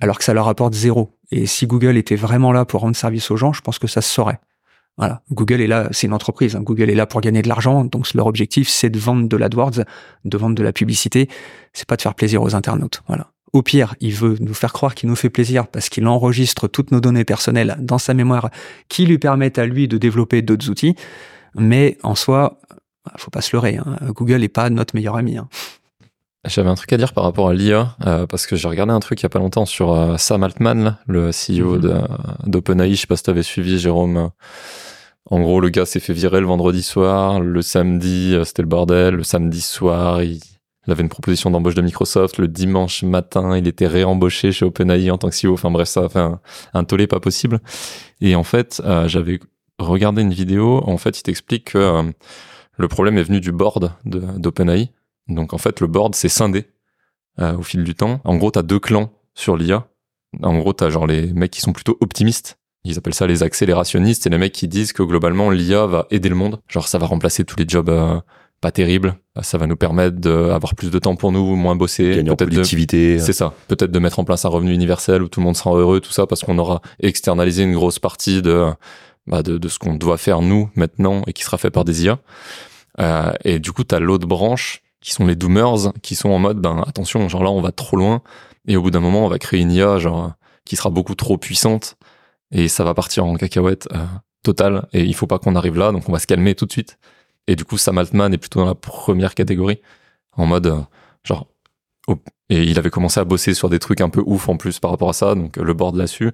Alors 0.01 0.17
que 0.17 0.23
ça 0.23 0.33
leur 0.33 0.47
apporte 0.47 0.73
zéro. 0.73 1.17
Et 1.31 1.45
si 1.45 1.67
Google 1.67 1.97
était 1.97 2.15
vraiment 2.15 2.51
là 2.51 2.65
pour 2.65 2.81
rendre 2.81 2.95
service 2.95 3.31
aux 3.31 3.37
gens, 3.37 3.53
je 3.53 3.61
pense 3.61 3.79
que 3.79 3.87
ça 3.87 4.01
se 4.01 4.09
saurait. 4.09 4.39
Voilà. 4.97 5.23
Google 5.31 5.61
est 5.61 5.67
là, 5.67 5.89
c'est 5.91 6.07
une 6.07 6.13
entreprise. 6.13 6.55
Hein. 6.55 6.61
Google 6.61 6.89
est 6.89 6.95
là 6.95 7.05
pour 7.05 7.21
gagner 7.21 7.41
de 7.41 7.49
l'argent. 7.49 7.83
Donc, 7.83 8.13
leur 8.13 8.27
objectif, 8.27 8.69
c'est 8.69 8.89
de 8.89 8.99
vendre 8.99 9.27
de 9.27 9.37
l'AdWords, 9.37 9.83
de 10.23 10.37
vendre 10.37 10.55
de 10.55 10.63
la 10.63 10.73
publicité. 10.73 11.29
C'est 11.73 11.87
pas 11.87 11.97
de 11.97 12.01
faire 12.01 12.15
plaisir 12.15 12.41
aux 12.41 12.55
internautes. 12.55 13.01
Voilà. 13.07 13.27
Au 13.55 13.61
pire, 13.61 13.95
il 14.01 14.13
veut 14.13 14.35
nous 14.41 14.53
faire 14.53 14.73
croire 14.73 14.95
qu'il 14.95 15.07
nous 15.07 15.15
fait 15.15 15.29
plaisir 15.29 15.67
parce 15.67 15.87
qu'il 15.87 16.05
enregistre 16.07 16.67
toutes 16.67 16.91
nos 16.91 16.99
données 16.99 17.23
personnelles 17.23 17.77
dans 17.79 17.97
sa 17.97 18.13
mémoire 18.13 18.49
qui 18.89 19.05
lui 19.05 19.17
permettent 19.17 19.57
à 19.57 19.65
lui 19.65 19.87
de 19.87 19.97
développer 19.97 20.41
d'autres 20.41 20.69
outils. 20.69 20.93
Mais 21.55 21.97
en 22.03 22.15
soi, 22.15 22.59
faut 23.15 23.31
pas 23.31 23.39
se 23.39 23.55
leurrer. 23.55 23.77
Hein. 23.77 23.95
Google 24.07 24.39
n'est 24.41 24.49
pas 24.49 24.69
notre 24.69 24.93
meilleur 24.93 25.15
ami. 25.15 25.37
Hein. 25.37 25.47
J'avais 26.45 26.67
un 26.67 26.75
truc 26.75 26.91
à 26.91 26.97
dire 26.97 27.13
par 27.13 27.23
rapport 27.23 27.47
à 27.47 27.53
l'IA, 27.53 27.95
euh, 28.05 28.27
parce 28.27 28.45
que 28.45 28.57
j'ai 28.57 28.67
regardé 28.67 28.91
un 28.91 28.99
truc 28.99 29.21
il 29.21 29.23
y 29.23 29.25
a 29.25 29.29
pas 29.29 29.39
longtemps 29.39 29.65
sur 29.65 29.93
euh, 29.93 30.17
Sam 30.17 30.43
Altman, 30.43 30.97
le 31.07 31.29
CEO 31.29 31.77
mhm. 31.77 32.07
d'OpenAI. 32.47 32.95
Je 32.95 32.99
sais 32.99 33.07
pas 33.07 33.15
si 33.15 33.29
avais 33.29 33.41
suivi, 33.41 33.79
Jérôme. 33.79 34.31
En 35.31 35.39
gros, 35.39 35.61
le 35.61 35.69
gars 35.69 35.85
s'est 35.85 36.01
fait 36.01 36.11
virer 36.11 36.41
le 36.41 36.45
vendredi 36.45 36.83
soir. 36.83 37.39
Le 37.39 37.61
samedi, 37.61 38.33
euh, 38.33 38.43
c'était 38.43 38.63
le 38.63 38.67
bordel. 38.67 39.15
Le 39.15 39.23
samedi 39.23 39.61
soir, 39.61 40.23
il, 40.23 40.41
avait 40.91 41.03
une 41.03 41.09
proposition 41.09 41.51
d'embauche 41.51 41.75
de 41.75 41.81
Microsoft. 41.81 42.37
Le 42.37 42.47
dimanche 42.47 43.03
matin, 43.03 43.57
il 43.57 43.67
était 43.67 43.87
réembauché 43.87 44.51
chez 44.51 44.65
OpenAI 44.65 45.11
en 45.11 45.17
tant 45.17 45.29
que 45.29 45.35
CEO. 45.35 45.53
Enfin 45.53 45.71
bref, 45.71 45.87
ça 45.87 46.09
fait 46.09 46.25
un, 46.73 46.83
tollé 46.83 47.07
pas 47.07 47.19
possible. 47.19 47.59
Et 48.21 48.35
en 48.35 48.43
fait, 48.43 48.81
j'avais 49.07 49.39
regardé 49.79 50.21
une 50.21 50.33
vidéo. 50.33 50.81
En 50.85 50.97
fait, 50.97 51.19
il 51.19 51.23
t'explique 51.23 51.71
que 51.71 52.13
le 52.77 52.87
problème 52.87 53.17
est 53.17 53.23
venu 53.23 53.39
du 53.39 53.51
board 53.51 53.93
d'OpenAI. 54.05 54.91
Donc 55.27 55.53
en 55.53 55.57
fait, 55.57 55.79
le 55.79 55.87
board 55.87 56.15
s'est 56.15 56.29
scindé 56.29 56.67
euh, 57.39 57.57
au 57.57 57.63
fil 57.63 57.83
du 57.83 57.95
temps. 57.95 58.21
En 58.23 58.37
gros, 58.37 58.51
tu 58.51 58.59
as 58.59 58.63
deux 58.63 58.79
clans 58.79 59.11
sur 59.33 59.57
l'IA. 59.57 59.87
En 60.43 60.57
gros, 60.57 60.73
tu 60.73 60.83
as 60.83 60.89
genre 60.89 61.07
les 61.07 61.33
mecs 61.33 61.51
qui 61.51 61.61
sont 61.61 61.73
plutôt 61.73 61.97
optimistes. 62.01 62.59
Ils 62.83 62.97
appellent 62.97 63.15
ça 63.15 63.27
les 63.27 63.41
accélérationnistes. 63.41 64.23
C'est 64.23 64.29
les 64.29 64.37
mecs 64.37 64.53
qui 64.53 64.67
disent 64.67 64.93
que 64.93 65.03
globalement, 65.03 65.49
l'IA 65.49 65.85
va 65.85 66.07
aider 66.11 66.29
le 66.29 66.35
monde. 66.35 66.61
Genre, 66.67 66.87
ça 66.87 66.97
va 66.97 67.07
remplacer 67.07 67.43
tous 67.43 67.57
les 67.57 67.67
jobs 67.67 67.89
euh, 67.89 68.19
pas 68.61 68.71
terribles. 68.71 69.15
Ça 69.41 69.57
va 69.57 69.67
nous 69.67 69.75
permettre 69.75 70.17
d'avoir 70.17 70.75
plus 70.75 70.89
de 70.89 70.99
temps 70.99 71.15
pour 71.15 71.31
nous, 71.31 71.55
moins 71.55 71.75
bosser. 71.75 72.15
Gagner 72.15 72.31
en 72.31 72.35
productivité. 72.35 73.19
C'est 73.19 73.33
ça. 73.33 73.53
Peut-être 73.67 73.91
de 73.91 73.99
mettre 73.99 74.19
en 74.19 74.23
place 74.23 74.45
un 74.45 74.49
revenu 74.49 74.73
universel 74.73 75.21
où 75.21 75.27
tout 75.27 75.39
le 75.39 75.45
monde 75.45 75.55
sera 75.55 75.75
heureux, 75.75 75.99
tout 75.99 76.11
ça, 76.11 76.25
parce 76.25 76.41
qu'on 76.41 76.57
aura 76.57 76.81
externalisé 76.99 77.63
une 77.63 77.73
grosse 77.73 77.99
partie 77.99 78.41
de, 78.41 78.67
bah, 79.27 79.43
de, 79.43 79.57
de, 79.57 79.67
ce 79.67 79.77
qu'on 79.79 79.95
doit 79.95 80.17
faire 80.17 80.41
nous 80.41 80.69
maintenant 80.75 81.21
et 81.27 81.33
qui 81.33 81.43
sera 81.43 81.57
fait 81.57 81.71
par 81.71 81.85
des 81.85 82.05
IA. 82.05 82.19
Euh, 82.99 83.33
et 83.43 83.59
du 83.59 83.71
coup, 83.71 83.83
tu 83.83 83.93
as 83.93 83.99
l'autre 83.99 84.27
branche 84.27 84.81
qui 85.05 85.11
sont 85.11 85.27
les 85.27 85.35
doomers, 85.35 85.93
qui 86.01 86.15
sont 86.15 86.29
en 86.29 86.39
mode, 86.39 86.59
ben 86.59 86.83
attention, 86.87 87.29
genre 87.29 87.43
là 87.43 87.51
on 87.51 87.61
va 87.61 87.71
trop 87.71 87.95
loin, 87.95 88.23
et 88.67 88.75
au 88.75 88.81
bout 88.81 88.89
d'un 88.89 89.01
moment 89.01 89.23
on 89.23 89.29
va 89.29 89.37
créer 89.37 89.59
une 89.59 89.71
IA 89.71 89.99
genre 89.99 90.33
qui 90.65 90.75
sera 90.75 90.89
beaucoup 90.89 91.13
trop 91.13 91.37
puissante, 91.37 91.95
et 92.51 92.67
ça 92.67 92.83
va 92.83 92.95
partir 92.95 93.23
en 93.23 93.35
cacahuète 93.35 93.87
euh, 93.93 94.03
totale, 94.41 94.87
et 94.93 95.03
il 95.03 95.13
faut 95.13 95.27
pas 95.27 95.37
qu'on 95.37 95.55
arrive 95.55 95.77
là, 95.77 95.91
donc 95.91 96.09
on 96.09 96.11
va 96.11 96.17
se 96.17 96.25
calmer 96.25 96.55
tout 96.55 96.65
de 96.65 96.71
suite. 96.71 96.97
Et 97.47 97.55
du 97.55 97.65
coup, 97.65 97.77
Sam 97.77 97.97
Altman 97.97 98.33
est 98.33 98.37
plutôt 98.37 98.59
dans 98.59 98.65
la 98.65 98.75
première 98.75 99.35
catégorie, 99.35 99.81
en 100.33 100.45
mode 100.45 100.67
euh, 100.67 100.81
genre 101.23 101.47
et 102.49 102.63
il 102.63 102.77
avait 102.77 102.91
commencé 102.91 103.19
à 103.19 103.23
bosser 103.23 103.55
sur 103.55 103.69
des 103.69 103.79
trucs 103.79 104.01
un 104.01 104.09
peu 104.09 104.21
ouf 104.23 104.49
en 104.49 104.57
plus 104.57 104.79
par 104.79 104.91
rapport 104.91 105.09
à 105.09 105.13
ça, 105.13 105.33
donc 105.33 105.57
le 105.57 105.73
board 105.73 105.95
là-dessus. 105.95 106.31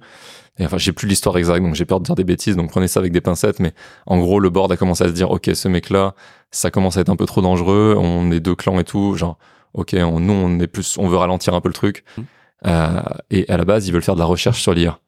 Et 0.58 0.66
enfin, 0.66 0.76
j'ai 0.76 0.92
plus 0.92 1.08
l'histoire 1.08 1.38
exacte, 1.38 1.62
donc 1.64 1.74
j'ai 1.74 1.86
peur 1.86 2.00
de 2.00 2.04
dire 2.04 2.14
des 2.14 2.24
bêtises, 2.24 2.56
donc 2.56 2.70
prenez 2.70 2.86
ça 2.86 3.00
avec 3.00 3.12
des 3.12 3.22
pincettes. 3.22 3.60
Mais 3.60 3.72
en 4.06 4.18
gros, 4.18 4.38
le 4.38 4.50
board 4.50 4.70
a 4.70 4.76
commencé 4.76 5.04
à 5.04 5.08
se 5.08 5.12
dire, 5.12 5.30
ok, 5.30 5.50
ce 5.54 5.68
mec-là, 5.68 6.14
ça 6.50 6.70
commence 6.70 6.98
à 6.98 7.00
être 7.00 7.08
un 7.08 7.16
peu 7.16 7.24
trop 7.24 7.40
dangereux. 7.40 7.94
On 7.96 8.30
est 8.30 8.40
deux 8.40 8.54
clans 8.54 8.78
et 8.78 8.84
tout, 8.84 9.14
genre, 9.14 9.38
ok, 9.72 9.96
on, 9.98 10.20
nous, 10.20 10.34
on 10.34 10.60
est 10.60 10.66
plus, 10.66 10.98
on 10.98 11.08
veut 11.08 11.16
ralentir 11.16 11.54
un 11.54 11.62
peu 11.62 11.70
le 11.70 11.74
truc. 11.74 12.04
Mmh. 12.18 12.22
Euh, 12.66 13.02
et 13.30 13.48
à 13.48 13.56
la 13.56 13.64
base, 13.64 13.88
ils 13.88 13.92
veulent 13.92 14.02
faire 14.02 14.14
de 14.14 14.20
la 14.20 14.26
recherche 14.26 14.60
sur 14.60 14.74
l'IA. 14.74 14.98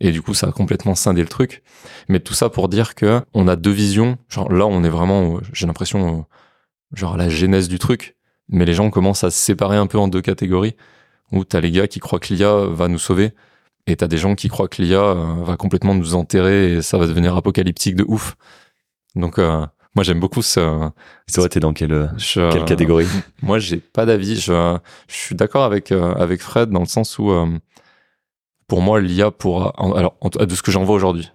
Et 0.00 0.10
du 0.10 0.22
coup, 0.22 0.34
ça 0.34 0.48
a 0.48 0.52
complètement 0.52 0.94
scindé 0.94 1.22
le 1.22 1.28
truc. 1.28 1.62
Mais 2.08 2.20
tout 2.20 2.34
ça 2.34 2.48
pour 2.48 2.68
dire 2.68 2.94
que 2.94 3.22
on 3.32 3.48
a 3.48 3.56
deux 3.56 3.70
visions. 3.70 4.18
Genre 4.28 4.52
là, 4.52 4.66
on 4.66 4.84
est 4.84 4.88
vraiment, 4.88 5.40
j'ai 5.52 5.66
l'impression, 5.66 6.26
genre 6.92 7.14
à 7.14 7.16
la 7.16 7.28
genèse 7.28 7.68
du 7.68 7.78
truc 7.78 8.16
mais 8.48 8.64
les 8.64 8.74
gens 8.74 8.90
commencent 8.90 9.24
à 9.24 9.30
se 9.30 9.38
séparer 9.38 9.76
un 9.76 9.86
peu 9.86 9.98
en 9.98 10.08
deux 10.08 10.20
catégories, 10.20 10.76
où 11.32 11.44
t'as 11.44 11.60
les 11.60 11.70
gars 11.70 11.86
qui 11.86 12.00
croient 12.00 12.18
que 12.18 12.32
l'IA 12.32 12.66
va 12.66 12.88
nous 12.88 12.98
sauver, 12.98 13.32
et 13.86 13.96
t'as 13.96 14.06
des 14.06 14.16
gens 14.16 14.34
qui 14.34 14.48
croient 14.48 14.68
que 14.68 14.82
l'IA 14.82 15.00
euh, 15.00 15.44
va 15.44 15.56
complètement 15.56 15.94
nous 15.94 16.14
enterrer 16.14 16.74
et 16.74 16.82
ça 16.82 16.98
va 16.98 17.06
devenir 17.06 17.36
apocalyptique 17.36 17.96
de 17.96 18.04
ouf. 18.06 18.36
Donc 19.14 19.38
euh, 19.38 19.66
moi 19.94 20.04
j'aime 20.04 20.20
beaucoup 20.20 20.42
ce. 20.42 20.88
Toi 21.32 21.48
t'es 21.48 21.60
dans 21.60 21.72
quelle, 21.72 21.92
euh, 21.92 22.08
quelle 22.34 22.64
catégorie? 22.64 23.06
Moi 23.42 23.58
j'ai 23.58 23.76
pas 23.76 24.06
d'avis. 24.06 24.40
Je, 24.40 24.78
je 25.08 25.14
suis 25.14 25.34
d'accord 25.34 25.64
avec 25.64 25.92
avec 25.92 26.40
Fred 26.40 26.70
dans 26.70 26.80
le 26.80 26.86
sens 26.86 27.18
où 27.18 27.30
pour 28.66 28.80
moi 28.80 29.00
l'IA 29.00 29.30
pourra 29.30 29.72
alors 29.78 30.16
de 30.38 30.54
ce 30.54 30.62
que 30.62 30.70
j'en 30.70 30.84
vois 30.84 30.96
aujourd'hui. 30.96 31.30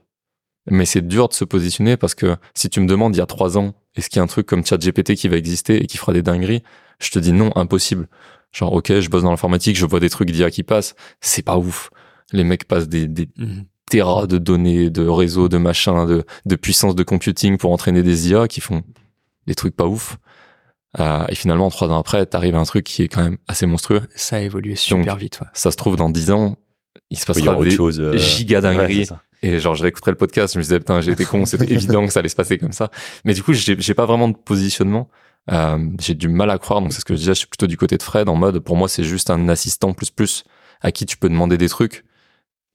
Mais 0.70 0.86
c'est 0.86 1.08
dur 1.08 1.30
de 1.30 1.34
se 1.34 1.46
positionner 1.46 1.98
parce 1.98 2.16
que 2.16 2.36
si 2.54 2.70
tu 2.70 2.80
me 2.80 2.88
demandes 2.88 3.16
il 3.16 3.20
y 3.20 3.22
a 3.22 3.26
trois 3.26 3.58
ans, 3.58 3.74
est-ce 3.96 4.10
qu'il 4.10 4.18
y 4.18 4.20
a 4.20 4.24
un 4.24 4.28
truc 4.28 4.46
comme 4.46 4.66
ChatGPT 4.66 5.16
qui 5.16 5.28
va 5.28 5.38
exister 5.38 5.84
et 5.84 5.88
qui 5.88 5.98
fera 5.98 6.14
des 6.14 6.22
dingueries? 6.22 6.64
Je 7.00 7.10
te 7.12 7.20
dis 7.20 7.32
non, 7.32 7.52
impossible. 7.56 8.08
Genre, 8.52 8.74
ok, 8.74 9.00
je 9.00 9.10
bosse 9.10 9.24
dans 9.24 9.32
l'informatique, 9.32 9.78
je 9.78 9.86
vois 9.86 10.00
des 10.00 10.10
trucs 10.10 10.32
d'IA 10.32 10.52
qui 10.52 10.64
passent, 10.64 10.96
c'est 11.22 11.44
pas 11.44 11.58
ouf. 11.58 11.92
Les 12.32 12.44
mecs 12.44 12.66
passent 12.66 12.88
des, 12.88 13.08
des 13.08 13.30
mhm. 13.38 13.66
terras 13.90 14.28
de 14.28 14.38
données, 14.38 14.90
de 14.90 15.08
réseaux, 15.08 15.50
de 15.50 15.58
machins, 15.58 16.06
de, 16.06 16.24
de 16.46 16.56
puissance 16.56 16.96
de 16.96 17.04
computing 17.04 17.58
pour 17.58 17.72
entraîner 17.72 18.04
des 18.04 18.30
IA 18.30 18.48
qui 18.48 18.62
font 18.62 18.84
des 19.48 19.56
trucs 19.56 19.76
pas 19.76 19.86
ouf. 19.86 20.18
Euh, 21.00 21.26
et 21.30 21.36
finalement, 21.36 21.70
trois 21.70 21.90
ans 21.90 22.00
après, 22.00 22.26
t'arrives 22.26 22.56
à 22.56 22.60
un 22.60 22.66
truc 22.66 22.86
qui 22.86 23.04
est 23.04 23.08
quand 23.08 23.24
même 23.24 23.38
assez 23.48 23.66
monstrueux. 23.66 24.02
Ça 24.16 24.38
a 24.38 24.40
évolué 24.40 24.76
super 24.76 25.16
vite. 25.16 25.40
Ouais. 25.42 25.48
Ça 25.54 25.72
se 25.72 25.78
trouve 25.78 25.96
dans 25.96 26.10
dix 26.10 26.32
ans, 26.32 26.56
il 27.10 27.18
se 27.18 27.26
passera 27.26 27.56
des 27.64 27.72
chose, 27.72 28.00
euh... 28.00 28.18
et 29.42 29.60
genre, 29.60 29.76
je 29.76 29.84
réécouterai 29.84 30.12
le 30.12 30.18
podcast, 30.18 30.54
je 30.54 30.60
me 30.60 30.64
disais, 30.64 30.80
putain, 30.80 31.02
j'ai 31.02 31.12
été 31.12 31.26
con, 31.26 31.46
c'était 31.46 31.72
évident 31.74 32.06
que 32.06 32.12
ça 32.12 32.20
allait 32.20 32.30
se 32.30 32.36
passer 32.36 32.58
comme 32.58 32.74
ça. 32.74 32.92
Mais 33.24 33.34
du 33.34 33.44
coup, 33.44 33.54
j'ai 33.54 33.94
pas 33.94 34.06
vraiment 34.06 34.28
de 34.28 34.36
positionnement. 34.36 35.10
Euh, 35.52 35.78
j'ai 36.00 36.14
du 36.14 36.28
mal 36.28 36.50
à 36.50 36.58
croire, 36.58 36.82
donc 36.82 36.94
c'est 36.94 37.00
ce 37.00 37.06
que 37.06 37.14
je 37.14 37.20
disais, 37.20 37.34
je 37.34 37.40
suis 37.40 37.48
plutôt 37.48 37.68
du 37.68 37.78
côté 37.78 37.98
de 37.98 38.04
Fred, 38.04 38.28
en 38.30 38.36
mode, 38.36 38.60
pour 38.60 38.76
moi, 38.76 38.88
c'est 38.88 39.04
juste 39.04 39.30
un 39.30 39.48
assistant 39.50 39.94
plus 39.94 40.12
plus 40.12 40.44
à 40.82 40.92
qui 40.92 41.06
tu 41.06 41.18
peux 41.18 41.30
demander 41.30 41.58
des 41.58 41.70
trucs, 41.70 42.04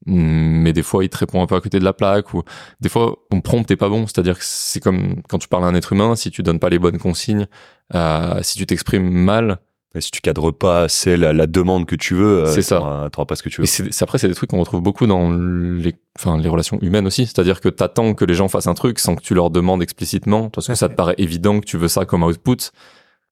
mais 0.06 0.72
des 0.72 0.82
fois, 0.82 1.04
il 1.04 1.08
te 1.08 1.18
répond 1.18 1.42
un 1.42 1.46
peu 1.46 1.54
à 1.54 1.60
côté 1.60 1.78
de 1.78 1.84
la 1.84 1.92
plaque, 1.92 2.34
ou 2.34 2.42
des 2.80 2.88
fois, 2.88 3.16
ton 3.30 3.40
prompt 3.40 3.70
est 3.70 3.76
pas 3.76 3.88
bon, 3.88 4.06
c'est-à-dire 4.06 4.38
que 4.38 4.44
c'est 4.44 4.80
comme 4.80 5.22
quand 5.28 5.38
tu 5.38 5.46
parles 5.46 5.64
à 5.64 5.66
un 5.68 5.74
être 5.74 5.92
humain, 5.92 6.16
si 6.16 6.30
tu 6.30 6.42
donnes 6.42 6.58
pas 6.58 6.70
les 6.70 6.78
bonnes 6.78 6.98
consignes, 6.98 7.46
euh, 7.94 8.40
si 8.42 8.58
tu 8.58 8.66
t'exprimes 8.66 9.08
mal, 9.08 9.58
si 10.00 10.10
tu 10.10 10.20
cadres 10.20 10.50
pas 10.50 10.88
c'est 10.88 11.16
la, 11.16 11.46
demande 11.46 11.86
que 11.86 11.94
tu 11.96 12.14
veux, 12.14 12.44
euh, 12.44 12.46
c'est 12.46 12.62
ça. 12.62 13.08
T'auras 13.12 13.26
pas 13.26 13.36
ce 13.36 13.42
que 13.42 13.48
tu 13.48 13.60
veux. 13.60 13.66
c'est, 13.66 14.02
après, 14.02 14.18
c'est 14.18 14.28
des 14.28 14.34
trucs 14.34 14.50
qu'on 14.50 14.58
retrouve 14.58 14.82
beaucoup 14.82 15.06
dans 15.06 15.30
les, 15.32 15.94
enfin, 16.18 16.38
les 16.38 16.48
relations 16.48 16.78
humaines 16.80 17.06
aussi. 17.06 17.26
C'est-à-dire 17.26 17.60
que 17.60 17.68
t'attends 17.68 18.14
que 18.14 18.24
les 18.24 18.34
gens 18.34 18.48
fassent 18.48 18.66
un 18.66 18.74
truc 18.74 18.98
sans 18.98 19.14
que 19.14 19.22
tu 19.22 19.34
leur 19.34 19.50
demandes 19.50 19.82
explicitement, 19.82 20.50
parce 20.50 20.66
que 20.66 20.74
ça 20.74 20.88
te 20.88 20.94
paraît 20.94 21.14
évident 21.18 21.60
que 21.60 21.66
tu 21.66 21.76
veux 21.76 21.88
ça 21.88 22.04
comme 22.04 22.22
output. 22.22 22.70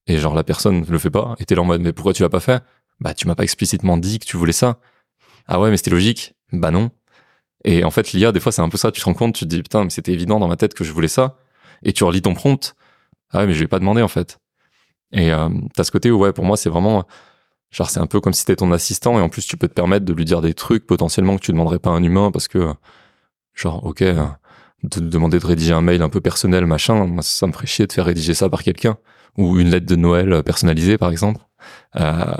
Et 0.06 0.18
genre, 0.18 0.34
la 0.34 0.44
personne 0.44 0.84
le 0.88 0.98
fait 0.98 1.10
pas. 1.10 1.34
Et 1.38 1.44
t'es 1.44 1.54
là 1.54 1.62
en 1.62 1.64
mode, 1.64 1.80
mais 1.80 1.92
pourquoi 1.92 2.12
tu 2.12 2.22
l'as 2.22 2.28
pas 2.28 2.40
fait? 2.40 2.62
Bah, 3.00 3.14
tu 3.14 3.26
m'as 3.26 3.34
pas 3.34 3.44
explicitement 3.44 3.96
dit 3.96 4.18
que 4.18 4.26
tu 4.26 4.36
voulais 4.36 4.52
ça. 4.52 4.78
Ah 5.46 5.60
ouais, 5.60 5.70
mais 5.70 5.76
c'était 5.76 5.90
logique. 5.90 6.34
Bah 6.52 6.70
non. 6.70 6.90
Et 7.64 7.84
en 7.84 7.90
fait, 7.90 8.12
l'IA, 8.12 8.32
des 8.32 8.40
fois, 8.40 8.52
c'est 8.52 8.62
un 8.62 8.68
peu 8.68 8.78
ça. 8.78 8.90
Tu 8.90 9.00
te 9.00 9.04
rends 9.04 9.14
compte, 9.14 9.34
tu 9.34 9.44
te 9.44 9.48
dis, 9.48 9.62
putain, 9.62 9.84
mais 9.84 9.90
c'était 9.90 10.12
évident 10.12 10.38
dans 10.40 10.48
ma 10.48 10.56
tête 10.56 10.74
que 10.74 10.84
je 10.84 10.92
voulais 10.92 11.08
ça. 11.08 11.36
Et 11.84 11.92
tu 11.92 12.04
relis 12.04 12.22
ton 12.22 12.34
prompt. 12.34 12.74
Ah 13.30 13.40
ouais, 13.40 13.46
mais 13.46 13.54
je 13.54 13.60
vais 13.60 13.68
pas 13.68 13.78
demander, 13.78 14.02
en 14.02 14.08
fait. 14.08 14.38
Et 15.12 15.32
euh, 15.32 15.48
t'as 15.74 15.84
ce 15.84 15.90
côté 15.90 16.10
où, 16.10 16.18
ouais, 16.18 16.32
pour 16.32 16.44
moi, 16.44 16.56
c'est 16.56 16.70
vraiment, 16.70 17.04
genre, 17.70 17.90
c'est 17.90 18.00
un 18.00 18.06
peu 18.06 18.20
comme 18.20 18.32
si 18.32 18.44
t'étais 18.44 18.56
ton 18.56 18.72
assistant 18.72 19.18
et 19.18 19.22
en 19.22 19.28
plus, 19.28 19.46
tu 19.46 19.56
peux 19.56 19.68
te 19.68 19.74
permettre 19.74 20.04
de 20.04 20.12
lui 20.12 20.24
dire 20.24 20.40
des 20.40 20.54
trucs 20.54 20.86
potentiellement 20.86 21.36
que 21.36 21.42
tu 21.42 21.52
demanderais 21.52 21.78
pas 21.78 21.90
à 21.90 21.94
un 21.94 22.02
humain 22.02 22.30
parce 22.30 22.48
que, 22.48 22.72
genre, 23.54 23.84
ok, 23.84 24.02
euh, 24.02 24.26
de 24.82 25.00
demander 25.00 25.38
de 25.38 25.46
rédiger 25.46 25.72
un 25.74 25.82
mail 25.82 26.02
un 26.02 26.08
peu 26.08 26.20
personnel, 26.20 26.66
machin, 26.66 27.06
moi, 27.06 27.22
ça 27.22 27.46
me 27.46 27.52
ferait 27.52 27.66
chier 27.66 27.86
de 27.86 27.92
faire 27.92 28.06
rédiger 28.06 28.34
ça 28.34 28.48
par 28.48 28.62
quelqu'un 28.62 28.96
ou 29.38 29.58
une 29.58 29.70
lettre 29.70 29.86
de 29.86 29.96
Noël 29.96 30.42
personnalisée, 30.42 30.98
par 30.98 31.10
exemple. 31.10 31.40
Euh, 31.96 32.34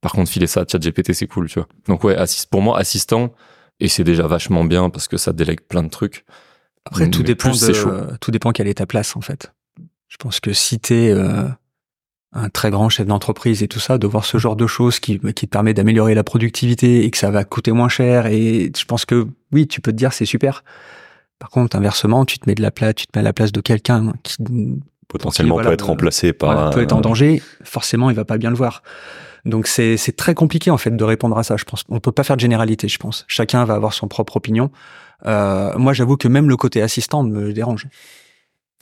par 0.00 0.12
contre, 0.12 0.30
filer 0.30 0.46
ça 0.46 0.60
à 0.60 0.64
ChatGPT, 0.66 1.12
c'est 1.12 1.26
cool, 1.26 1.48
tu 1.48 1.58
vois. 1.58 1.68
Donc 1.86 2.04
ouais, 2.04 2.16
assist, 2.16 2.50
pour 2.50 2.62
moi, 2.62 2.78
assistant, 2.78 3.32
et 3.80 3.88
c'est 3.88 4.04
déjà 4.04 4.26
vachement 4.26 4.64
bien 4.64 4.90
parce 4.90 5.08
que 5.08 5.16
ça 5.16 5.32
délègue 5.32 5.60
plein 5.60 5.82
de 5.82 5.88
trucs. 5.88 6.24
Après, 6.84 7.10
tout 7.10 7.22
dépend 7.22 7.50
de, 7.50 8.16
tout 8.18 8.30
dépend 8.30 8.52
quelle 8.52 8.68
est 8.68 8.74
ta 8.74 8.86
place, 8.86 9.16
en 9.16 9.20
fait. 9.20 9.52
Je 10.08 10.16
pense 10.18 10.40
que 10.40 10.52
si 10.52 10.78
t'es, 10.78 11.10
euh, 11.10 11.48
un 12.36 12.48
très 12.48 12.70
grand 12.70 12.88
chef 12.88 13.06
d'entreprise 13.06 13.62
et 13.62 13.68
tout 13.68 13.80
ça, 13.80 13.98
de 13.98 14.06
voir 14.06 14.24
ce 14.24 14.38
genre 14.38 14.56
de 14.56 14.66
choses 14.66 15.00
qui, 15.00 15.18
qui 15.18 15.46
te 15.46 15.50
permet 15.50 15.74
d'améliorer 15.74 16.14
la 16.14 16.24
productivité 16.24 17.04
et 17.04 17.10
que 17.10 17.18
ça 17.18 17.30
va 17.30 17.44
coûter 17.44 17.72
moins 17.72 17.88
cher. 17.88 18.26
Et 18.26 18.70
je 18.76 18.84
pense 18.84 19.04
que 19.04 19.26
oui, 19.52 19.66
tu 19.66 19.80
peux 19.80 19.92
te 19.92 19.96
dire 19.96 20.12
c'est 20.12 20.26
super. 20.26 20.64
Par 21.38 21.50
contre, 21.50 21.76
inversement, 21.76 22.24
tu 22.24 22.38
te 22.38 22.48
mets 22.48 22.54
de 22.54 22.62
la 22.62 22.70
place, 22.70 22.94
tu 22.94 23.06
te 23.06 23.18
mets 23.18 23.20
à 23.20 23.24
la 23.24 23.32
place 23.32 23.52
de 23.52 23.60
quelqu'un 23.60 24.12
qui 24.22 24.36
potentiellement 25.08 25.58
peut 25.58 25.72
être 25.72 25.86
remplacé 25.86 26.32
par 26.32 26.70
peut 26.70 26.82
être 26.82 26.92
en 26.92 27.00
danger. 27.00 27.42
Forcément, 27.64 28.10
il 28.10 28.16
va 28.16 28.24
pas 28.24 28.38
bien 28.38 28.50
le 28.50 28.56
voir. 28.56 28.82
Donc 29.44 29.66
c'est 29.66 29.96
c'est 29.96 30.16
très 30.16 30.34
compliqué 30.34 30.70
en 30.70 30.78
fait 30.78 30.96
de 30.96 31.04
répondre 31.04 31.38
à 31.38 31.42
ça. 31.42 31.56
Je 31.56 31.64
pense 31.64 31.84
on 31.88 32.00
peut 32.00 32.12
pas 32.12 32.24
faire 32.24 32.36
de 32.36 32.40
généralité. 32.40 32.88
Je 32.88 32.98
pense 32.98 33.24
chacun 33.28 33.64
va 33.64 33.74
avoir 33.74 33.92
son 33.92 34.08
propre 34.08 34.36
opinion. 34.36 34.70
Euh, 35.24 35.76
moi, 35.78 35.92
j'avoue 35.92 36.16
que 36.16 36.28
même 36.28 36.48
le 36.48 36.56
côté 36.56 36.82
assistant 36.82 37.22
me 37.22 37.52
dérange. 37.52 37.86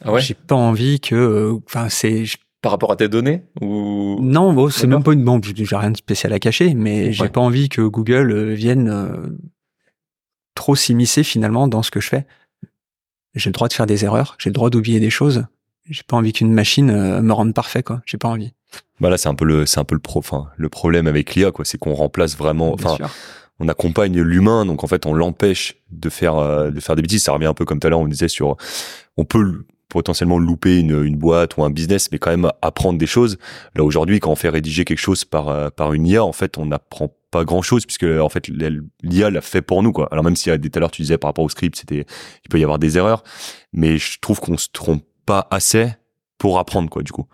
Ah 0.04 0.12
ouais? 0.12 0.20
J'ai 0.20 0.34
pas 0.34 0.56
envie 0.56 1.00
que, 1.00 1.14
euh, 1.14 1.58
enfin, 1.66 1.88
c'est 1.88 2.24
par 2.64 2.72
rapport 2.72 2.90
à 2.90 2.96
tes 2.96 3.10
données 3.10 3.42
ou 3.60 4.16
non, 4.22 4.54
bon, 4.54 4.70
c'est 4.70 4.86
même 4.86 5.02
pas 5.02 5.12
une 5.12 5.22
bon, 5.22 5.38
j'ai 5.42 5.76
rien 5.76 5.90
de 5.90 5.98
spécial 5.98 6.32
à 6.32 6.38
cacher, 6.38 6.72
mais 6.72 7.12
j'ai 7.12 7.28
pas 7.28 7.42
envie 7.42 7.68
que 7.68 7.82
Google 7.82 8.32
euh, 8.32 8.54
vienne 8.54 8.88
euh, 8.88 9.36
trop 10.54 10.74
s'immiscer 10.74 11.24
finalement 11.24 11.68
dans 11.68 11.82
ce 11.82 11.90
que 11.90 12.00
je 12.00 12.08
fais. 12.08 12.26
J'ai 13.34 13.50
le 13.50 13.52
droit 13.52 13.68
de 13.68 13.74
faire 13.74 13.84
des 13.84 14.06
erreurs, 14.06 14.36
j'ai 14.38 14.48
le 14.48 14.54
droit 14.54 14.70
d'oublier 14.70 14.98
des 14.98 15.10
choses. 15.10 15.44
J'ai 15.90 16.04
pas 16.04 16.16
envie 16.16 16.32
qu'une 16.32 16.54
machine 16.54 16.88
euh, 16.88 17.20
me 17.20 17.34
rende 17.34 17.52
parfait, 17.52 17.82
quoi. 17.82 18.00
J'ai 18.06 18.16
pas 18.16 18.28
envie. 18.28 18.54
Bah 18.98 19.10
là, 19.10 19.18
c'est 19.18 19.28
un 19.28 19.34
peu 19.34 19.44
le, 19.44 19.66
c'est 19.66 19.78
un 19.78 19.84
peu 19.84 19.94
le 19.94 20.00
pro, 20.00 20.20
enfin, 20.20 20.46
le 20.56 20.70
problème 20.70 21.06
avec 21.06 21.34
l'IA, 21.34 21.50
quoi. 21.50 21.66
C'est 21.66 21.76
qu'on 21.76 21.92
remplace 21.92 22.34
vraiment, 22.34 22.72
enfin, 22.72 22.96
on 23.60 23.68
accompagne 23.68 24.22
l'humain, 24.22 24.64
donc 24.64 24.84
en 24.84 24.86
fait, 24.86 25.04
on 25.04 25.12
l'empêche 25.12 25.74
de 25.90 26.08
faire, 26.08 26.72
de 26.72 26.80
faire 26.80 26.96
des 26.96 27.02
bêtises. 27.02 27.24
Ça 27.24 27.32
revient 27.32 27.44
un 27.44 27.52
peu 27.52 27.66
comme 27.66 27.78
tout 27.78 27.86
à 27.88 27.90
l'heure, 27.90 28.00
on 28.00 28.08
disait 28.08 28.28
sur, 28.28 28.56
on 29.18 29.26
peut 29.26 29.66
potentiellement 29.94 30.38
louper 30.38 30.80
une, 30.80 31.16
boîte 31.16 31.56
ou 31.56 31.62
un 31.62 31.70
business, 31.70 32.10
mais 32.10 32.18
quand 32.18 32.30
même 32.30 32.50
apprendre 32.62 32.98
des 32.98 33.06
choses. 33.06 33.38
Là 33.76 33.84
aujourd'hui, 33.84 34.18
quand 34.18 34.32
on 34.32 34.34
fait 34.34 34.48
rédiger 34.48 34.84
quelque 34.84 34.98
chose 34.98 35.24
par 35.24 35.48
euh, 35.48 35.70
par 35.70 35.92
une 35.92 36.04
IA, 36.04 36.24
en 36.24 36.32
fait, 36.32 36.58
on 36.58 36.66
n'apprend 36.66 37.14
pas 37.30 37.44
grand 37.44 37.62
chose 37.62 37.86
puisque 37.86 38.04
en 38.04 38.28
fait 38.28 38.48
l'IA 38.48 39.30
l'a 39.30 39.40
fait 39.40 39.62
pour 39.62 39.84
nous 39.84 39.92
quoi. 39.92 40.08
Alors 40.10 40.24
même 40.24 40.34
si 40.34 40.50
tout 40.50 40.70
à 40.74 40.80
l'heure 40.80 40.90
tu 40.90 41.02
disais 41.02 41.16
par 41.16 41.28
rapport 41.28 41.44
au 41.44 41.48
script, 41.48 41.76
c'était 41.76 42.06
il 42.44 42.48
peut 42.50 42.58
y 42.58 42.64
avoir 42.64 42.80
des 42.80 42.98
erreurs, 42.98 43.22
mais 43.72 43.98
je 43.98 44.18
trouve 44.18 44.40
qu'on 44.40 44.56
se 44.56 44.68
trompe 44.72 45.04
pas 45.26 45.46
assez 45.52 45.92
pour 46.38 46.58
apprendre 46.58 46.90
quoi 46.90 47.02
du 47.04 47.12
coup. 47.12 47.26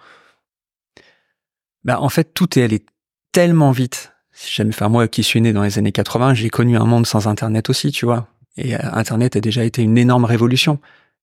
Bah 1.84 1.98
en 2.00 2.10
fait 2.10 2.34
tout 2.34 2.58
est 2.58 2.62
allé 2.62 2.84
tellement 3.32 3.70
vite. 3.70 4.12
Si 4.32 4.54
jamais, 4.54 4.70
enfin 4.74 4.88
moi 4.88 5.08
qui 5.08 5.22
suis 5.22 5.40
né 5.40 5.52
dans 5.52 5.62
les 5.62 5.78
années 5.78 5.92
80, 5.92 6.34
j'ai 6.34 6.50
connu 6.50 6.76
un 6.76 6.84
monde 6.84 7.06
sans 7.06 7.26
Internet 7.26 7.68
aussi, 7.70 7.90
tu 7.90 8.04
vois. 8.06 8.28
Et 8.56 8.74
euh, 8.74 8.78
Internet 8.92 9.36
a 9.36 9.40
déjà 9.40 9.64
été 9.64 9.82
une 9.82 9.98
énorme 9.98 10.24
révolution. 10.24 10.78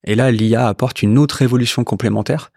Et 0.08 0.16
là, 0.16 0.32
l'IA 0.32 0.68
apporte 0.68 1.04
une 1.04 1.20
autre 1.20 1.44
évolution 1.44 1.84
complémentaire. 1.84 2.52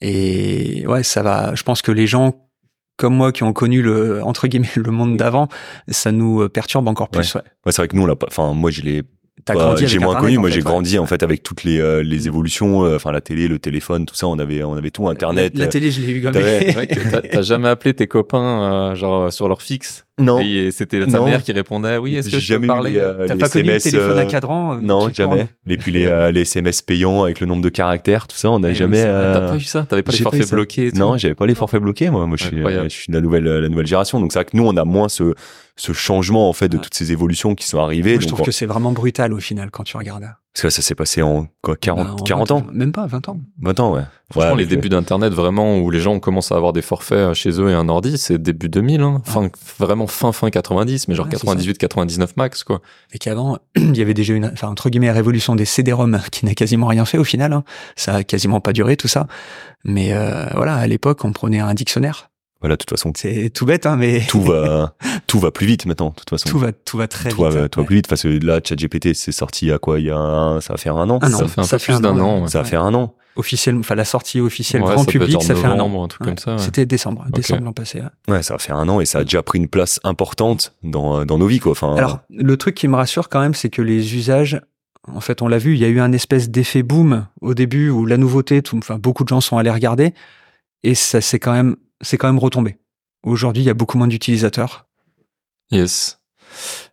Et 0.00 0.86
ouais, 0.86 1.02
ça 1.02 1.22
va. 1.22 1.54
Je 1.54 1.62
pense 1.62 1.82
que 1.82 1.92
les 1.92 2.06
gens 2.06 2.48
comme 2.96 3.14
moi 3.14 3.30
qui 3.30 3.44
ont 3.44 3.52
connu 3.52 3.80
le 3.82 4.22
entre 4.24 4.48
guillemets 4.48 4.68
le 4.76 4.90
monde 4.90 5.16
d'avant, 5.16 5.48
ça 5.88 6.12
nous 6.12 6.48
perturbe 6.48 6.88
encore 6.88 7.10
plus. 7.10 7.34
Ouais. 7.34 7.42
ouais. 7.66 7.72
c'est 7.72 7.82
vrai 7.82 7.88
que 7.88 7.96
nous, 7.96 8.02
on 8.02 8.06
l'a 8.06 8.16
pas. 8.16 8.26
Enfin, 8.28 8.54
moi, 8.54 8.70
je 8.70 8.82
l'ai 8.82 9.02
bah, 9.46 9.74
j'ai 9.76 9.98
moins 9.98 10.16
connu, 10.16 10.38
moi 10.38 10.50
j'ai 10.50 10.60
grandi 10.60 10.98
en 10.98 11.06
fait 11.06 11.22
avec 11.22 11.42
toutes 11.42 11.64
les 11.64 11.80
euh, 11.80 12.02
les 12.02 12.26
évolutions, 12.26 12.84
euh, 12.84 12.96
enfin 12.96 13.12
la 13.12 13.20
télé, 13.20 13.48
le 13.48 13.58
téléphone, 13.58 14.06
tout 14.06 14.14
ça, 14.14 14.26
on 14.26 14.38
avait 14.38 14.62
on 14.62 14.74
avait 14.74 14.90
tout, 14.90 15.08
internet. 15.08 15.56
La, 15.56 15.68
télé, 15.68 15.90
je 15.90 16.00
l'ai 16.00 16.12
eu 16.12 16.22
quand 16.22 16.32
T'as 16.32 17.42
jamais 17.42 17.68
appelé 17.68 17.94
tes 17.94 18.06
copains 18.06 18.90
euh, 18.90 18.94
genre 18.94 19.32
sur 19.32 19.48
leur 19.48 19.62
fixe 19.62 20.06
Non. 20.18 20.40
Et 20.40 20.70
c'était 20.70 21.04
ta 21.06 21.20
mère 21.20 21.42
qui 21.42 21.52
répondait, 21.52 21.96
oui, 21.98 22.16
est-ce 22.16 22.30
que 22.30 22.38
je 22.38 22.54
peux 22.54 22.66
parler 22.66 23.00
T'as 23.26 23.36
pas 23.36 23.48
connu 23.48 23.70
le 23.70 23.80
téléphone 23.80 24.18
à 24.18 24.26
cadran 24.26 24.76
Non, 24.76 25.10
jamais. 25.12 25.48
Et 25.68 25.76
puis 25.76 25.92
les 25.92 26.08
les 26.32 26.42
SMS 26.42 26.82
payants 26.82 27.24
avec 27.24 27.40
le 27.40 27.46
nombre 27.46 27.62
de 27.62 27.68
caractères, 27.68 28.26
tout 28.26 28.36
ça, 28.36 28.50
on 28.50 28.60
n'a 28.60 28.72
jamais. 28.72 29.02
T'as 29.02 29.48
pas 29.48 29.56
eu 29.56 29.60
ça 29.60 29.86
T'avais 29.88 30.02
pas 30.02 30.12
les 30.12 30.18
forfaits 30.18 30.50
bloqués 30.50 30.92
Non, 30.94 31.16
j'avais 31.16 31.34
pas 31.34 31.46
les 31.46 31.54
forfaits 31.54 31.80
bloqués. 31.80 32.10
Moi, 32.10 32.26
moi 32.26 32.36
je 32.36 32.44
suis 32.44 32.58
je 32.58 32.88
suis 32.88 33.10
de 33.10 33.14
la 33.14 33.20
nouvelle 33.20 33.44
la 33.44 33.68
nouvelle 33.68 33.86
génération, 33.86 34.20
donc 34.20 34.32
c'est 34.32 34.38
vrai 34.38 34.46
que 34.46 34.56
nous 34.56 34.66
on 34.66 34.76
a 34.76 34.84
moins 34.84 35.08
ce 35.08 35.34
ce 35.76 35.92
changement 35.92 36.48
en 36.48 36.52
fait 36.52 36.68
de 36.68 36.76
toutes 36.76 36.94
ces 36.94 37.12
évolutions 37.12 37.54
qui 37.54 37.66
sont 37.66 37.78
arrivées. 37.78 38.20
je 38.20 38.26
trouve 38.26 38.42
que 38.42 38.50
c'est 38.50 38.66
vraiment 38.66 38.92
brutal 38.92 39.32
au 39.32 39.38
final 39.38 39.70
quand 39.70 39.84
tu 39.84 39.96
regardes. 39.96 40.28
Parce 40.58 40.74
que 40.74 40.82
ça 40.82 40.82
s'est 40.82 40.96
passé 40.96 41.22
en 41.22 41.46
quoi 41.62 41.76
40 41.76 42.26
40 42.26 42.48
bah, 42.48 42.54
ans 42.56 42.66
Même 42.72 42.90
pas 42.90 43.06
20 43.06 43.28
ans. 43.28 43.38
20 43.62 43.78
ans 43.78 43.94
ouais. 43.94 44.02
Franchement 44.32 44.56
les 44.56 44.66
débuts 44.66 44.88
d'internet 44.88 45.32
vraiment 45.32 45.78
où 45.78 45.88
les 45.88 46.00
gens 46.00 46.18
commencent 46.18 46.50
à 46.50 46.56
avoir 46.56 46.72
des 46.72 46.82
forfaits 46.82 47.32
chez 47.34 47.60
eux 47.60 47.70
et 47.70 47.74
un 47.74 47.88
ordi, 47.88 48.18
c'est 48.18 48.38
début 48.38 48.68
2000 48.68 49.00
hein. 49.02 49.22
Fin 49.24 49.50
vraiment 49.78 50.08
fin 50.08 50.32
fin 50.32 50.50
90 50.50 51.06
mais 51.06 51.14
genre 51.14 51.28
98 51.28 51.78
99 51.78 52.36
max 52.36 52.64
quoi. 52.64 52.80
Et 53.12 53.18
qu'avant 53.18 53.58
il 53.76 53.96
y 53.96 54.02
avait 54.02 54.14
déjà 54.14 54.34
une 54.34 54.46
enfin 54.46 54.66
entre 54.66 54.90
guillemets 54.90 55.12
révolution 55.12 55.54
des 55.54 55.64
CD-ROM 55.64 56.18
qui 56.32 56.44
n'a 56.44 56.54
quasiment 56.54 56.88
rien 56.88 57.04
fait 57.04 57.18
au 57.18 57.24
final 57.24 57.52
hein. 57.52 57.62
Ça 57.94 58.16
a 58.16 58.24
quasiment 58.24 58.60
pas 58.60 58.72
duré 58.72 58.96
tout 58.96 59.06
ça. 59.06 59.28
Mais 59.84 60.12
euh, 60.12 60.46
voilà, 60.56 60.74
à 60.74 60.88
l'époque 60.88 61.24
on 61.24 61.32
prenait 61.32 61.60
un 61.60 61.74
dictionnaire 61.74 62.30
voilà, 62.60 62.74
de 62.74 62.78
toute 62.78 62.90
façon. 62.90 63.12
C'est 63.16 63.50
tout 63.50 63.66
bête, 63.66 63.86
hein, 63.86 63.96
mais 63.96 64.22
tout 64.28 64.42
va, 64.42 64.94
tout 65.26 65.38
va 65.38 65.50
plus 65.50 65.66
vite 65.66 65.86
maintenant. 65.86 66.10
De 66.10 66.14
toute 66.14 66.30
façon, 66.30 66.48
tout 66.48 66.58
va, 66.58 66.72
tout 66.72 66.96
va 66.96 67.06
très 67.06 67.30
tout 67.30 67.44
vite. 67.44 67.54
Va, 67.54 67.68
tout 67.68 67.80
va 67.80 67.86
plus 67.86 67.96
vite 67.96 68.08
parce 68.08 68.22
que 68.22 68.44
là, 68.44 68.60
ChatGPT, 68.62 69.14
c'est 69.14 69.32
sorti 69.32 69.70
à 69.70 69.78
quoi? 69.78 70.00
Il 70.00 70.06
y 70.06 70.10
a 70.10 70.16
un, 70.16 70.60
ça 70.60 70.72
va 70.72 70.76
faire 70.76 70.96
un 70.96 71.08
an. 71.10 71.20
ça 71.20 71.28
fait 71.46 71.60
un 71.60 71.66
peu 71.66 71.78
plus 71.78 72.00
d'un 72.00 72.18
an. 72.18 72.46
Ça 72.46 72.58
va 72.58 72.64
faire 72.64 72.82
un 72.82 72.94
an. 72.94 73.14
Officiellement, 73.36 73.80
enfin 73.80 73.94
la 73.94 74.04
sortie 74.04 74.40
officielle 74.40 74.82
grand 74.82 75.04
public, 75.04 75.40
ça 75.42 75.54
fait 75.54 75.66
un 75.66 75.78
an. 75.78 76.04
Un 76.04 76.08
truc 76.08 76.24
comme 76.24 76.38
ça. 76.38 76.58
C'était 76.58 76.86
décembre, 76.86 77.24
décembre 77.30 77.62
l'an 77.62 77.72
passé. 77.72 78.02
Ouais, 78.26 78.42
ça 78.42 78.54
va 78.54 78.58
faire 78.58 78.76
un 78.76 78.88
an 78.88 79.00
et 79.00 79.06
ça 79.06 79.20
a 79.20 79.24
déjà 79.24 79.42
pris 79.44 79.58
une 79.58 79.68
place 79.68 80.00
importante 80.02 80.74
dans 80.82 81.24
dans 81.24 81.38
nos 81.38 81.46
vies, 81.46 81.60
quoi. 81.60 81.72
Enfin. 81.72 81.94
Alors, 81.94 82.18
le 82.30 82.56
truc 82.56 82.74
qui 82.74 82.88
me 82.88 82.96
rassure 82.96 83.28
quand 83.28 83.40
même, 83.40 83.54
c'est 83.54 83.70
que 83.70 83.82
les 83.82 84.16
usages 84.16 84.60
en 85.14 85.20
fait, 85.20 85.42
on 85.42 85.48
l'a 85.48 85.58
vu, 85.58 85.74
il 85.74 85.78
y 85.80 85.84
a 85.84 85.88
eu 85.88 86.00
un 86.00 86.12
espèce 86.12 86.50
d'effet 86.50 86.82
boom 86.82 87.26
au 87.40 87.54
début 87.54 87.90
où 87.90 88.06
la 88.06 88.16
nouveauté, 88.16 88.62
tout, 88.62 88.76
enfin, 88.76 88.98
beaucoup 88.98 89.24
de 89.24 89.28
gens 89.28 89.40
sont 89.40 89.56
allés 89.56 89.70
regarder 89.70 90.12
et 90.82 90.94
ça 90.94 91.20
c'est 91.20 91.38
quand 91.38 91.52
même, 91.52 91.76
c'est 92.00 92.18
quand 92.18 92.28
même 92.28 92.38
retombé. 92.38 92.78
Aujourd'hui, 93.22 93.62
il 93.62 93.66
y 93.66 93.70
a 93.70 93.74
beaucoup 93.74 93.98
moins 93.98 94.06
d'utilisateurs. 94.06 94.86
Yes. 95.70 96.20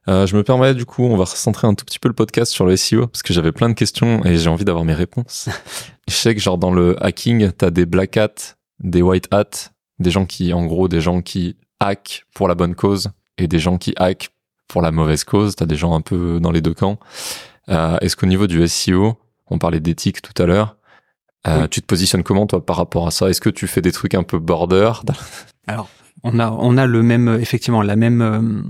Euh, 0.07 0.27
je 0.27 0.35
me 0.35 0.43
permets, 0.43 0.73
du 0.73 0.85
coup, 0.85 1.03
on 1.03 1.17
va 1.17 1.23
recentrer 1.23 1.67
un 1.67 1.73
tout 1.73 1.85
petit 1.85 1.99
peu 1.99 2.07
le 2.07 2.13
podcast 2.13 2.51
sur 2.51 2.65
le 2.65 2.75
SEO 2.75 3.07
parce 3.07 3.23
que 3.23 3.33
j'avais 3.33 3.51
plein 3.51 3.69
de 3.69 3.73
questions 3.73 4.23
et 4.25 4.37
j'ai 4.37 4.49
envie 4.49 4.65
d'avoir 4.65 4.85
mes 4.85 4.93
réponses. 4.93 5.49
je 6.07 6.13
sais 6.13 6.35
que 6.35 6.41
genre 6.41 6.57
dans 6.57 6.71
le 6.71 7.01
hacking, 7.03 7.51
t'as 7.51 7.69
des 7.69 7.85
black 7.85 8.17
hats, 8.17 8.55
des 8.79 9.01
white 9.01 9.27
hats, 9.31 9.71
des 9.99 10.11
gens 10.11 10.25
qui, 10.25 10.53
en 10.53 10.65
gros, 10.65 10.87
des 10.87 11.01
gens 11.01 11.21
qui 11.21 11.57
hack 11.79 12.25
pour 12.33 12.47
la 12.47 12.55
bonne 12.55 12.75
cause 12.75 13.11
et 13.37 13.47
des 13.47 13.59
gens 13.59 13.77
qui 13.77 13.93
hack 13.97 14.29
pour 14.67 14.81
la 14.81 14.91
mauvaise 14.91 15.23
cause. 15.23 15.55
T'as 15.55 15.65
des 15.65 15.75
gens 15.75 15.95
un 15.95 16.01
peu 16.01 16.39
dans 16.39 16.51
les 16.51 16.61
deux 16.61 16.73
camps. 16.73 16.99
Euh, 17.69 17.97
Est-ce 18.01 18.15
qu'au 18.15 18.27
niveau 18.27 18.47
du 18.47 18.67
SEO, 18.67 19.17
on 19.47 19.57
parlait 19.57 19.79
d'éthique 19.79 20.21
tout 20.21 20.39
à 20.41 20.45
l'heure, 20.45 20.77
euh, 21.47 21.67
tu 21.67 21.81
te 21.81 21.85
positionnes 21.85 22.23
comment 22.23 22.47
toi 22.47 22.65
par 22.65 22.77
rapport 22.77 23.07
à 23.07 23.11
ça? 23.11 23.29
Est-ce 23.29 23.41
que 23.41 23.49
tu 23.49 23.67
fais 23.67 23.81
des 23.81 23.91
trucs 23.91 24.15
un 24.15 24.23
peu 24.23 24.39
border? 24.39 24.91
Alors, 25.67 25.89
on 26.23 26.39
a, 26.39 26.49
on 26.49 26.77
a 26.77 26.85
le 26.85 27.03
même, 27.03 27.37
effectivement, 27.39 27.81
la 27.81 27.95
même 27.95 28.21
euh, 28.21 28.61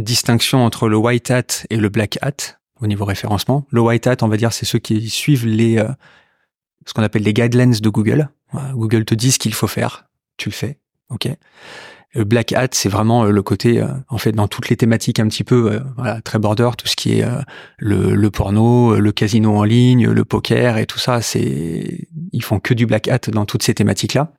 distinction 0.00 0.64
entre 0.64 0.88
le 0.88 0.96
white 0.96 1.30
hat 1.30 1.64
et 1.70 1.76
le 1.76 1.88
black 1.88 2.18
hat 2.22 2.58
au 2.80 2.86
niveau 2.86 3.04
référencement. 3.04 3.66
Le 3.70 3.80
white 3.80 4.06
hat, 4.06 4.16
on 4.22 4.28
va 4.28 4.36
dire, 4.36 4.52
c'est 4.52 4.66
ceux 4.66 4.78
qui 4.78 5.08
suivent 5.08 5.46
les, 5.46 5.78
euh, 5.78 5.88
ce 6.86 6.94
qu'on 6.94 7.02
appelle 7.02 7.22
les 7.22 7.34
guidelines 7.34 7.72
de 7.72 7.88
Google. 7.88 8.28
Google 8.74 9.06
te 9.06 9.14
dit 9.14 9.32
ce 9.32 9.38
qu'il 9.38 9.54
faut 9.54 9.66
faire, 9.66 10.04
tu 10.36 10.50
le 10.50 10.54
fais, 10.54 10.78
ok? 11.08 11.26
Black 12.14 12.52
hat, 12.52 12.68
c'est 12.72 12.88
vraiment 12.88 13.24
euh, 13.24 13.30
le 13.30 13.42
côté, 13.42 13.82
en 14.08 14.18
fait, 14.18 14.32
dans 14.32 14.48
toutes 14.48 14.68
les 14.68 14.76
thématiques 14.76 15.18
un 15.18 15.28
petit 15.28 15.44
peu, 15.44 15.80
voilà, 15.96 16.20
très 16.20 16.38
border, 16.38 16.70
tout 16.76 16.86
ce 16.86 16.96
qui 16.96 17.20
est 17.20 17.26
le, 17.78 18.14
le, 18.14 18.30
porno, 18.30 18.96
le 18.96 19.12
casino 19.12 19.56
en 19.56 19.64
ligne, 19.64 20.08
le 20.08 20.24
poker 20.24 20.76
et 20.78 20.86
tout 20.86 20.98
ça, 20.98 21.22
c'est, 21.22 22.08
ils 22.32 22.42
font 22.42 22.60
que 22.60 22.74
du 22.74 22.86
black 22.86 23.08
hat 23.08 23.18
dans 23.28 23.46
toutes 23.46 23.62
ces 23.62 23.74
thématiques-là. 23.74 24.32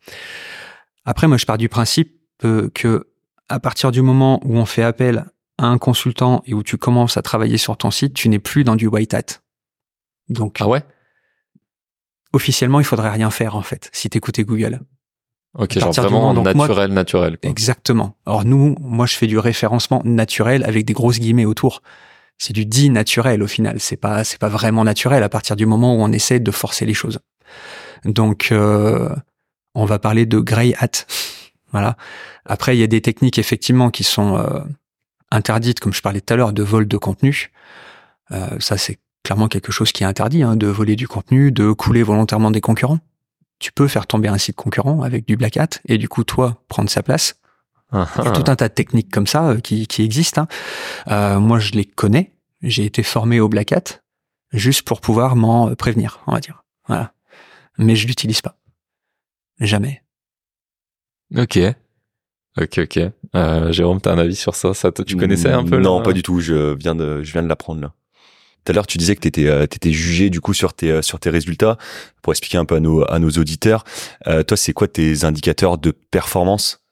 Après, 1.05 1.27
moi, 1.27 1.37
je 1.37 1.45
pars 1.45 1.57
du 1.57 1.69
principe 1.69 2.13
euh, 2.45 2.69
que 2.73 3.07
à 3.49 3.59
partir 3.59 3.91
du 3.91 4.01
moment 4.01 4.39
où 4.45 4.57
on 4.57 4.65
fait 4.65 4.83
appel 4.83 5.25
à 5.57 5.67
un 5.67 5.77
consultant 5.77 6.41
et 6.45 6.53
où 6.53 6.63
tu 6.63 6.77
commences 6.77 7.17
à 7.17 7.21
travailler 7.21 7.57
sur 7.57 7.77
ton 7.77 7.91
site, 7.91 8.13
tu 8.13 8.29
n'es 8.29 8.39
plus 8.39 8.63
dans 8.63 8.75
du 8.75 8.87
white 8.87 9.13
hat. 9.13 9.41
Donc, 10.29 10.57
ah 10.59 10.67
ouais? 10.67 10.83
officiellement, 12.31 12.79
il 12.79 12.85
faudrait 12.85 13.11
rien 13.11 13.29
faire 13.29 13.55
en 13.55 13.61
fait 13.61 13.89
si 13.93 14.09
t'écoutais 14.09 14.43
Google. 14.43 14.81
Ok, 15.57 15.77
genre 15.77 15.91
vraiment 15.91 16.33
naturel, 16.33 16.91
naturel. 16.91 17.37
Exactement. 17.43 18.15
Or 18.25 18.43
nous, 18.43 18.75
moi, 18.81 19.05
je 19.05 19.15
fais 19.15 19.27
du 19.27 19.37
référencement 19.37 20.01
naturel 20.03 20.63
avec 20.63 20.85
des 20.85 20.93
grosses 20.93 21.19
guillemets 21.19 21.45
autour. 21.45 21.83
C'est 22.39 22.53
du 22.53 22.65
dit 22.65 22.89
naturel 22.89 23.43
au 23.43 23.47
final. 23.47 23.79
C'est 23.79 23.97
pas, 23.97 24.23
c'est 24.23 24.39
pas 24.39 24.49
vraiment 24.49 24.83
naturel 24.83 25.21
à 25.21 25.29
partir 25.29 25.55
du 25.55 25.67
moment 25.67 25.95
où 25.95 26.01
on 26.01 26.11
essaie 26.11 26.39
de 26.39 26.51
forcer 26.51 26.85
les 26.85 26.95
choses. 26.95 27.19
Donc, 28.03 28.49
euh, 28.51 29.09
on 29.75 29.85
va 29.85 29.99
parler 29.99 30.25
de 30.25 30.39
grey 30.39 30.73
hat. 30.79 31.05
Voilà. 31.71 31.97
Après, 32.45 32.75
il 32.75 32.79
y 32.79 32.83
a 32.83 32.87
des 32.87 33.01
techniques 33.01 33.37
effectivement 33.37 33.91
qui 33.91 34.03
sont 34.03 34.37
euh, 34.37 34.59
interdites, 35.31 35.79
comme 35.79 35.93
je 35.93 36.01
parlais 36.01 36.21
tout 36.21 36.33
à 36.33 36.37
l'heure, 36.37 36.53
de 36.53 36.63
vol 36.63 36.87
de 36.87 36.97
contenu. 36.97 37.51
Euh, 38.31 38.59
ça, 38.59 38.77
c'est 38.77 38.99
clairement 39.23 39.47
quelque 39.47 39.71
chose 39.71 39.91
qui 39.91 40.03
est 40.03 40.07
interdit, 40.07 40.43
hein, 40.43 40.55
de 40.55 40.67
voler 40.67 40.95
du 40.95 41.07
contenu, 41.07 41.51
de 41.51 41.71
couler 41.71 42.01
volontairement 42.03 42.51
des 42.51 42.61
concurrents. 42.61 42.99
Tu 43.59 43.71
peux 43.71 43.87
faire 43.87 44.07
tomber 44.07 44.27
un 44.27 44.37
site 44.37 44.55
concurrent 44.55 45.01
avec 45.01 45.25
du 45.25 45.37
black 45.37 45.57
hat 45.57 45.69
et 45.87 45.97
du 45.97 46.09
coup, 46.09 46.23
toi, 46.23 46.63
prendre 46.67 46.89
sa 46.89 47.03
place. 47.03 47.39
Il 47.93 48.23
y 48.23 48.27
a 48.27 48.31
tout 48.31 48.49
un 48.49 48.55
tas 48.55 48.69
de 48.69 48.73
techniques 48.73 49.11
comme 49.11 49.27
ça 49.27 49.49
euh, 49.49 49.59
qui, 49.59 49.85
qui, 49.85 50.03
existent. 50.03 50.47
Hein. 51.05 51.39
moi, 51.39 51.59
je 51.59 51.73
les 51.73 51.85
connais. 51.85 52.31
J'ai 52.63 52.85
été 52.85 53.03
formé 53.03 53.39
au 53.39 53.49
black 53.49 53.71
hat 53.71 53.99
juste 54.51 54.83
pour 54.83 55.01
pouvoir 55.01 55.35
m'en 55.35 55.75
prévenir, 55.75 56.21
on 56.27 56.31
va 56.31 56.39
dire. 56.39 56.63
Voilà. 56.87 57.13
Mais 57.77 57.95
je 57.95 58.07
l'utilise 58.07 58.41
pas. 58.41 58.57
Jamais. 59.59 60.03
Ok. 61.35 61.59
Ok, 62.59 62.77
ok. 62.77 62.99
Euh, 63.35 63.71
Jérôme, 63.71 63.99
t'as 63.99 64.13
un 64.13 64.19
avis 64.19 64.35
sur 64.35 64.55
ça, 64.55 64.73
ça 64.73 64.91
Tu 64.91 65.17
connaissais 65.17 65.51
un 65.51 65.63
peu 65.63 65.79
Non, 65.79 66.03
pas 66.03 66.13
du 66.13 66.21
tout. 66.21 66.39
Je 66.39 66.75
viens 66.75 66.95
de, 66.95 67.23
je 67.23 67.33
viens 67.33 67.43
de 67.43 67.47
l'apprendre 67.47 67.81
là. 67.81 67.93
Tout 68.63 68.71
à 68.71 68.73
l'heure, 68.73 68.87
tu 68.87 68.97
disais 68.97 69.15
que 69.15 69.21
t'étais, 69.21 69.47
euh, 69.47 69.67
t'étais 69.67 69.91
jugé 69.91 70.29
du 70.29 70.39
coup 70.39 70.53
sur 70.53 70.73
tes, 70.73 70.89
euh, 70.91 71.01
sur 71.01 71.19
tes 71.19 71.29
résultats. 71.29 71.77
Pour 72.21 72.31
expliquer 72.31 72.57
un 72.57 72.65
peu 72.65 72.75
à 72.75 72.79
nos, 72.79 73.09
à 73.11 73.19
nos 73.19 73.29
auditeurs, 73.31 73.83
euh, 74.27 74.43
toi, 74.43 74.55
c'est 74.55 74.73
quoi 74.73 74.87
tes 74.87 75.25
indicateurs 75.25 75.77
de 75.77 75.91
performance 75.91 76.83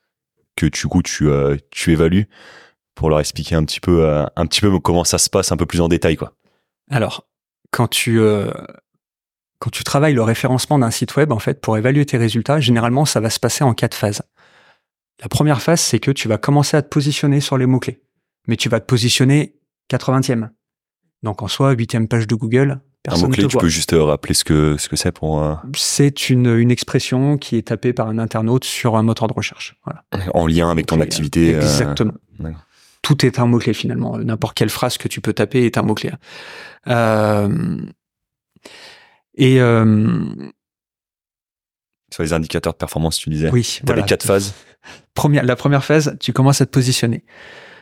que 0.56 0.66
tu, 0.66 0.88
coup, 0.88 1.02
tu, 1.02 1.30
euh, 1.30 1.58
tu 1.72 1.92
évalues 1.92 2.28
pour 2.96 3.10
leur 3.10 3.20
expliquer 3.20 3.56
un 3.56 3.64
petit 3.64 3.80
peu, 3.80 4.06
euh, 4.06 4.26
un 4.36 4.46
petit 4.46 4.62
peu 4.62 4.80
comment 4.80 5.04
ça 5.04 5.18
se 5.18 5.30
passe 5.30 5.52
un 5.52 5.58
peu 5.58 5.66
plus 5.66 5.82
en 5.82 5.88
détail, 5.88 6.18
quoi? 6.18 6.34
Alors, 6.90 7.26
quand 7.72 7.88
tu, 7.88 8.20
euh, 8.20 8.52
quand 9.60 9.70
tu 9.70 9.84
travailles 9.84 10.14
le 10.14 10.24
référencement 10.24 10.78
d'un 10.78 10.92
site 10.92 11.16
web, 11.16 11.32
en 11.32 11.40
fait, 11.40 11.62
pour 11.62 11.78
évaluer 11.78 12.06
tes 12.06 12.18
résultats, 12.18 12.60
généralement, 12.60 13.06
ça 13.06 13.20
va 13.20 13.30
se 13.30 13.40
passer 13.40 13.64
en 13.64 13.74
quatre 13.74 13.96
phases. 13.96 14.22
La 15.22 15.30
première 15.30 15.62
phase, 15.62 15.80
c'est 15.80 16.00
que 16.00 16.12
tu 16.12 16.28
vas 16.28 16.38
commencer 16.38 16.76
à 16.76 16.82
te 16.82 16.90
positionner 16.90 17.40
sur 17.40 17.58
les 17.58 17.66
mots-clés. 17.66 18.02
Mais 18.48 18.58
tu 18.58 18.70
vas 18.70 18.80
te 18.80 18.86
positionner 18.86 19.56
80e. 19.90 20.50
Donc, 21.24 21.42
en 21.44 21.48
soi, 21.48 21.72
huitième 21.74 22.08
page 22.08 22.26
de 22.28 22.36
Google, 22.36 22.80
Un 23.08 23.18
mot-clé, 23.18 23.48
tu 23.48 23.58
peux 23.58 23.68
juste 23.68 23.94
euh, 23.94 24.04
rappeler 24.04 24.34
ce 24.34 24.44
que, 24.44 24.78
ce 24.78 24.90
que 24.90 24.96
c'est 24.96 25.12
pour, 25.12 25.44
euh, 25.44 25.54
C'est 25.76 26.30
une, 26.30 26.48
une 26.48 26.72
expression 26.72 27.38
qui 27.38 27.56
est 27.58 27.68
tapée 27.68 27.94
par 27.94 28.08
un 28.08 28.18
internaute 28.18 28.64
sur 28.64 28.96
un 28.96 29.04
moteur 29.04 29.28
de 29.28 29.34
recherche. 29.34 29.76
Voilà. 29.86 30.04
en 30.34 30.48
lien 30.48 30.70
avec 30.72 30.88
ton 30.88 31.00
activité. 31.02 31.54
euh, 31.56 31.62
Exactement. 31.62 32.14
Tout 33.04 33.26
est 33.26 33.40
un 33.40 33.46
mot-clé 33.48 33.74
finalement. 33.74 34.18
N'importe 34.20 34.56
quelle 34.58 34.70
phrase 34.70 34.98
que 34.98 35.08
tu 35.08 35.22
peux 35.22 35.34
taper 35.34 35.66
est 35.66 35.78
un 35.78 35.82
mot-clé. 35.84 36.12
Euh, 36.88 37.78
et 39.36 39.58
sur 42.14 42.24
les 42.24 42.34
indicateurs 42.34 42.74
de 42.74 42.78
performance, 42.78 43.18
tu 43.18 43.30
disais. 43.30 43.50
oui, 43.52 43.80
T'avais 43.86 43.94
voilà. 44.00 44.08
quatre 44.08 44.26
phases. 44.26 44.54
Première, 45.14 45.44
la 45.44 45.56
première 45.56 45.84
phase, 45.86 46.18
tu 46.20 46.34
commences 46.34 46.62
à 46.62 46.66
te 46.66 46.72
positionner. 46.72 47.24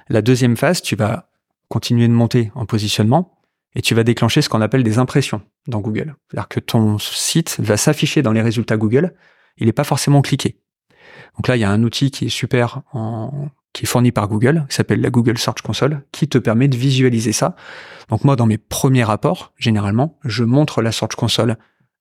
La 0.09 0.21
deuxième 0.21 0.55
phase, 0.57 0.81
tu 0.81 0.95
vas 0.95 1.28
continuer 1.69 2.07
de 2.07 2.13
monter 2.13 2.51
en 2.55 2.65
positionnement 2.65 3.39
et 3.75 3.81
tu 3.81 3.95
vas 3.95 4.03
déclencher 4.03 4.41
ce 4.41 4.49
qu'on 4.49 4.61
appelle 4.61 4.83
des 4.83 4.97
impressions 4.97 5.41
dans 5.67 5.79
Google. 5.79 6.15
C'est-à-dire 6.27 6.47
que 6.47 6.59
ton 6.59 6.97
site 6.97 7.57
va 7.59 7.77
s'afficher 7.77 8.21
dans 8.21 8.31
les 8.31 8.41
résultats 8.41 8.77
Google, 8.77 9.13
il 9.57 9.67
n'est 9.67 9.73
pas 9.73 9.83
forcément 9.83 10.21
cliqué. 10.21 10.59
Donc 11.37 11.47
là, 11.47 11.55
il 11.55 11.59
y 11.59 11.63
a 11.63 11.69
un 11.69 11.83
outil 11.83 12.11
qui 12.11 12.25
est 12.25 12.29
super, 12.29 12.81
qui 13.73 13.83
est 13.83 13.87
fourni 13.87 14.11
par 14.11 14.27
Google, 14.27 14.65
qui 14.69 14.75
s'appelle 14.75 15.01
la 15.01 15.09
Google 15.09 15.37
Search 15.37 15.61
Console, 15.61 16.03
qui 16.11 16.27
te 16.27 16.37
permet 16.37 16.67
de 16.67 16.75
visualiser 16.75 17.31
ça. 17.31 17.55
Donc 18.09 18.23
moi, 18.23 18.35
dans 18.35 18.47
mes 18.47 18.57
premiers 18.57 19.03
rapports, 19.03 19.53
généralement, 19.57 20.17
je 20.25 20.43
montre 20.43 20.81
la 20.81 20.91
Search 20.91 21.15
Console 21.15 21.57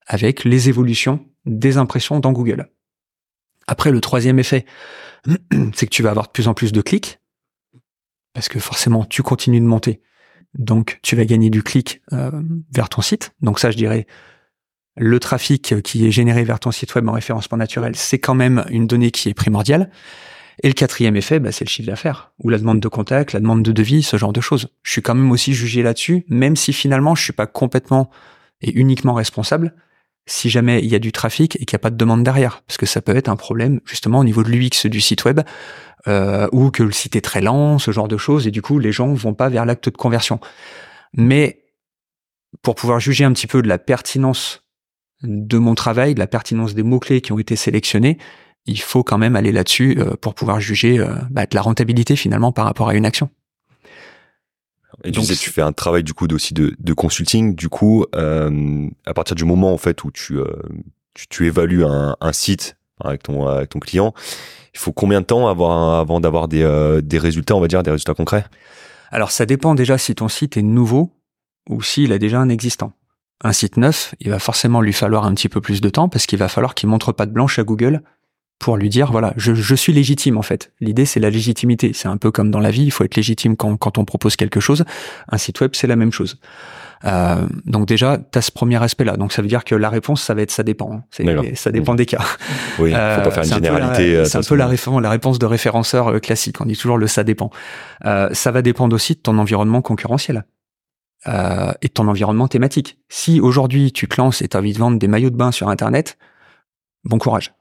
avec 0.06 0.44
les 0.44 0.68
évolutions 0.68 1.26
des 1.44 1.76
impressions 1.76 2.20
dans 2.20 2.32
Google. 2.32 2.70
Après, 3.66 3.90
le 3.90 4.00
troisième 4.00 4.38
effet, 4.38 4.64
c'est 5.74 5.86
que 5.86 5.94
tu 5.94 6.02
vas 6.02 6.10
avoir 6.10 6.26
de 6.26 6.32
plus 6.32 6.48
en 6.48 6.54
plus 6.54 6.72
de 6.72 6.80
clics, 6.80 7.17
parce 8.38 8.48
que 8.48 8.60
forcément, 8.60 9.04
tu 9.04 9.24
continues 9.24 9.58
de 9.58 9.66
monter. 9.66 10.00
Donc, 10.56 11.00
tu 11.02 11.16
vas 11.16 11.24
gagner 11.24 11.50
du 11.50 11.64
clic 11.64 12.02
euh, 12.12 12.30
vers 12.72 12.88
ton 12.88 13.02
site. 13.02 13.32
Donc 13.42 13.58
ça, 13.58 13.72
je 13.72 13.76
dirais, 13.76 14.06
le 14.96 15.18
trafic 15.18 15.82
qui 15.82 16.06
est 16.06 16.12
généré 16.12 16.44
vers 16.44 16.60
ton 16.60 16.70
site 16.70 16.94
web 16.94 17.08
en 17.08 17.12
référencement 17.14 17.58
naturel, 17.58 17.96
c'est 17.96 18.20
quand 18.20 18.36
même 18.36 18.64
une 18.70 18.86
donnée 18.86 19.10
qui 19.10 19.28
est 19.28 19.34
primordiale. 19.34 19.90
Et 20.62 20.68
le 20.68 20.74
quatrième 20.74 21.16
effet, 21.16 21.40
bah, 21.40 21.50
c'est 21.50 21.64
le 21.64 21.68
chiffre 21.68 21.88
d'affaires, 21.88 22.30
ou 22.38 22.48
la 22.48 22.58
demande 22.58 22.78
de 22.78 22.86
contact, 22.86 23.32
la 23.32 23.40
demande 23.40 23.64
de 23.64 23.72
devis, 23.72 24.04
ce 24.04 24.16
genre 24.16 24.32
de 24.32 24.40
choses. 24.40 24.68
Je 24.84 24.92
suis 24.92 25.02
quand 25.02 25.16
même 25.16 25.32
aussi 25.32 25.52
jugé 25.52 25.82
là-dessus, 25.82 26.24
même 26.28 26.54
si 26.54 26.72
finalement, 26.72 27.16
je 27.16 27.24
suis 27.24 27.32
pas 27.32 27.48
complètement 27.48 28.08
et 28.60 28.70
uniquement 28.78 29.14
responsable 29.14 29.74
si 30.28 30.50
jamais 30.50 30.80
il 30.80 30.86
y 30.86 30.94
a 30.94 30.98
du 30.98 31.10
trafic 31.10 31.56
et 31.56 31.64
qu'il 31.64 31.74
n'y 31.74 31.80
a 31.80 31.82
pas 31.82 31.90
de 31.90 31.96
demande 31.96 32.22
derrière. 32.22 32.62
Parce 32.66 32.76
que 32.76 32.86
ça 32.86 33.00
peut 33.00 33.16
être 33.16 33.28
un 33.28 33.36
problème 33.36 33.80
justement 33.84 34.20
au 34.20 34.24
niveau 34.24 34.42
de 34.42 34.50
l'UX 34.50 34.86
du 34.86 35.00
site 35.00 35.24
web, 35.24 35.40
euh, 36.06 36.48
ou 36.52 36.70
que 36.70 36.82
le 36.82 36.92
site 36.92 37.16
est 37.16 37.20
très 37.20 37.40
lent, 37.40 37.78
ce 37.78 37.90
genre 37.90 38.08
de 38.08 38.16
choses, 38.16 38.46
et 38.46 38.50
du 38.50 38.62
coup 38.62 38.78
les 38.78 38.92
gens 38.92 39.12
vont 39.14 39.34
pas 39.34 39.48
vers 39.48 39.64
l'acte 39.64 39.88
de 39.88 39.96
conversion. 39.96 40.38
Mais 41.14 41.64
pour 42.62 42.74
pouvoir 42.74 43.00
juger 43.00 43.24
un 43.24 43.32
petit 43.32 43.46
peu 43.46 43.62
de 43.62 43.68
la 43.68 43.78
pertinence 43.78 44.62
de 45.22 45.58
mon 45.58 45.74
travail, 45.74 46.14
de 46.14 46.20
la 46.20 46.26
pertinence 46.28 46.74
des 46.74 46.82
mots-clés 46.82 47.20
qui 47.20 47.32
ont 47.32 47.38
été 47.38 47.56
sélectionnés, 47.56 48.18
il 48.66 48.80
faut 48.80 49.02
quand 49.02 49.18
même 49.18 49.34
aller 49.34 49.50
là-dessus 49.50 49.96
euh, 49.98 50.14
pour 50.20 50.34
pouvoir 50.34 50.60
juger 50.60 50.98
euh, 50.98 51.14
bah, 51.30 51.46
de 51.46 51.54
la 51.54 51.62
rentabilité 51.62 52.16
finalement 52.16 52.52
par 52.52 52.66
rapport 52.66 52.88
à 52.88 52.94
une 52.94 53.06
action. 53.06 53.30
Et 55.04 55.10
tu 55.10 55.16
Donc, 55.16 55.22
disais, 55.22 55.36
tu 55.36 55.50
fais 55.50 55.62
un 55.62 55.72
travail 55.72 56.02
du 56.02 56.12
coup 56.12 56.26
aussi 56.32 56.54
de, 56.54 56.74
de 56.78 56.92
consulting. 56.92 57.54
Du 57.54 57.68
coup, 57.68 58.04
euh, 58.14 58.88
à 59.06 59.14
partir 59.14 59.36
du 59.36 59.44
moment 59.44 59.72
en 59.72 59.78
fait 59.78 60.02
où 60.04 60.10
tu, 60.10 60.38
euh, 60.38 60.46
tu, 61.14 61.28
tu 61.28 61.46
évalues 61.46 61.84
un, 61.84 62.16
un 62.20 62.32
site 62.32 62.76
avec 63.00 63.22
ton, 63.22 63.46
avec 63.46 63.70
ton 63.70 63.78
client, 63.78 64.12
il 64.74 64.78
faut 64.78 64.92
combien 64.92 65.20
de 65.20 65.26
temps 65.26 65.46
avoir, 65.48 66.00
avant 66.00 66.20
d'avoir 66.20 66.48
des, 66.48 66.62
euh, 66.62 67.00
des 67.00 67.18
résultats, 67.18 67.54
on 67.54 67.60
va 67.60 67.68
dire, 67.68 67.82
des 67.82 67.92
résultats 67.92 68.14
concrets? 68.14 68.44
Alors 69.10 69.30
ça 69.30 69.46
dépend 69.46 69.74
déjà 69.74 69.98
si 69.98 70.14
ton 70.14 70.28
site 70.28 70.56
est 70.56 70.62
nouveau 70.62 71.12
ou 71.68 71.82
s'il 71.82 72.12
a 72.12 72.18
déjà 72.18 72.40
un 72.40 72.48
existant. 72.48 72.92
Un 73.44 73.52
site 73.52 73.76
neuf, 73.76 74.16
il 74.18 74.30
va 74.30 74.40
forcément 74.40 74.80
lui 74.80 74.92
falloir 74.92 75.24
un 75.24 75.34
petit 75.34 75.48
peu 75.48 75.60
plus 75.60 75.80
de 75.80 75.88
temps 75.90 76.08
parce 76.08 76.26
qu'il 76.26 76.38
va 76.38 76.48
falloir 76.48 76.74
qu'il 76.74 76.88
montre 76.88 77.12
pas 77.12 77.24
de 77.24 77.30
blanche 77.30 77.58
à 77.60 77.62
Google 77.62 78.02
pour 78.58 78.76
lui 78.76 78.88
dire 78.88 79.12
voilà, 79.12 79.34
je, 79.36 79.54
je 79.54 79.74
suis 79.76 79.92
légitime 79.92 80.36
en 80.36 80.42
fait. 80.42 80.72
L'idée 80.80 81.04
c'est 81.04 81.20
la 81.20 81.30
légitimité. 81.30 81.92
C'est 81.94 82.08
un 82.08 82.16
peu 82.16 82.30
comme 82.32 82.50
dans 82.50 82.58
la 82.60 82.70
vie, 82.70 82.82
il 82.84 82.90
faut 82.90 83.04
être 83.04 83.14
légitime 83.16 83.56
quand, 83.56 83.76
quand 83.76 83.98
on 83.98 84.04
propose 84.04 84.34
quelque 84.36 84.58
chose. 84.60 84.84
Un 85.28 85.38
site 85.38 85.60
web 85.60 85.70
c'est 85.74 85.86
la 85.86 85.96
même 85.96 86.10
chose. 86.12 86.38
Euh, 87.04 87.46
donc 87.64 87.86
déjà, 87.86 88.18
tu 88.18 88.36
as 88.38 88.42
ce 88.42 88.50
premier 88.50 88.82
aspect-là. 88.82 89.16
Donc 89.16 89.32
ça 89.32 89.40
veut 89.40 89.46
dire 89.46 89.62
que 89.62 89.76
la 89.76 89.88
réponse, 89.88 90.20
ça 90.20 90.34
va 90.34 90.42
être 90.42 90.50
ça 90.50 90.64
dépend. 90.64 90.92
hein. 90.92 91.04
Ça 91.54 91.70
dépend 91.70 91.94
des 91.94 92.06
cas. 92.06 92.18
Oui, 92.80 92.92
Euh, 92.92 93.18
faut 93.18 93.22
pas 93.22 93.30
faire 93.30 93.42
une 93.44 93.48
c'est 93.48 93.54
un 93.54 93.58
peu 93.60 93.64
généralité. 93.66 94.12
la- 94.14 94.18
euh, 94.20 94.24
C'est 94.24 94.38
un 94.38 94.42
peu 94.42 94.56
la, 94.56 94.66
référence, 94.66 95.00
la 95.02 95.10
réponse 95.10 95.38
de 95.38 95.46
référenceur 95.46 96.08
euh, 96.08 96.18
classique. 96.18 96.60
On 96.60 96.64
dit 96.64 96.76
toujours 96.76 96.98
le 96.98 97.06
ça 97.06 97.22
dépend. 97.22 97.50
Euh, 98.04 98.28
ça 98.32 98.50
va 98.50 98.62
dépendre 98.62 98.96
aussi 98.96 99.14
de 99.14 99.20
ton 99.20 99.38
environnement 99.38 99.80
concurrentiel 99.80 100.44
euh, 101.28 101.72
et 101.82 101.86
de 101.86 101.92
ton 101.92 102.08
environnement 102.08 102.48
thématique. 102.48 102.98
Si 103.08 103.40
aujourd'hui 103.40 103.92
tu 103.92 104.08
te 104.08 104.20
lances 104.20 104.42
et 104.42 104.48
tu 104.48 104.56
as 104.56 104.60
envie 104.60 104.72
de 104.72 104.78
vendre 104.78 104.98
des 104.98 105.06
maillots 105.06 105.30
de 105.30 105.36
bain 105.36 105.52
sur 105.52 105.68
Internet, 105.68 106.18
bon 107.04 107.18
courage. 107.18 107.52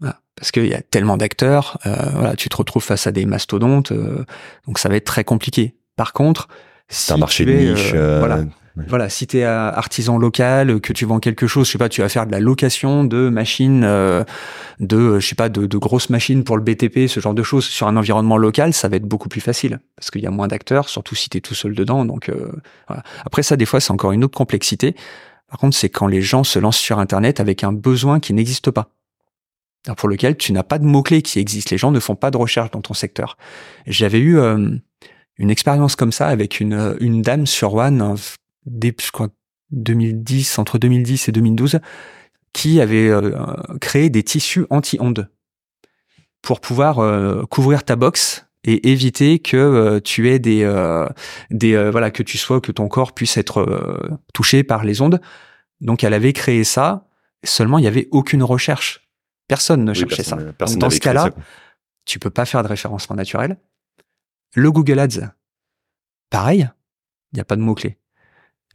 Voilà. 0.00 0.20
Parce 0.36 0.52
qu'il 0.52 0.66
y 0.66 0.74
a 0.74 0.82
tellement 0.82 1.16
d'acteurs, 1.16 1.78
euh, 1.86 1.94
voilà, 2.14 2.36
tu 2.36 2.48
te 2.48 2.56
retrouves 2.56 2.84
face 2.84 3.06
à 3.06 3.12
des 3.12 3.26
mastodontes, 3.26 3.92
euh, 3.92 4.24
donc 4.66 4.78
ça 4.78 4.88
va 4.88 4.96
être 4.96 5.04
très 5.06 5.24
compliqué. 5.24 5.74
Par 5.96 6.12
contre, 6.12 6.48
un 6.50 6.94
si 6.94 7.18
marché 7.18 7.44
tu 7.44 7.52
de 7.52 7.56
es, 7.58 7.72
niche. 7.72 7.92
euh, 7.94 7.96
euh, 7.96 8.18
voilà, 8.20 8.44
voilà, 8.86 9.08
si 9.08 9.26
tu 9.26 9.38
es 9.38 9.44
artisan 9.44 10.18
local, 10.18 10.80
que 10.80 10.92
tu 10.92 11.04
vends 11.04 11.18
quelque 11.18 11.48
chose, 11.48 11.66
je 11.66 11.72
sais 11.72 11.78
pas, 11.78 11.88
tu 11.88 12.00
vas 12.00 12.08
faire 12.08 12.26
de 12.26 12.30
la 12.30 12.38
location 12.38 13.02
de 13.02 13.28
machines, 13.28 13.82
euh, 13.82 14.22
de, 14.78 14.96
euh, 14.96 15.20
je 15.20 15.26
sais 15.26 15.34
pas, 15.34 15.48
de, 15.48 15.66
de 15.66 15.78
grosses 15.78 16.10
machines 16.10 16.44
pour 16.44 16.56
le 16.56 16.62
BTP, 16.62 17.08
ce 17.08 17.18
genre 17.18 17.34
de 17.34 17.42
choses, 17.42 17.64
sur 17.64 17.88
un 17.88 17.96
environnement 17.96 18.36
local, 18.36 18.72
ça 18.72 18.88
va 18.88 18.96
être 18.96 19.02
beaucoup 19.08 19.28
plus 19.28 19.40
facile 19.40 19.80
parce 19.96 20.12
qu'il 20.12 20.22
y 20.22 20.26
a 20.28 20.30
moins 20.30 20.46
d'acteurs, 20.46 20.88
surtout 20.88 21.16
si 21.16 21.28
tu 21.28 21.38
es 21.38 21.40
tout 21.40 21.54
seul 21.56 21.74
dedans. 21.74 22.04
Donc, 22.04 22.28
euh, 22.28 22.52
voilà. 22.86 23.02
Après 23.26 23.42
ça, 23.42 23.56
des 23.56 23.66
fois, 23.66 23.80
c'est 23.80 23.90
encore 23.90 24.12
une 24.12 24.22
autre 24.22 24.38
complexité. 24.38 24.94
Par 25.48 25.58
contre, 25.58 25.76
c'est 25.76 25.88
quand 25.88 26.06
les 26.06 26.22
gens 26.22 26.44
se 26.44 26.60
lancent 26.60 26.78
sur 26.78 27.00
Internet 27.00 27.40
avec 27.40 27.64
un 27.64 27.72
besoin 27.72 28.20
qui 28.20 28.32
n'existe 28.32 28.70
pas. 28.70 28.90
Pour 29.96 30.08
lequel 30.08 30.36
tu 30.36 30.52
n'as 30.52 30.62
pas 30.62 30.78
de 30.78 30.84
mots-clés 30.84 31.22
qui 31.22 31.38
existent. 31.38 31.68
Les 31.72 31.78
gens 31.78 31.90
ne 31.90 32.00
font 32.00 32.16
pas 32.16 32.30
de 32.30 32.36
recherche 32.36 32.70
dans 32.70 32.80
ton 32.80 32.94
secteur. 32.94 33.36
J'avais 33.86 34.18
eu 34.18 34.38
euh, 34.38 34.70
une 35.38 35.50
expérience 35.50 35.96
comme 35.96 36.12
ça 36.12 36.28
avec 36.28 36.60
une, 36.60 36.96
une 37.00 37.22
dame 37.22 37.46
sur 37.46 37.74
One, 37.74 38.02
euh, 38.02 38.16
dès, 38.66 38.94
je 39.00 39.10
crois, 39.10 39.28
2010, 39.70 40.58
entre 40.58 40.78
2010 40.78 41.28
et 41.28 41.32
2012, 41.32 41.80
qui 42.52 42.80
avait 42.80 43.08
euh, 43.08 43.32
créé 43.80 44.10
des 44.10 44.22
tissus 44.22 44.66
anti-ondes 44.70 45.28
pour 46.42 46.60
pouvoir 46.60 46.98
euh, 46.98 47.44
couvrir 47.44 47.84
ta 47.84 47.96
box 47.96 48.46
et 48.64 48.90
éviter 48.90 49.38
que 49.38 49.56
euh, 49.56 50.00
tu 50.00 50.28
aies 50.28 50.38
des, 50.38 50.62
euh, 50.62 51.06
euh, 51.62 51.90
voilà 51.90 52.10
que 52.10 52.22
tu 52.22 52.38
sois 52.38 52.60
que 52.60 52.72
ton 52.72 52.88
corps 52.88 53.12
puisse 53.12 53.36
être 53.36 53.60
euh, 53.60 54.18
touché 54.34 54.62
par 54.62 54.84
les 54.84 55.00
ondes. 55.00 55.20
Donc 55.80 56.04
elle 56.04 56.14
avait 56.14 56.32
créé 56.32 56.64
ça. 56.64 57.06
Seulement 57.44 57.78
il 57.78 57.84
y 57.84 57.88
avait 57.88 58.08
aucune 58.10 58.42
recherche. 58.42 59.07
Personne 59.48 59.84
ne 59.84 59.90
oui, 59.92 59.96
cherchait 59.98 60.16
personne- 60.16 60.40
ça. 60.40 60.52
personne 60.52 60.78
Donc, 60.78 60.90
dans 60.90 60.94
ce 60.94 61.00
cas-là, 61.00 61.30
tu 62.04 62.18
peux 62.18 62.30
pas 62.30 62.44
faire 62.44 62.62
de 62.62 62.68
référencement 62.68 63.16
naturel. 63.16 63.56
Le 64.54 64.70
Google 64.70 64.98
Ads, 64.98 65.32
pareil, 66.30 66.68
il 67.32 67.36
n'y 67.36 67.40
a 67.40 67.44
pas 67.44 67.56
de 67.56 67.60
mots-clés. 67.62 67.98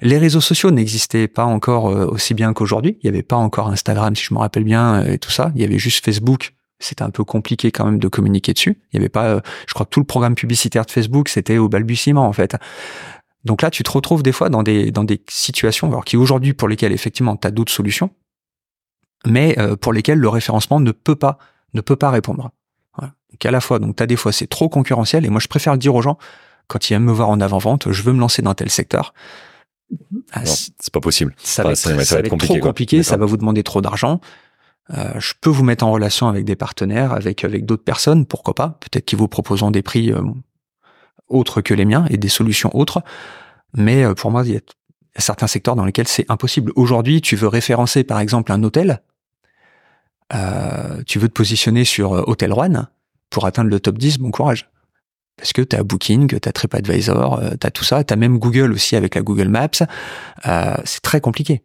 Les 0.02 0.18
réseaux 0.18 0.42
sociaux 0.42 0.72
n'existaient 0.72 1.28
pas 1.28 1.46
encore 1.46 1.88
euh, 1.90 2.06
aussi 2.08 2.34
bien 2.34 2.54
qu'aujourd'hui. 2.54 2.98
Il 3.02 3.06
n'y 3.10 3.16
avait 3.16 3.24
pas 3.24 3.36
encore 3.36 3.70
Instagram, 3.70 4.16
si 4.16 4.24
je 4.26 4.34
me 4.34 4.40
rappelle 4.40 4.64
bien, 4.64 5.02
euh, 5.04 5.14
et 5.14 5.20
tout 5.20 5.32
ça. 5.32 5.52
Il 5.56 5.62
y 5.62 5.64
avait 5.64 5.80
juste 5.80 6.04
Facebook. 6.04 6.54
C'était 6.80 7.04
un 7.04 7.10
peu 7.12 7.24
compliqué 7.24 7.72
quand 7.72 7.86
même 7.86 8.00
de 8.00 8.08
communiquer 8.10 8.54
dessus. 8.54 8.82
Il 8.92 8.98
y 8.98 9.00
avait 9.00 9.08
pas, 9.10 9.26
euh, 9.28 9.40
je 9.68 9.74
crois 9.74 9.86
que 9.86 9.92
tout 9.92 10.02
le 10.02 10.06
programme 10.06 10.36
publicitaire 10.36 10.86
de 10.86 10.92
Facebook, 10.92 11.30
c'était 11.30 11.58
au 11.58 11.70
balbutiement, 11.70 12.28
en 12.28 12.34
fait. 12.34 12.58
Donc 13.46 13.62
là, 13.62 13.70
tu 13.72 13.84
te 13.84 13.92
retrouves 13.92 14.24
des 14.24 14.32
fois 14.32 14.50
dans 14.50 14.64
des, 14.64 14.92
dans 14.92 15.04
des 15.04 15.22
situations, 15.30 15.88
alors 15.88 16.04
qui 16.04 16.18
aujourd'hui, 16.18 16.54
pour 16.54 16.68
lesquelles 16.68 16.92
effectivement, 16.92 17.38
tu 17.38 17.48
as 17.48 17.52
d'autres 17.52 17.72
solutions, 17.72 18.10
mais 19.26 19.58
euh, 19.60 19.76
pour 19.76 19.94
lesquelles 19.94 20.20
le 20.20 20.30
référencement 20.30 20.80
ne 20.80 20.92
peut 20.92 21.16
pas, 21.16 21.38
ne 21.74 21.82
peut 21.82 21.96
pas 21.96 22.10
répondre. 22.12 22.52
Voilà. 22.98 23.14
Donc 23.32 23.46
à 23.46 23.52
la 23.52 23.62
fois, 23.62 23.80
donc 23.80 24.00
as 24.02 24.06
des 24.06 24.16
fois, 24.16 24.32
c'est 24.32 24.48
trop 24.48 24.70
concurrentiel, 24.70 25.26
et 25.26 25.30
moi, 25.30 25.40
je 25.40 25.48
préfère 25.48 25.74
le 25.74 25.80
dire 25.80 25.96
aux 25.96 26.02
gens, 26.02 26.18
quand 26.68 26.86
ils 26.86 26.94
viennent 26.94 27.04
me 27.04 27.12
voir 27.12 27.30
en 27.30 27.40
avant-vente, 27.42 27.92
je 27.92 28.02
veux 28.04 28.14
me 28.14 28.20
lancer 28.20 28.42
dans 28.42 28.54
tel 28.54 28.70
secteur. 28.70 29.14
Ah, 30.32 30.46
c'est 30.46 30.92
pas 30.92 31.00
possible. 31.02 31.36
ça 31.38 31.62
Enfin, 31.62 31.70
va 31.70 31.72
être, 31.74 31.78
ça 31.78 31.94
va- 31.96 32.06
ça 32.06 32.16
va 32.16 32.20
être 32.22 32.30
compliqué, 32.30 32.60
trop 32.60 32.68
compliqué, 32.70 33.04
ça 33.04 33.18
va 33.18 33.26
vous 33.26 33.38
demander 33.38 33.64
trop 33.64 33.82
d'argent. 33.82 34.22
Euh, 34.94 35.14
je 35.20 35.34
peux 35.40 35.50
vous 35.50 35.64
mettre 35.64 35.86
en 35.86 35.92
relation 35.92 36.28
avec 36.28 36.46
des 36.46 36.56
partenaires, 36.56 37.12
avec 37.14 37.44
avec 37.44 37.66
d'autres 37.66 37.84
personnes, 37.84 38.26
pourquoi 38.26 38.54
pas 38.56 38.78
Peut-être 38.82 39.06
qu'ils 39.06 39.20
vous 39.20 39.28
proposeront 39.28 39.72
des 39.72 39.82
prix 39.82 40.12
euh, 40.12 40.22
autres 41.28 41.62
que 41.62 41.74
les 41.74 41.86
miens 41.86 42.06
et 42.10 42.18
des 42.18 42.28
solutions 42.30 42.76
autres. 42.76 43.02
Mais 43.76 44.04
euh, 44.04 44.14
pour 44.14 44.32
moi, 44.32 44.44
il 44.46 44.54
y 44.54 44.58
a 44.58 44.62
certains 45.18 45.48
secteurs 45.48 45.76
dans 45.76 45.86
lesquels 45.86 46.08
c'est 46.08 46.26
impossible. 46.30 46.72
Aujourd'hui, 46.76 47.22
tu 47.22 47.36
veux 47.36 47.48
référencer 47.48 48.04
par 48.04 48.20
exemple 48.20 48.52
un 48.52 48.62
hôtel, 48.64 49.02
tu 51.06 51.20
veux 51.20 51.28
te 51.28 51.34
positionner 51.34 51.86
sur 51.86 52.12
Hôtel 52.12 52.54
One 52.54 52.88
pour 53.30 53.46
atteindre 53.46 53.70
le 53.70 53.80
top 53.80 53.98
10, 53.98 54.20
bon 54.20 54.32
courage. 54.32 54.70
Parce 55.38 55.54
que 55.54 55.62
tu 55.62 55.76
as 55.76 55.84
Booking, 55.84 56.40
tu 56.40 56.50
as 56.50 56.52
TripAdvisor, 56.52 57.42
tu 57.60 57.68
as 57.68 57.72
tout 57.72 57.84
ça, 57.84 58.04
tu 58.04 58.14
as 58.14 58.16
même 58.16 58.38
Google 58.38 58.72
aussi 58.72 58.96
avec 58.96 59.16
la 59.16 59.22
Google 59.22 59.48
Maps. 59.50 59.84
c'est 60.86 61.02
très 61.02 61.22
compliqué. 61.22 61.64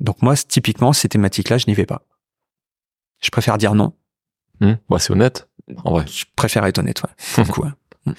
Donc 0.00 0.22
moi, 0.22 0.34
typiquement, 0.36 0.92
ces 0.92 1.08
thématiques-là, 1.08 1.58
je 1.58 1.66
n'y 1.66 1.74
vais 1.74 1.86
pas. 1.86 2.02
Je 3.20 3.30
préfère 3.30 3.58
dire 3.58 3.74
non. 3.74 3.92
Bah, 4.60 4.98
c'est 4.98 5.12
honnête, 5.12 5.48
en 5.84 5.92
vrai. 5.92 6.06
Je 6.06 6.24
préfère 6.36 6.64
être 6.66 6.78
honnête, 6.78 7.02
ouais. 7.02 7.44
Hmm. 8.06 8.12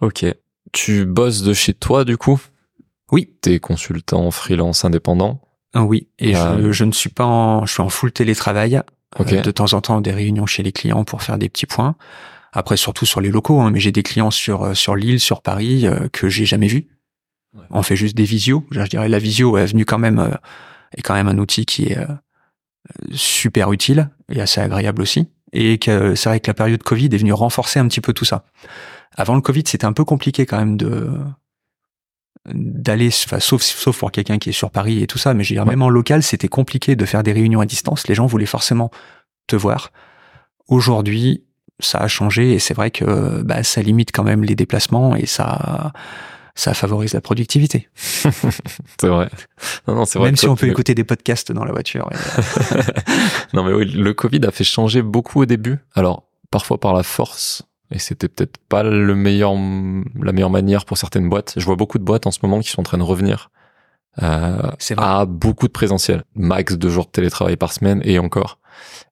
Ok. 0.00 0.26
Tu 0.72 1.04
bosses 1.04 1.42
de 1.42 1.52
chez 1.52 1.72
toi, 1.72 2.04
du 2.04 2.16
coup? 2.16 2.40
Oui. 3.12 3.32
T'es 3.40 3.60
consultant 3.60 4.28
freelance 4.32 4.84
indépendant? 4.84 5.40
Ah 5.74 5.84
Oui. 5.84 6.08
Et 6.18 6.36
euh, 6.36 6.72
je, 6.72 6.84
ne 6.84 6.92
suis 6.92 7.10
pas 7.10 7.24
en, 7.24 7.66
je 7.66 7.72
suis 7.72 7.82
en 7.82 7.88
full 7.88 8.12
télétravail. 8.12 8.80
Euh, 9.20 9.42
de 9.42 9.50
temps 9.50 9.72
en 9.72 9.80
temps, 9.80 10.00
des 10.00 10.12
réunions 10.12 10.46
chez 10.46 10.62
les 10.62 10.72
clients 10.72 11.04
pour 11.04 11.22
faire 11.22 11.38
des 11.38 11.48
petits 11.48 11.66
points. 11.66 11.96
Après, 12.52 12.76
surtout 12.76 13.06
sur 13.06 13.20
les 13.20 13.30
locaux, 13.30 13.60
hein, 13.60 13.70
mais 13.70 13.80
j'ai 13.80 13.92
des 13.92 14.02
clients 14.02 14.30
sur, 14.30 14.64
euh, 14.64 14.74
sur 14.74 14.96
l'île, 14.96 15.20
sur 15.20 15.42
Paris, 15.42 15.86
que 16.12 16.28
j'ai 16.28 16.44
jamais 16.44 16.68
vus. 16.68 16.88
On 17.70 17.82
fait 17.82 17.96
juste 17.96 18.16
des 18.16 18.24
visios. 18.24 18.64
Je 18.70 18.82
dirais 18.82 19.08
la 19.08 19.18
visio 19.18 19.56
est 19.56 19.66
venue 19.66 19.84
quand 19.84 19.98
même, 19.98 20.36
est 20.96 21.02
quand 21.02 21.14
même 21.14 21.28
un 21.28 21.38
outil 21.38 21.66
qui 21.66 21.86
est, 21.86 21.98
super 23.12 23.72
utile 23.72 24.10
et 24.30 24.40
assez 24.40 24.60
agréable 24.60 25.02
aussi. 25.02 25.28
Et 25.52 25.78
que 25.78 26.14
c'est 26.14 26.28
vrai 26.28 26.40
que 26.40 26.48
la 26.48 26.54
période 26.54 26.82
Covid 26.82 27.06
est 27.06 27.18
venue 27.18 27.32
renforcer 27.32 27.80
un 27.80 27.88
petit 27.88 28.00
peu 28.00 28.12
tout 28.12 28.24
ça. 28.24 28.44
Avant 29.16 29.34
le 29.34 29.40
Covid, 29.40 29.64
c'était 29.66 29.86
un 29.86 29.92
peu 29.92 30.04
compliqué 30.04 30.46
quand 30.46 30.58
même 30.58 30.76
de 30.76 31.10
d'aller, 32.52 33.08
enfin, 33.08 33.40
sauf 33.40 33.62
sauf 33.62 33.98
pour 33.98 34.12
quelqu'un 34.12 34.38
qui 34.38 34.50
est 34.50 34.52
sur 34.52 34.70
Paris 34.70 35.02
et 35.02 35.06
tout 35.06 35.18
ça, 35.18 35.34
mais 35.34 35.44
je 35.44 35.50
veux 35.50 35.56
dire, 35.56 35.66
même 35.66 35.82
en 35.82 35.88
local, 35.88 36.22
c'était 36.22 36.48
compliqué 36.48 36.96
de 36.96 37.04
faire 37.04 37.22
des 37.22 37.32
réunions 37.32 37.60
à 37.60 37.66
distance. 37.66 38.08
Les 38.08 38.14
gens 38.14 38.26
voulaient 38.26 38.46
forcément 38.46 38.90
te 39.46 39.56
voir. 39.56 39.90
Aujourd'hui, 40.68 41.44
ça 41.80 41.98
a 41.98 42.08
changé 42.08 42.52
et 42.52 42.58
c'est 42.58 42.74
vrai 42.74 42.90
que 42.90 43.42
bah, 43.42 43.62
ça 43.62 43.82
limite 43.82 44.10
quand 44.12 44.24
même 44.24 44.42
les 44.42 44.54
déplacements 44.54 45.16
et 45.16 45.26
ça 45.26 45.92
ça 46.58 46.74
favorise 46.74 47.14
la 47.14 47.20
productivité. 47.20 47.88
c'est 47.94 49.06
vrai. 49.06 49.30
Non, 49.86 49.94
non, 49.94 50.04
c'est 50.04 50.18
vrai. 50.18 50.26
Même 50.28 50.36
si 50.36 50.48
on 50.48 50.56
peut 50.56 50.66
écouter 50.66 50.96
des 50.96 51.04
podcasts 51.04 51.52
dans 51.52 51.64
la 51.64 51.70
voiture. 51.70 52.10
non, 53.52 53.62
mais 53.62 53.72
oui, 53.72 53.84
le 53.84 54.12
Covid 54.12 54.40
a 54.44 54.50
fait 54.50 54.64
changer 54.64 55.00
beaucoup 55.00 55.42
au 55.42 55.46
début. 55.46 55.78
Alors, 55.94 56.24
parfois 56.50 56.80
par 56.80 56.94
la 56.94 57.04
force. 57.04 57.62
Et 57.90 57.98
c'était 57.98 58.28
peut-être 58.28 58.58
pas 58.68 58.82
le 58.82 59.14
meilleur, 59.14 59.52
la 59.54 60.32
meilleure 60.32 60.50
manière 60.50 60.84
pour 60.84 60.98
certaines 60.98 61.28
boîtes. 61.28 61.54
Je 61.56 61.64
vois 61.64 61.76
beaucoup 61.76 61.98
de 61.98 62.04
boîtes 62.04 62.26
en 62.26 62.30
ce 62.30 62.40
moment 62.42 62.60
qui 62.60 62.68
sont 62.68 62.80
en 62.80 62.84
train 62.84 62.98
de 62.98 63.02
revenir 63.02 63.50
euh, 64.22 64.70
à 64.96 65.26
beaucoup 65.26 65.68
de 65.68 65.72
présentiel, 65.72 66.24
max 66.34 66.76
deux 66.76 66.90
jours 66.90 67.06
de 67.06 67.10
télétravail 67.10 67.56
par 67.56 67.72
semaine 67.72 68.02
et 68.04 68.18
encore. 68.18 68.58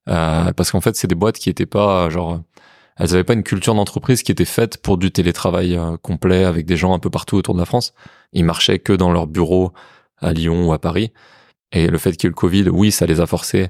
Euh, 0.09 0.53
parce 0.53 0.71
qu'en 0.71 0.81
fait, 0.81 0.97
c'est 0.97 1.07
des 1.07 1.15
boîtes 1.15 1.39
qui 1.39 1.49
étaient 1.49 1.67
pas 1.67 2.11
genre 2.11 2.41
elles 2.99 3.11
n'avaient 3.11 3.25
pas 3.25 3.35
une 3.35 3.43
culture 3.43 3.75
d'entreprise 3.75 4.23
qui 4.23 4.33
était 4.33 4.47
faite 4.47 4.79
pour 4.79 4.97
du 4.97 5.11
télétravail 5.11 5.77
euh, 5.77 5.97
complet 5.99 6.45
avec 6.45 6.65
des 6.67 6.77
gens 6.77 6.95
un 6.95 6.99
peu 6.99 7.11
partout 7.11 7.37
autour 7.37 7.55
de 7.55 7.61
la 7.61 7.67
France. 7.67 7.93
Ils 8.33 8.45
marchaient 8.45 8.79
que 8.79 8.93
dans 8.93 9.13
leur 9.13 9.27
bureau 9.27 9.73
à 10.19 10.33
Lyon 10.33 10.69
ou 10.69 10.73
à 10.73 10.79
Paris. 10.79 11.13
Et 11.73 11.89
le 11.89 11.99
fait 11.99 12.13
qu'il 12.13 12.25
y 12.25 12.27
ait 12.29 12.31
le 12.31 12.35
Covid, 12.35 12.71
oui, 12.71 12.91
ça 12.91 13.07
les 13.07 13.21
a 13.21 13.27
forcés 13.27 13.69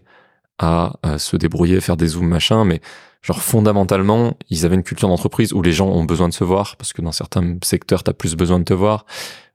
à, 0.59 0.94
à 1.02 1.18
se 1.18 1.36
débrouiller, 1.36 1.80
faire 1.80 1.96
des 1.96 2.09
zooms 2.09 2.28
machin, 2.28 2.64
mais 2.64 2.80
genre 3.27 3.43
fondamentalement, 3.43 4.35
ils 4.51 4.64
avaient 4.64 4.77
une 4.77 4.85
culture 4.85 5.09
d'entreprise 5.09 5.53
où 5.53 5.61
les 5.61 5.72
gens 5.72 5.89
ont 5.89 6.05
besoin 6.05 6.29
de 6.29 6.33
se 6.33 6.45
voir 6.45 6.77
parce 6.77 6.93
que 6.93 7.03
dans 7.03 7.12
certains 7.12 7.57
secteurs, 7.62 8.05
tu 8.05 8.11
as 8.11 8.14
plus 8.14 8.37
besoin 8.37 8.61
de 8.61 8.64
te 8.64 8.72
voir 8.72 9.05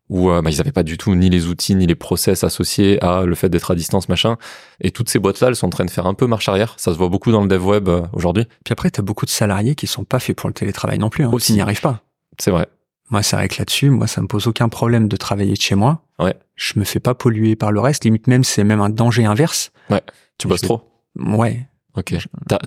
où 0.09 0.30
euh, 0.30 0.41
bah, 0.41 0.49
ils 0.51 0.57
n'avaient 0.57 0.74
pas 0.74 0.84
du 0.84 0.97
tout 0.97 1.15
ni 1.15 1.30
les 1.30 1.47
outils 1.47 1.74
ni 1.74 1.88
les 1.88 1.95
process 1.95 2.43
associés 2.43 3.01
à 3.01 3.24
le 3.24 3.34
fait 3.34 3.47
d'être 3.47 3.72
à 3.72 3.76
distance 3.76 4.09
machin. 4.09 4.36
Et 4.82 4.91
toutes 4.91 5.07
ces 5.07 5.19
boîtes 5.19 5.39
là 5.39 5.47
elles 5.47 5.55
sont 5.55 5.67
en 5.67 5.69
train 5.69 5.86
de 5.86 5.89
faire 5.89 6.05
un 6.05 6.13
peu 6.13 6.28
marche 6.28 6.49
arrière. 6.49 6.74
Ça 6.78 6.91
se 6.91 6.97
voit 6.97 7.07
beaucoup 7.07 7.32
dans 7.32 7.41
le 7.41 7.47
dev 7.47 7.65
web 7.65 7.88
euh, 7.88 8.01
aujourd'hui. 8.11 8.45
Puis 8.65 8.74
après 8.74 8.91
tu 8.91 8.99
as 8.99 9.03
beaucoup 9.03 9.26
de 9.26 9.32
salariés 9.32 9.74
qui 9.74 9.88
sont 9.88 10.03
pas 10.03 10.19
faits 10.19 10.36
pour 10.36 10.49
le 10.49 10.53
télétravail 10.53 10.99
non 10.99 11.09
plus 11.09 11.24
hein, 11.24 11.32
Aussi. 11.32 11.53
n'y 11.53 11.61
arrivent 11.61 11.80
pas. 11.80 12.01
C'est 12.39 12.51
vrai. 12.51 12.67
Moi 13.09 13.24
c'est 13.24 13.38
vrai 13.38 13.47
que 13.47 13.55
là-dessus 13.57 13.89
moi 13.89 14.05
ça 14.05 14.22
me 14.22 14.28
pose 14.28 14.47
aucun 14.47 14.67
problème 14.67 15.07
de 15.07 15.15
travailler 15.15 15.53
de 15.53 15.61
chez 15.61 15.76
moi. 15.76 16.01
Ouais. 16.19 16.36
Je 16.55 16.78
me 16.78 16.84
fais 16.84 16.99
pas 16.99 17.15
polluer 17.15 17.55
par 17.55 17.72
le 17.72 17.80
reste. 17.80 18.03
Limite 18.03 18.28
même 18.28 18.43
c'est 18.43 18.65
même 18.65 18.82
un 18.82 18.89
danger 18.89 19.24
inverse. 19.24 19.72
Ouais. 19.89 20.01
Tu 20.38 20.49
bosses 20.49 20.61
trop. 20.61 20.82
Ouais 21.15 21.67
ok 21.95 22.15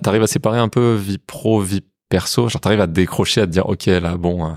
t'arrives 0.03 0.23
à 0.23 0.27
séparer 0.27 0.59
un 0.59 0.69
peu 0.69 0.95
vie 0.95 1.17
pro 1.17 1.61
vie 1.61 1.83
perso? 2.09 2.49
Genre 2.49 2.61
t'arrives 2.61 2.81
à 2.81 2.87
décrocher 2.87 3.41
à 3.41 3.47
te 3.47 3.51
dire 3.51 3.67
ok 3.67 3.85
là 3.85 4.17
bon 4.17 4.45
euh, 4.45 4.53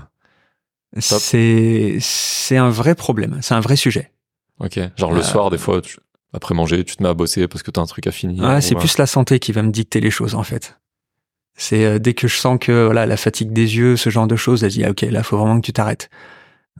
c'est 0.97 1.97
c'est 1.99 2.57
un 2.57 2.69
vrai 2.69 2.95
problème, 2.95 3.39
c'est 3.41 3.53
un 3.53 3.59
vrai 3.59 3.75
sujet. 3.75 4.11
Ok, 4.59 4.79
genre 4.97 5.11
le 5.11 5.19
euh, 5.19 5.23
soir 5.23 5.49
des 5.49 5.57
fois, 5.57 5.81
après 6.33 6.55
manger, 6.55 6.83
tu 6.83 6.95
te 6.95 7.03
mets 7.03 7.09
à 7.09 7.13
bosser 7.13 7.47
parce 7.47 7.63
que 7.63 7.71
t'as 7.71 7.81
un 7.81 7.85
truc 7.85 8.07
à 8.07 8.11
finir. 8.11 8.43
Ah, 8.43 8.61
c'est 8.61 8.75
plus 8.75 8.97
la 8.97 9.05
santé 9.05 9.39
qui 9.39 9.51
va 9.51 9.61
me 9.61 9.71
dicter 9.71 10.01
les 10.01 10.11
choses 10.11 10.35
en 10.35 10.43
fait. 10.43 10.79
C'est 11.55 11.85
euh, 11.85 11.99
dès 11.99 12.13
que 12.13 12.27
je 12.27 12.35
sens 12.35 12.57
que 12.59 12.85
voilà 12.85 13.05
la 13.05 13.17
fatigue 13.17 13.51
des 13.51 13.77
yeux, 13.77 13.97
ce 13.97 14.09
genre 14.09 14.27
de 14.27 14.35
choses, 14.35 14.63
elle 14.63 14.71
dit 14.71 14.83
ah, 14.83 14.91
ok 14.91 15.01
là 15.01 15.23
faut 15.23 15.37
vraiment 15.37 15.59
que 15.59 15.65
tu 15.65 15.73
t'arrêtes. 15.73 16.09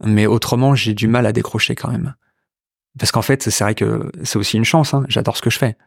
Mais 0.03 0.25
autrement 0.25 0.75
j'ai 0.75 0.93
du 0.93 1.07
mal 1.07 1.25
à 1.25 1.31
décrocher 1.31 1.75
quand 1.75 1.91
même. 1.91 2.15
Parce 2.97 3.11
qu'en 3.11 3.21
fait 3.21 3.43
c'est 3.43 3.63
vrai 3.63 3.75
que 3.75 4.11
c'est 4.23 4.39
aussi 4.39 4.57
une 4.57 4.65
chance. 4.65 4.93
Hein. 4.93 5.05
J'adore 5.07 5.37
ce 5.37 5.41
que 5.41 5.49
je 5.49 5.59
fais. 5.59 5.77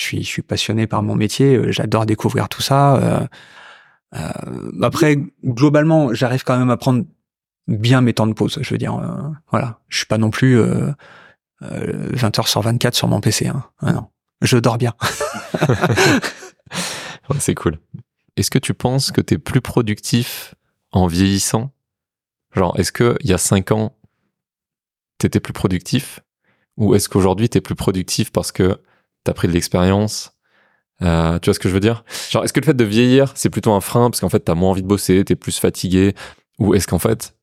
Je 0.00 0.06
suis 0.06 0.22
je 0.22 0.28
suis 0.28 0.42
passionné 0.42 0.86
par 0.86 1.02
mon 1.02 1.14
métier. 1.14 1.56
Euh, 1.56 1.70
j'adore 1.70 2.06
découvrir 2.06 2.48
tout 2.48 2.62
ça. 2.62 2.96
Euh, 2.96 3.26
après 4.82 5.18
globalement 5.44 6.14
j'arrive 6.14 6.42
quand 6.42 6.58
même 6.58 6.70
à 6.70 6.76
prendre 6.76 7.04
bien 7.68 8.00
mes 8.00 8.14
temps 8.14 8.26
de 8.26 8.32
pause. 8.32 8.58
Je 8.62 8.70
veux 8.70 8.78
dire, 8.78 8.96
euh, 8.96 9.30
voilà, 9.50 9.78
je 9.88 9.98
suis 9.98 10.06
pas 10.06 10.16
non 10.16 10.30
plus 10.30 10.58
euh, 10.58 10.90
20 11.60 11.68
euh, 11.70 12.40
heures 12.40 12.48
sur 12.48 12.62
24 12.62 12.94
sur 12.94 13.08
mon 13.08 13.20
PC. 13.20 13.48
Hein. 13.48 13.64
Ah 13.80 13.92
non, 13.92 14.08
je 14.40 14.56
dors 14.56 14.78
bien. 14.78 14.94
c'est 17.38 17.54
cool. 17.54 17.78
Est-ce 18.36 18.50
que 18.50 18.58
tu 18.58 18.72
penses 18.72 19.12
que 19.12 19.20
tu 19.20 19.34
es 19.34 19.38
plus 19.38 19.60
productif 19.60 20.54
en 20.92 21.06
vieillissant? 21.06 21.72
Genre, 22.56 22.74
est-ce 22.80 22.90
que 22.90 23.16
il 23.20 23.28
y 23.28 23.34
a 23.34 23.38
5 23.38 23.72
ans, 23.72 23.94
tu 25.18 25.26
étais 25.26 25.40
plus 25.40 25.52
productif? 25.52 26.20
Ou 26.78 26.94
est-ce 26.94 27.10
qu'aujourd'hui, 27.10 27.50
tu 27.50 27.58
es 27.58 27.60
plus 27.60 27.74
productif 27.74 28.32
parce 28.32 28.50
que 28.50 28.80
tu 29.24 29.30
as 29.30 29.34
pris 29.34 29.48
de 29.48 29.52
l'expérience 29.52 30.32
euh, 31.02 31.38
tu 31.38 31.46
vois 31.46 31.54
ce 31.54 31.58
que 31.58 31.68
je 31.68 31.74
veux 31.74 31.80
dire? 31.80 32.04
Genre, 32.30 32.44
est-ce 32.44 32.52
que 32.52 32.60
le 32.60 32.66
fait 32.66 32.76
de 32.76 32.84
vieillir, 32.84 33.32
c'est 33.34 33.50
plutôt 33.50 33.72
un 33.72 33.80
frein 33.80 34.10
parce 34.10 34.20
qu'en 34.20 34.28
fait, 34.28 34.40
t'as 34.40 34.54
moins 34.54 34.70
envie 34.70 34.82
de 34.82 34.86
bosser, 34.86 35.24
t'es 35.24 35.36
plus 35.36 35.58
fatigué? 35.58 36.14
Ou 36.58 36.74
est-ce 36.74 36.86
qu'en 36.86 36.98
fait, 36.98 37.34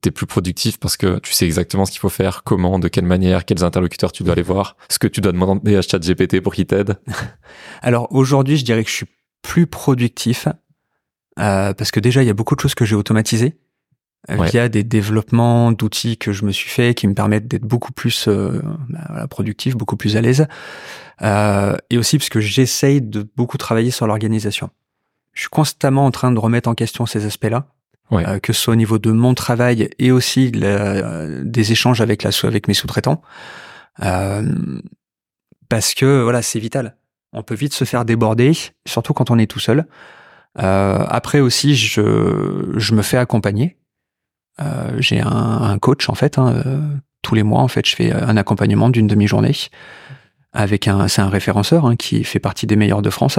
t'es 0.00 0.10
plus 0.10 0.26
productif 0.26 0.78
parce 0.78 0.96
que 0.96 1.18
tu 1.20 1.32
sais 1.32 1.44
exactement 1.44 1.84
ce 1.84 1.92
qu'il 1.92 2.00
faut 2.00 2.08
faire, 2.08 2.42
comment, 2.42 2.78
de 2.78 2.88
quelle 2.88 3.04
manière, 3.04 3.44
quels 3.44 3.62
interlocuteurs 3.62 4.12
tu 4.12 4.24
dois 4.24 4.32
aller 4.32 4.42
voir, 4.42 4.76
ce 4.90 4.98
que 4.98 5.06
tu 5.06 5.20
dois 5.20 5.32
demander 5.32 5.76
à 5.76 5.82
ChatGPT 5.82 6.40
pour 6.40 6.54
qu'il 6.54 6.66
t'aide? 6.66 6.96
Alors 7.82 8.08
aujourd'hui, 8.12 8.56
je 8.56 8.64
dirais 8.64 8.82
que 8.82 8.90
je 8.90 8.96
suis 8.96 9.06
plus 9.42 9.66
productif 9.66 10.48
euh, 11.38 11.72
parce 11.74 11.90
que 11.92 12.00
déjà 12.00 12.22
il 12.22 12.26
y 12.26 12.30
a 12.30 12.34
beaucoup 12.34 12.56
de 12.56 12.60
choses 12.60 12.74
que 12.74 12.84
j'ai 12.84 12.96
automatisées 12.96 13.56
euh, 14.30 14.42
via 14.44 14.68
des 14.68 14.84
développements 14.84 15.72
d'outils 15.72 16.16
que 16.16 16.32
je 16.32 16.44
me 16.44 16.52
suis 16.52 16.70
fait 16.70 16.94
qui 16.94 17.06
me 17.06 17.14
permettent 17.14 17.48
d'être 17.48 17.64
beaucoup 17.64 17.92
plus 17.92 18.28
euh, 18.28 18.60
bah, 18.88 19.26
productif, 19.28 19.76
beaucoup 19.76 19.96
plus 19.96 20.16
à 20.16 20.20
l'aise, 20.20 20.46
euh, 21.22 21.76
et 21.90 21.98
aussi 21.98 22.18
parce 22.18 22.28
que 22.28 22.40
j'essaye 22.40 23.00
de 23.00 23.28
beaucoup 23.36 23.58
travailler 23.58 23.90
sur 23.90 24.06
l'organisation. 24.06 24.70
Je 25.32 25.40
suis 25.42 25.50
constamment 25.50 26.06
en 26.06 26.10
train 26.10 26.32
de 26.32 26.38
remettre 26.38 26.68
en 26.68 26.74
question 26.74 27.06
ces 27.06 27.26
aspects-là 27.26 27.66
euh, 28.12 28.38
que 28.38 28.52
ce 28.52 28.62
soit 28.62 28.72
au 28.72 28.76
niveau 28.76 28.98
de 28.98 29.10
mon 29.10 29.34
travail 29.34 29.90
et 29.98 30.12
aussi 30.12 30.52
des 30.52 31.72
échanges 31.72 32.00
avec 32.00 32.22
la 32.22 32.30
avec 32.44 32.68
mes 32.68 32.74
sous-traitants, 32.74 33.20
euh, 34.02 34.80
parce 35.68 35.94
que 35.94 36.22
voilà, 36.22 36.42
c'est 36.42 36.60
vital. 36.60 36.96
On 37.32 37.42
peut 37.42 37.56
vite 37.56 37.74
se 37.74 37.84
faire 37.84 38.04
déborder, 38.04 38.52
surtout 38.86 39.12
quand 39.12 39.30
on 39.30 39.38
est 39.38 39.50
tout 39.50 39.58
seul. 39.58 39.86
Euh, 40.58 41.04
après 41.08 41.40
aussi, 41.40 41.74
je, 41.74 42.72
je 42.76 42.94
me 42.94 43.02
fais 43.02 43.16
accompagner. 43.16 43.76
Euh, 44.60 44.96
j'ai 44.98 45.20
un, 45.20 45.28
un, 45.28 45.78
coach 45.78 46.08
en 46.08 46.14
fait. 46.14 46.38
Hein, 46.38 46.62
euh, 46.66 46.80
tous 47.22 47.34
les 47.34 47.42
mois, 47.42 47.60
en 47.60 47.68
fait, 47.68 47.86
je 47.86 47.94
fais 47.94 48.12
un 48.12 48.36
accompagnement 48.36 48.88
d'une 48.88 49.06
demi-journée 49.06 49.52
avec 50.52 50.88
un, 50.88 51.08
c'est 51.08 51.20
un 51.22 51.28
référenceur 51.28 51.86
hein, 51.86 51.96
qui 51.96 52.24
fait 52.24 52.38
partie 52.38 52.66
des 52.66 52.76
meilleurs 52.76 53.02
de 53.02 53.10
France. 53.10 53.38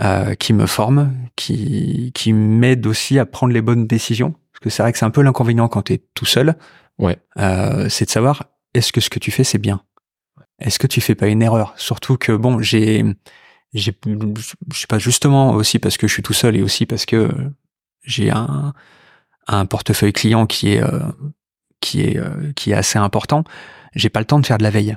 Euh, 0.00 0.34
qui 0.34 0.54
me 0.54 0.66
forme, 0.66 1.14
qui, 1.36 2.12
qui 2.14 2.32
m'aide 2.32 2.86
aussi 2.86 3.18
à 3.18 3.26
prendre 3.26 3.52
les 3.52 3.60
bonnes 3.60 3.86
décisions. 3.86 4.34
Parce 4.50 4.60
que 4.60 4.70
c'est 4.70 4.82
vrai 4.82 4.90
que 4.90 4.98
c'est 4.98 5.04
un 5.04 5.10
peu 5.10 5.20
l'inconvénient 5.20 5.68
quand 5.68 5.82
tu 5.82 5.92
es 5.92 6.02
tout 6.14 6.24
seul. 6.24 6.56
Ouais. 6.98 7.18
Euh, 7.38 7.88
c'est 7.90 8.06
de 8.06 8.10
savoir 8.10 8.44
est-ce 8.72 8.90
que 8.90 9.02
ce 9.02 9.10
que 9.10 9.18
tu 9.18 9.30
fais 9.30 9.44
c'est 9.44 9.58
bien? 9.58 9.82
Est-ce 10.58 10.78
que 10.78 10.86
tu 10.86 11.02
fais 11.02 11.14
pas 11.14 11.28
une 11.28 11.42
erreur? 11.42 11.74
Surtout 11.76 12.16
que 12.16 12.32
bon, 12.32 12.60
j'ai, 12.60 13.04
j'ai, 13.74 13.94
je 14.06 14.80
sais 14.80 14.86
pas 14.88 14.98
justement 14.98 15.52
aussi 15.52 15.78
parce 15.78 15.98
que 15.98 16.08
je 16.08 16.14
suis 16.14 16.22
tout 16.22 16.32
seul 16.32 16.56
et 16.56 16.62
aussi 16.62 16.86
parce 16.86 17.04
que 17.04 17.30
j'ai 18.02 18.30
un, 18.30 18.72
un 19.46 19.66
portefeuille 19.66 20.12
client 20.12 20.46
qui 20.46 20.72
est, 20.72 20.82
euh, 20.82 21.00
qui 21.80 22.02
est, 22.02 22.18
euh, 22.18 22.52
qui 22.54 22.70
est 22.70 22.74
assez 22.74 22.98
important. 22.98 23.44
J'ai 23.94 24.08
pas 24.08 24.20
le 24.20 24.26
temps 24.26 24.40
de 24.40 24.46
faire 24.46 24.58
de 24.58 24.62
la 24.62 24.70
veille. 24.70 24.96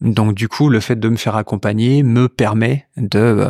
Donc 0.00 0.34
du 0.34 0.48
coup, 0.48 0.68
le 0.68 0.80
fait 0.80 0.96
de 0.96 1.08
me 1.08 1.16
faire 1.16 1.36
accompagner 1.36 2.02
me 2.02 2.28
permet 2.28 2.86
de 2.96 3.46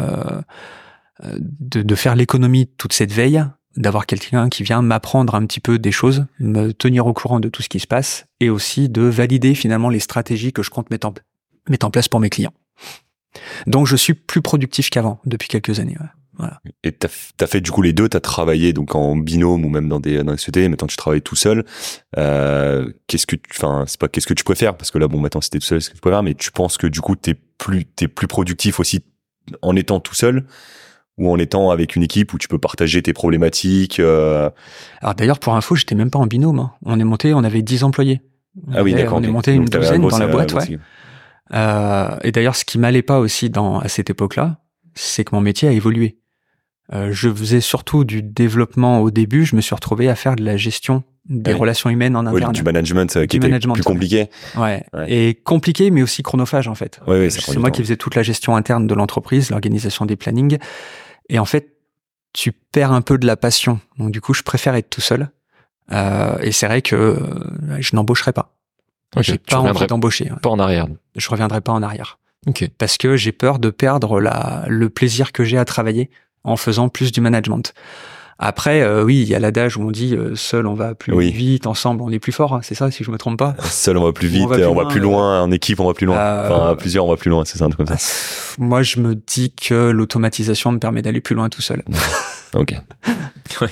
euh, 1.23 1.39
de, 1.39 1.83
de, 1.83 1.95
faire 1.95 2.17
l'économie 2.17 2.67
de 2.67 2.71
toute 2.77 2.93
cette 2.93 3.13
veille, 3.13 3.45
d'avoir 3.77 4.05
quelqu'un 4.07 4.49
qui 4.49 4.63
vient 4.63 4.83
m'apprendre 4.83 5.35
un 5.37 5.47
petit 5.47 5.61
peu 5.61 5.79
des 5.79 5.93
choses, 5.93 6.27
me 6.41 6.73
tenir 6.73 7.07
au 7.07 7.13
courant 7.13 7.41
de 7.41 7.49
tout 7.49 7.63
ce 7.63 7.69
qui 7.69 7.81
se 7.81 7.87
passe, 7.87 8.27
et 8.41 8.51
aussi 8.51 8.89
de 8.89 9.03
valider 9.03 9.55
finalement 9.55 9.91
les 9.91 10.01
stratégies 10.01 10.53
que 10.53 10.63
je 10.63 10.71
compte 10.71 10.91
mettre 10.91 11.07
en, 11.07 11.15
mettre 11.69 11.87
en 11.87 11.91
place 11.91 12.09
pour 12.09 12.19
mes 12.21 12.31
clients. 12.31 12.53
Donc 13.67 13.87
je 13.87 13.97
suis 13.97 14.15
plus 14.15 14.43
productif 14.43 14.91
qu'avant 14.91 15.21
depuis 15.25 15.49
quelques 15.49 15.81
années. 15.81 15.97
Voilà. 16.37 16.61
Et 16.83 16.93
t'as 16.93 17.09
as 17.41 17.47
fait 17.47 17.61
du 17.61 17.71
coup 17.71 17.83
les 17.83 17.93
deux, 17.93 18.09
t'as 18.09 18.21
travaillé 18.21 18.73
donc 18.73 18.95
en 18.95 19.17
binôme 19.17 19.65
ou 19.65 19.69
même 19.69 19.89
dans 19.89 20.01
des 20.01 20.23
dans 20.23 20.33
des 20.33 20.39
sociétés. 20.39 20.69
Maintenant 20.69 20.89
tu 20.89 20.97
travailles 20.97 21.23
tout 21.23 21.37
seul. 21.37 21.65
Euh, 22.17 22.91
qu'est-ce 23.07 23.27
que, 23.27 23.37
enfin 23.53 23.85
c'est 23.87 24.01
pas 24.01 24.09
qu'est-ce 24.09 24.27
que 24.27 24.35
tu 24.35 24.45
préfères 24.45 24.77
parce 24.77 24.91
que 24.91 24.99
là 24.99 25.07
bon 25.07 25.21
maintenant 25.21 25.41
c'était 25.41 25.59
tout 25.59 25.67
seul, 25.67 25.81
ce 25.81 25.91
que 25.91 25.95
tu 25.95 26.01
préfères, 26.01 26.23
mais 26.23 26.35
tu 26.35 26.51
penses 26.51 26.77
que 26.77 26.87
du 26.87 27.01
coup 27.01 27.15
t'es 27.15 27.35
plus 27.35 27.85
t'es 27.85 28.09
plus 28.09 28.27
productif 28.27 28.81
aussi 28.81 29.05
en 29.63 29.77
étant 29.77 30.01
tout 30.01 30.15
seul 30.15 30.47
ou 31.19 31.31
en 31.31 31.39
étant 31.39 31.71
avec 31.71 31.95
une 31.95 32.03
équipe 32.03 32.33
où 32.35 32.39
tu 32.39 32.49
peux 32.49 32.59
partager 32.59 33.01
tes 33.01 33.13
problématiques. 33.13 34.01
Euh... 34.01 34.51
Alors 35.01 35.15
d'ailleurs 35.15 35.39
pour 35.39 35.55
info 35.55 35.77
j'étais 35.77 35.95
même 35.95 36.11
pas 36.11 36.19
en 36.19 36.27
binôme. 36.27 36.59
Hein. 36.59 36.73
On 36.85 36.99
est 36.99 37.05
monté, 37.05 37.33
on 37.35 37.45
avait 37.45 37.63
10 37.63 37.85
employés. 37.85 38.23
On 38.67 38.73
ah 38.75 38.83
oui 38.83 38.95
d'accord. 38.95 39.19
On 39.19 39.23
est 39.23 39.29
monté 39.29 39.53
une 39.53 39.67
douzaine 39.67 40.03
dans 40.03 40.19
la 40.19 40.27
boîte, 40.27 40.53
ouais. 40.55 40.79
Euh, 41.53 42.17
et 42.23 42.33
d'ailleurs 42.33 42.57
ce 42.57 42.65
qui 42.65 42.79
m'allait 42.79 43.03
pas 43.03 43.19
aussi 43.19 43.51
dans 43.51 43.79
à 43.79 43.89
cette 43.89 44.11
époque-là, 44.11 44.59
c'est 44.95 45.25
que 45.25 45.35
mon 45.35 45.41
métier 45.41 45.69
a 45.69 45.73
évolué. 45.73 46.19
Euh, 46.93 47.13
je 47.13 47.33
faisais 47.33 47.61
surtout 47.61 48.05
du 48.05 48.23
développement 48.23 49.01
au 49.01 49.11
début. 49.11 49.45
Je 49.45 49.57
me 49.57 49.61
suis 49.61 49.75
retrouvé 49.75 50.09
à 50.09 50.15
faire 50.15 50.37
de 50.37 50.45
la 50.45 50.57
gestion 50.57 51.03
des 51.29 51.55
relations 51.55 51.89
humaines 51.89 52.17
en 52.17 52.27
interne. 52.27 52.53
du 52.53 52.63
management 52.63 53.17
euh, 53.17 53.27
qui 53.27 53.39
était 53.39 53.59
plus 53.59 53.83
compliqué. 53.83 54.29
Ouais. 54.57 54.85
Et 55.09 55.35
compliqué, 55.35 55.91
mais 55.91 56.03
aussi 56.03 56.23
chronophage 56.23 56.69
en 56.69 56.75
fait. 56.75 57.01
Ouais, 57.07 57.31
c'est 57.31 57.57
moi 57.57 57.71
qui 57.71 57.83
faisais 57.83 57.97
toute 57.97 58.15
la 58.15 58.23
gestion 58.23 58.57
interne 58.57 58.87
de 58.87 58.95
l'entreprise, 58.95 59.51
l'organisation 59.51 60.05
des 60.05 60.17
plannings. 60.17 60.59
Et 61.31 61.39
en 61.39 61.47
fait, 61.47 61.75
tu 62.35 62.53
perds 62.53 62.93
un 62.93 63.01
peu 63.01 63.17
de 63.17 63.27
la 63.27 63.37
passion. 63.37 63.81
Donc 63.99 64.11
du 64.11 64.21
coup, 64.21 64.35
je 64.35 64.43
préfère 64.43 64.75
être 64.75 64.91
tout 64.91 65.01
seul. 65.01 65.31
Euh, 65.93 66.37
et 66.41 66.53
c'est 66.53 66.67
vrai 66.67 66.83
que 66.83 66.97
euh, 66.97 67.19
je 67.81 67.97
n'embaucherai 67.97 68.33
pas. 68.33 68.55
j'ai 69.21 69.39
pas 69.39 69.59
envie 69.59 69.87
d'embaucher. 69.87 70.31
Pas 70.43 70.51
en 70.51 70.59
arrière. 70.59 70.87
Je 71.17 71.29
reviendrai 71.31 71.61
pas 71.61 71.73
en 71.73 71.83
arrière. 71.83 72.19
Ok. 72.47 72.69
Parce 72.77 72.99
que 72.99 73.17
j'ai 73.17 73.33
peur 73.33 73.59
de 73.59 73.71
perdre 73.71 74.21
la, 74.21 74.65
le 74.69 74.91
plaisir 74.91 75.33
que 75.33 75.45
j'ai 75.45 75.57
à 75.57 75.65
travailler 75.65 76.11
en 76.45 76.57
faisant 76.57 76.89
plus 76.89 77.13
du 77.13 77.21
management. 77.21 77.75
Après, 78.39 78.83
euh, 78.83 79.05
oui, 79.05 79.23
il 79.23 79.29
y 79.29 79.35
a 79.35 79.39
l'adage 79.39 79.77
où 79.77 79.83
on 79.83 79.91
dit 79.93 80.17
euh, 80.17 80.35
seul 80.35 80.67
on 80.67 80.75
va 80.75 80.95
plus 80.95 81.17
vite, 81.31 81.67
ensemble 81.67 82.03
on 82.03 82.11
est 82.11 82.19
plus 82.19 82.33
fort. 82.33 82.55
Hein, 82.55 82.61
c'est 82.63 82.75
ça, 82.75 82.91
si 82.91 83.05
je 83.05 83.11
me 83.11 83.19
trompe 83.19 83.39
pas. 83.39 83.55
Seul 83.65 83.97
on 83.97 84.05
va 84.05 84.13
plus 84.13 84.27
vite, 84.27 84.49
on 84.49 84.75
va 84.75 84.87
plus, 84.87 85.01
loin, 85.01 85.43
en 85.43 85.51
équipe 85.53 85.79
on 85.79 85.87
va 85.87 85.95
plus 85.95 86.07
loin. 86.07 86.17
Euh, 86.17 86.51
enfin, 86.51 86.71
à 86.71 86.77
plusieurs 86.77 87.05
on 87.05 87.11
va 87.11 87.17
plus 87.17 87.31
loin, 87.31 87.45
c'est 87.45 87.59
ça 87.59 87.65
un 87.65 87.71
truc 87.71 87.87
comme 87.87 87.97
ça. 87.97 88.55
Moi, 88.59 88.83
je 88.83 88.99
me 89.01 89.15
dis 89.15 89.53
que 89.53 89.91
l'automatisation 89.91 90.73
me 90.73 90.79
permet 90.79 91.03
d'aller 91.03 91.21
plus 91.21 91.37
loin 91.37 91.49
tout 91.49 91.63
seul. 91.63 91.83
ok. 92.55 92.75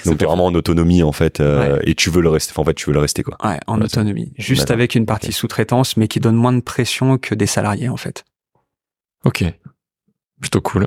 Donc 0.07 0.19
t'es 0.19 0.25
vraiment 0.27 0.47
en 0.47 0.55
autonomie 0.55 1.03
en 1.03 1.13
fait, 1.13 1.43
et 1.85 1.95
tu 1.95 2.11
veux 2.11 2.23
le 2.23 2.29
rester. 2.29 2.53
en 2.57 2.65
fait, 2.65 2.75
tu 2.75 2.87
veux 2.87 2.95
le 2.95 3.01
rester 3.01 3.23
quoi. 3.23 3.37
Ouais, 3.45 3.59
en 3.67 3.81
autonomie, 3.81 4.33
juste 4.39 4.71
avec 4.71 4.95
une 4.95 5.07
partie 5.07 5.33
sous-traitance, 5.33 5.97
mais 5.97 6.07
qui 6.07 6.21
donne 6.21 6.37
moins 6.37 6.53
de 6.53 6.61
pression 6.61 7.19
que 7.19 7.35
des 7.35 7.47
salariés 7.47 7.89
en 7.89 7.97
fait. 7.97 8.25
Ok, 9.25 9.45
plutôt 10.41 10.61
cool. 10.61 10.87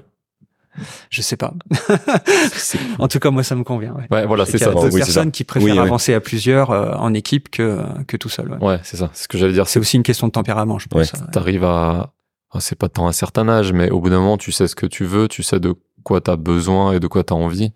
Je 1.09 1.21
sais 1.21 1.37
pas. 1.37 1.53
en 2.99 3.07
tout 3.07 3.19
cas, 3.19 3.29
moi, 3.31 3.43
ça 3.43 3.55
me 3.55 3.63
convient. 3.63 3.93
Ouais, 3.93 4.07
ouais 4.11 4.25
voilà, 4.25 4.45
c'est 4.45 4.57
ça. 4.57 4.65
Il 4.65 4.67
y 4.67 4.71
a 4.71 4.81
d'autres 4.81 4.95
personnes 4.95 5.31
qui 5.31 5.43
préfèrent 5.43 5.81
avancer 5.81 6.13
à 6.13 6.19
plusieurs 6.19 6.71
euh, 6.71 6.93
en 6.93 7.13
équipe 7.13 7.49
que 7.49 7.81
que 8.07 8.17
tout 8.17 8.29
seul. 8.29 8.57
Ouais, 8.61 8.79
c'est 8.83 8.97
ça. 8.97 9.09
C'est 9.13 9.23
ce 9.23 9.27
que 9.27 9.37
j'allais 9.37 9.53
dire. 9.53 9.67
C'est 9.67 9.79
aussi 9.79 9.97
une 9.97 10.03
question 10.03 10.27
de 10.27 10.31
tempérament, 10.31 10.79
je 10.79 10.87
pense. 10.87 11.11
T'arrives 11.31 11.63
à, 11.63 12.13
c'est 12.59 12.77
pas 12.77 12.89
tant 12.89 13.07
un 13.07 13.11
certain 13.11 13.47
âge, 13.49 13.73
mais 13.73 13.89
au 13.89 13.99
bout 13.99 14.09
d'un 14.09 14.19
moment, 14.19 14.37
tu 14.37 14.51
sais 14.51 14.67
ce 14.67 14.75
que 14.75 14.85
tu 14.85 15.05
veux, 15.05 15.27
tu 15.27 15.43
sais 15.43 15.59
de 15.59 15.75
quoi 16.03 16.21
t'as 16.21 16.35
besoin 16.35 16.93
et 16.93 16.99
de 16.99 17.07
quoi 17.07 17.23
t'as 17.23 17.35
envie. 17.35 17.71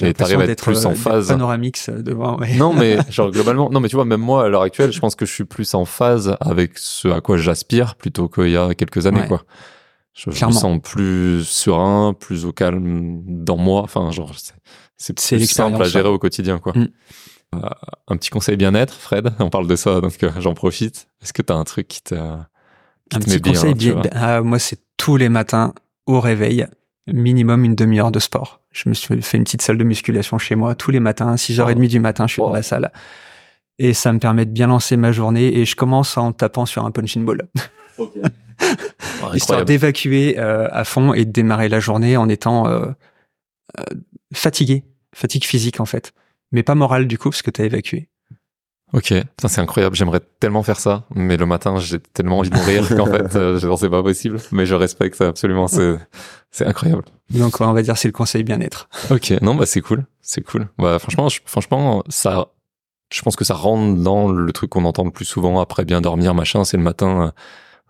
Et 0.00 0.14
t'arrives 0.14 0.40
à 0.40 0.44
être 0.44 0.64
plus 0.64 0.86
en 0.86 0.92
euh, 0.92 0.94
phase. 0.94 1.28
Panoramix 1.28 1.90
euh. 1.90 2.02
Non, 2.56 2.72
mais 2.72 2.96
genre 3.10 3.30
globalement, 3.30 3.68
non, 3.68 3.80
mais 3.80 3.88
tu 3.88 3.96
vois, 3.96 4.06
même 4.06 4.22
moi 4.22 4.46
à 4.46 4.48
l'heure 4.48 4.62
actuelle, 4.62 4.90
je 4.90 5.00
pense 5.00 5.14
que 5.14 5.26
je 5.26 5.32
suis 5.32 5.44
plus 5.44 5.74
en 5.74 5.84
phase 5.84 6.36
avec 6.40 6.78
ce 6.78 7.08
à 7.08 7.20
quoi 7.20 7.36
j'aspire 7.36 7.94
plutôt 7.96 8.28
qu'il 8.28 8.50
y 8.50 8.56
a 8.56 8.74
quelques 8.74 9.06
années, 9.06 9.26
quoi. 9.28 9.44
Je, 10.14 10.28
me 10.28 10.52
sens 10.52 10.80
plus 10.82 11.44
serein, 11.44 12.12
plus 12.12 12.44
au 12.44 12.52
calme 12.52 13.22
dans 13.26 13.56
moi. 13.56 13.82
Enfin, 13.82 14.10
genre, 14.10 14.34
c'est 14.96 15.14
plus 15.14 15.46
simple 15.46 15.82
à 15.82 15.86
gérer 15.86 16.08
au 16.08 16.18
quotidien, 16.18 16.58
quoi. 16.58 16.72
Mm. 16.74 16.88
Euh, 17.54 17.68
un 18.08 18.16
petit 18.16 18.30
conseil 18.30 18.56
bien-être, 18.56 18.94
Fred. 18.94 19.32
On 19.38 19.50
parle 19.50 19.66
de 19.66 19.76
ça, 19.76 20.00
donc 20.00 20.22
euh, 20.22 20.30
j'en 20.38 20.54
profite. 20.54 21.08
Est-ce 21.22 21.32
que 21.32 21.42
tu 21.42 21.52
as 21.52 21.56
un 21.56 21.64
truc 21.64 21.88
qui 21.88 22.02
te, 22.02 22.14
qui 22.14 23.16
un 23.16 23.20
petit 23.20 23.40
conseil 23.40 23.74
bien, 23.74 24.00
ah, 24.12 24.42
Moi, 24.42 24.58
c'est 24.58 24.78
tous 24.96 25.16
les 25.16 25.28
matins 25.28 25.74
au 26.06 26.20
réveil, 26.20 26.66
minimum 27.06 27.64
une 27.64 27.74
demi-heure 27.74 28.10
de 28.10 28.18
sport. 28.18 28.60
Je 28.70 28.88
me 28.88 28.94
suis 28.94 29.20
fait 29.22 29.36
une 29.36 29.44
petite 29.44 29.62
salle 29.62 29.76
de 29.76 29.84
musculation 29.84 30.38
chez 30.38 30.54
moi 30.54 30.74
tous 30.74 30.90
les 30.90 31.00
matins, 31.00 31.34
6h30 31.34 31.88
du 31.88 32.00
matin, 32.00 32.26
je 32.26 32.34
suis 32.34 32.42
dans 32.42 32.52
la 32.52 32.62
salle. 32.62 32.90
Et 33.78 33.94
ça 33.94 34.12
me 34.12 34.18
permet 34.18 34.44
de 34.44 34.50
bien 34.50 34.66
lancer 34.66 34.96
ma 34.96 35.12
journée 35.12 35.58
et 35.58 35.64
je 35.64 35.76
commence 35.76 36.16
en 36.16 36.32
tapant 36.32 36.66
sur 36.66 36.84
un 36.84 36.90
punching 36.90 37.24
ball. 37.24 37.48
Okay. 37.98 38.20
histoire 39.34 39.64
d'évacuer 39.64 40.38
euh, 40.38 40.68
à 40.70 40.84
fond 40.84 41.12
et 41.12 41.24
de 41.24 41.30
démarrer 41.30 41.68
la 41.68 41.80
journée 41.80 42.16
en 42.16 42.28
étant 42.28 42.68
euh, 42.68 42.86
euh, 43.78 43.84
fatigué, 44.32 44.84
fatigue 45.14 45.44
physique 45.44 45.80
en 45.80 45.86
fait, 45.86 46.12
mais 46.52 46.62
pas 46.62 46.74
morale 46.74 47.06
du 47.06 47.18
coup 47.18 47.30
parce 47.30 47.42
que 47.42 47.50
t'as 47.50 47.64
évacué. 47.64 48.08
Ok, 48.92 49.14
c'est 49.46 49.58
incroyable. 49.58 49.96
J'aimerais 49.96 50.20
tellement 50.38 50.62
faire 50.62 50.78
ça, 50.78 51.06
mais 51.14 51.38
le 51.38 51.46
matin 51.46 51.78
j'ai 51.78 51.98
tellement 51.98 52.40
envie 52.40 52.50
de 52.50 52.56
mourir 52.56 52.86
qu'en 52.94 53.06
fait 53.30 53.58
je 53.58 53.76
c'est 53.78 53.88
pas 53.88 54.02
possible. 54.02 54.38
Mais 54.52 54.66
je 54.66 54.74
respecte 54.74 55.16
ça 55.16 55.28
absolument. 55.28 55.66
C'est 55.66 55.96
c'est 56.50 56.66
incroyable. 56.66 57.04
Donc 57.30 57.60
on 57.60 57.72
va 57.72 57.82
dire 57.82 57.96
c'est 57.96 58.08
le 58.08 58.12
conseil 58.12 58.44
bien-être. 58.44 58.88
Ok, 59.10 59.32
non 59.40 59.54
bah 59.54 59.64
c'est 59.64 59.80
cool, 59.80 60.04
c'est 60.20 60.42
cool. 60.42 60.68
Bah 60.78 60.98
franchement, 60.98 61.28
franchement 61.46 62.04
ça, 62.10 62.48
je 63.10 63.22
pense 63.22 63.34
que 63.34 63.44
ça 63.44 63.54
rentre 63.54 64.02
dans 64.02 64.28
le 64.28 64.52
truc 64.52 64.68
qu'on 64.68 64.84
entend 64.84 65.04
le 65.04 65.10
plus 65.10 65.24
souvent 65.24 65.58
après 65.60 65.86
bien 65.86 66.02
dormir 66.02 66.34
machin. 66.34 66.64
C'est 66.64 66.76
le 66.76 66.82
matin 66.82 67.32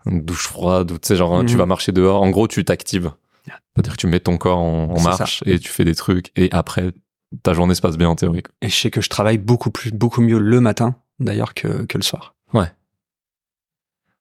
douche 0.05 0.47
froide, 0.47 0.91
ou 0.91 0.97
tu 0.97 1.07
sais, 1.07 1.15
genre, 1.15 1.45
tu 1.45 1.55
vas 1.55 1.63
mhm. 1.63 1.69
marcher 1.69 1.91
dehors. 1.91 2.21
En 2.21 2.29
gros, 2.29 2.47
tu 2.47 2.63
t'actives. 2.65 3.11
C'est-à-dire 3.75 3.93
que 3.93 3.97
tu 3.97 4.07
mets 4.07 4.19
ton 4.19 4.37
corps 4.37 4.59
en, 4.59 5.01
marche 5.01 5.43
et 5.47 5.57
tu 5.57 5.69
fais 5.69 5.83
des 5.83 5.95
trucs 5.95 6.31
et 6.35 6.49
après, 6.51 6.91
ta 7.41 7.53
journée 7.53 7.73
se 7.73 7.81
passe 7.81 7.97
bien 7.97 8.07
en 8.07 8.15
théorie. 8.15 8.43
Et 8.61 8.69
je 8.69 8.75
sais 8.75 8.91
que 8.91 9.01
je 9.01 9.09
travaille 9.09 9.39
beaucoup 9.39 9.71
plus, 9.71 9.91
beaucoup 9.91 10.21
mieux 10.21 10.37
le 10.37 10.61
matin, 10.61 10.95
d'ailleurs, 11.19 11.55
que, 11.55 11.85
que 11.85 11.97
le 11.97 12.03
soir. 12.03 12.35
Ouais. 12.53 12.71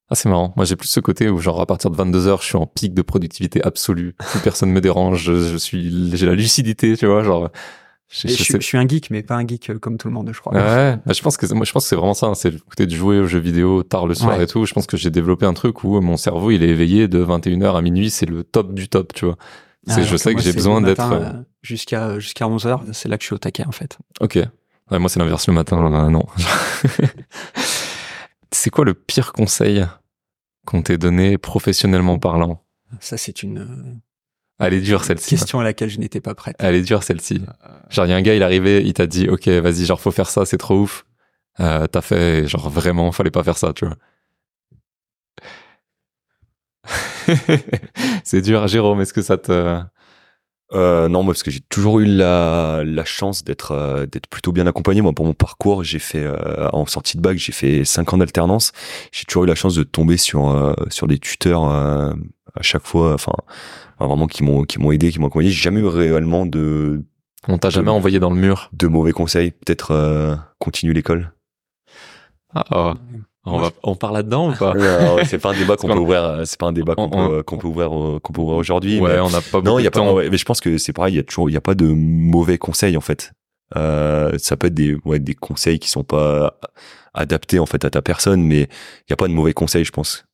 Ah, 0.08 0.14
c'est 0.14 0.28
marrant. 0.28 0.54
Moi, 0.56 0.64
j'ai 0.64 0.76
plus 0.76 0.88
ce 0.88 1.00
côté 1.00 1.28
où, 1.28 1.38
genre, 1.38 1.60
à 1.60 1.66
partir 1.66 1.90
de 1.90 1.96
22 1.96 2.26
heures, 2.26 2.40
je 2.40 2.46
suis 2.46 2.56
en 2.56 2.66
pic 2.66 2.94
de 2.94 3.02
productivité 3.02 3.62
absolue. 3.62 4.14
Plus 4.30 4.40
personne 4.40 4.70
me 4.70 4.80
dérange. 4.80 5.22
Je, 5.22 5.34
je 5.34 5.56
suis, 5.56 6.16
j'ai 6.16 6.26
la 6.26 6.34
lucidité, 6.34 6.96
tu 6.96 7.06
vois, 7.06 7.22
genre, 7.22 7.50
je, 8.12 8.28
je, 8.28 8.58
suis 8.60 8.76
un 8.76 8.86
geek, 8.86 9.10
mais 9.10 9.22
pas 9.22 9.36
un 9.36 9.46
geek 9.46 9.70
euh, 9.70 9.78
comme 9.78 9.96
tout 9.96 10.06
le 10.06 10.12
monde, 10.12 10.30
je 10.32 10.38
crois. 10.38 10.52
Ouais, 10.52 10.98
bah, 11.04 11.12
je 11.14 11.22
pense 11.22 11.38
que 11.38 11.50
moi, 11.54 11.64
je 11.64 11.72
pense 11.72 11.84
que 11.84 11.88
c'est 11.88 11.96
vraiment 11.96 12.12
ça. 12.12 12.26
Hein. 12.26 12.34
c'est 12.34 12.50
le 12.50 12.58
côté 12.58 12.86
de 12.86 12.94
jouer 12.94 13.18
aux 13.18 13.26
jeux 13.26 13.38
vidéo 13.38 13.82
tard 13.82 14.06
le 14.06 14.14
soir 14.14 14.38
et 14.40 14.46
tout. 14.46 14.66
Je 14.66 14.74
pense 14.74 14.86
que 14.86 14.98
j'ai 14.98 15.10
développé 15.10 15.46
un 15.46 15.54
truc 15.54 15.82
où 15.82 15.98
mon 16.00 16.18
cerveau, 16.18 16.50
il 16.50 16.62
est 16.62 16.68
éveillé 16.68 17.08
de 17.08 17.24
21h 17.24 17.74
à 17.74 17.80
minuit. 17.80 18.10
C'est 18.10 18.26
le 18.26 18.44
top 18.44 18.74
du 18.74 18.88
top, 18.88 19.14
tu 19.14 19.24
vois. 19.24 19.36
Ah, 19.88 20.02
je 20.02 20.16
sais 20.16 20.34
que, 20.34 20.42
j'ai 20.42 20.52
besoin 20.52 20.82
d'être 20.82 21.10
euh, 21.10 21.20
euh, 21.20 21.32
jusqu'à 21.62 22.18
jusqu'à 22.18 22.44
11h. 22.44 22.92
C'est 22.92 23.08
là 23.08 23.16
que 23.16 23.22
je 23.22 23.28
suis 23.28 23.34
au 23.34 23.38
taquet, 23.38 23.64
en 23.66 23.72
fait. 23.72 23.98
Ok. 24.20 24.38
Ouais, 24.90 24.98
moi, 24.98 25.08
c'est 25.08 25.18
l'inverse 25.18 25.46
le 25.46 25.54
matin. 25.54 26.10
non. 26.10 26.26
c'est 28.52 28.70
quoi 28.70 28.84
le 28.84 28.92
pire 28.92 29.32
conseil 29.32 29.86
qu'on 30.66 30.82
t'ait 30.82 30.98
donné 30.98 31.38
professionnellement 31.38 32.18
parlant? 32.18 32.62
Ça, 33.00 33.16
c'est 33.16 33.42
une 33.42 34.00
elle 34.58 34.74
est 34.74 34.80
dure 34.80 35.04
celle-ci. 35.04 35.30
Question 35.30 35.60
à 35.60 35.64
laquelle 35.64 35.90
je 35.90 35.98
n'étais 35.98 36.20
pas 36.20 36.34
prête. 36.34 36.56
Elle 36.58 36.74
est 36.74 36.82
dure 36.82 37.02
celle-ci. 37.02 37.42
Genre, 37.90 38.06
il 38.06 38.10
y 38.10 38.12
a 38.12 38.16
un 38.16 38.22
gars, 38.22 38.34
il 38.34 38.42
est 38.42 38.44
arrivé, 38.44 38.82
il 38.84 38.92
t'a 38.94 39.06
dit, 39.06 39.28
ok, 39.28 39.48
vas-y, 39.48 39.84
genre, 39.84 40.00
faut 40.00 40.10
faire 40.10 40.30
ça, 40.30 40.44
c'est 40.44 40.58
trop 40.58 40.78
ouf. 40.78 41.04
Euh, 41.60 41.86
t'as 41.86 42.00
fait, 42.00 42.46
genre, 42.46 42.70
vraiment, 42.70 43.10
fallait 43.12 43.30
pas 43.30 43.42
faire 43.42 43.58
ça, 43.58 43.72
tu 43.72 43.86
vois. 43.86 43.96
c'est 48.24 48.40
dur, 48.40 48.66
Jérôme, 48.68 49.00
est-ce 49.00 49.12
que 49.12 49.22
ça 49.22 49.36
te... 49.38 49.80
Euh, 50.74 51.08
non, 51.08 51.22
moi, 51.22 51.34
parce 51.34 51.42
que 51.42 51.50
j'ai 51.50 51.60
toujours 51.60 52.00
eu 52.00 52.06
la, 52.06 52.82
la 52.84 53.04
chance 53.04 53.44
d'être 53.44 53.72
euh, 53.72 54.06
d'être 54.06 54.26
plutôt 54.26 54.52
bien 54.52 54.66
accompagné. 54.66 55.02
Moi, 55.02 55.12
pour 55.12 55.26
mon 55.26 55.34
parcours, 55.34 55.84
j'ai 55.84 55.98
fait 55.98 56.24
euh, 56.24 56.68
en 56.72 56.86
sortie 56.86 57.16
de 57.16 57.22
bac, 57.22 57.36
j'ai 57.36 57.52
fait 57.52 57.84
cinq 57.84 58.12
ans 58.12 58.18
d'alternance. 58.18 58.72
J'ai 59.12 59.24
toujours 59.24 59.44
eu 59.44 59.46
la 59.46 59.54
chance 59.54 59.74
de 59.74 59.82
tomber 59.82 60.16
sur 60.16 60.50
euh, 60.50 60.72
sur 60.88 61.06
des 61.06 61.18
tuteurs 61.18 61.64
à 61.64 62.14
chaque 62.62 62.86
fois. 62.86 63.14
Enfin, 63.14 63.32
vraiment 64.00 64.26
qui 64.26 64.42
m'ont 64.42 64.64
qui 64.64 64.78
m'ont 64.78 64.92
aidé, 64.92 65.10
qui 65.10 65.18
m'ont 65.18 65.26
accompagné. 65.26 65.50
J'ai 65.50 65.62
jamais 65.62 65.80
eu 65.80 65.86
réellement 65.86 66.46
de. 66.46 67.04
On 67.48 67.58
t'a 67.58 67.70
jamais 67.70 67.90
envoyé 67.90 68.20
dans 68.20 68.30
le 68.30 68.36
mur? 68.36 68.70
De 68.72 68.86
mauvais 68.86 69.12
conseils. 69.12 69.50
Peut-être 69.50 69.90
euh, 69.90 70.36
continue 70.58 70.92
l'école? 70.92 71.32
Ah, 72.54 72.64
oh. 72.70 72.94
On, 73.44 73.58
va, 73.58 73.70
on 73.82 73.96
parle 73.96 74.14
là-dedans 74.14 74.50
ou 74.50 74.54
pas? 74.54 74.74
C'est 75.24 75.38
pas 75.38 75.50
un 75.50 75.58
débat 75.58 75.76
qu'on 75.78 75.88
peut 75.88 75.98
ouvrir. 75.98 76.22
Euh, 76.22 76.44
c'est 76.44 76.58
pas 76.58 76.66
un 76.66 76.72
débat 76.72 76.94
qu'on 76.94 77.10
peut, 77.10 77.42
qu'on 77.42 77.58
peut 77.58 77.66
ouvrir 77.66 77.88
qu'on 77.88 78.32
peut 78.32 78.40
ouvrir 78.40 78.56
aujourd'hui. 78.56 79.00
Ouais, 79.00 79.18
on 79.18 79.30
n'a 79.30 79.40
pas. 79.40 79.60
Non, 79.60 79.78
il 79.78 79.84
y 79.84 79.86
a 79.86 79.90
pas. 79.90 80.14
mais 80.30 80.36
je 80.36 80.44
pense 80.44 80.60
que 80.60 80.78
c'est 80.78 80.92
pareil. 80.92 81.14
Il 81.14 81.16
y 81.16 81.20
a 81.20 81.24
toujours, 81.24 81.50
il 81.50 81.52
y 81.52 81.56
a 81.56 81.60
pas 81.60 81.74
de 81.74 81.86
mauvais 81.86 82.58
conseils 82.58 82.96
en 82.96 83.00
fait. 83.00 83.32
Euh, 83.76 84.32
ça 84.38 84.56
peut 84.56 84.68
être 84.68 84.74
des 84.74 84.96
ouais, 85.04 85.18
des 85.18 85.34
conseils 85.34 85.78
qui 85.78 85.88
sont 85.88 86.04
pas 86.04 86.58
adaptés 87.14 87.58
en 87.58 87.66
fait 87.66 87.84
à 87.84 87.90
ta 87.90 88.02
personne, 88.02 88.42
mais 88.42 88.62
il 88.62 89.10
y 89.10 89.12
a 89.12 89.16
pas 89.16 89.28
de 89.28 89.32
mauvais 89.32 89.54
conseils, 89.54 89.84
je 89.84 89.92
pense. 89.92 90.24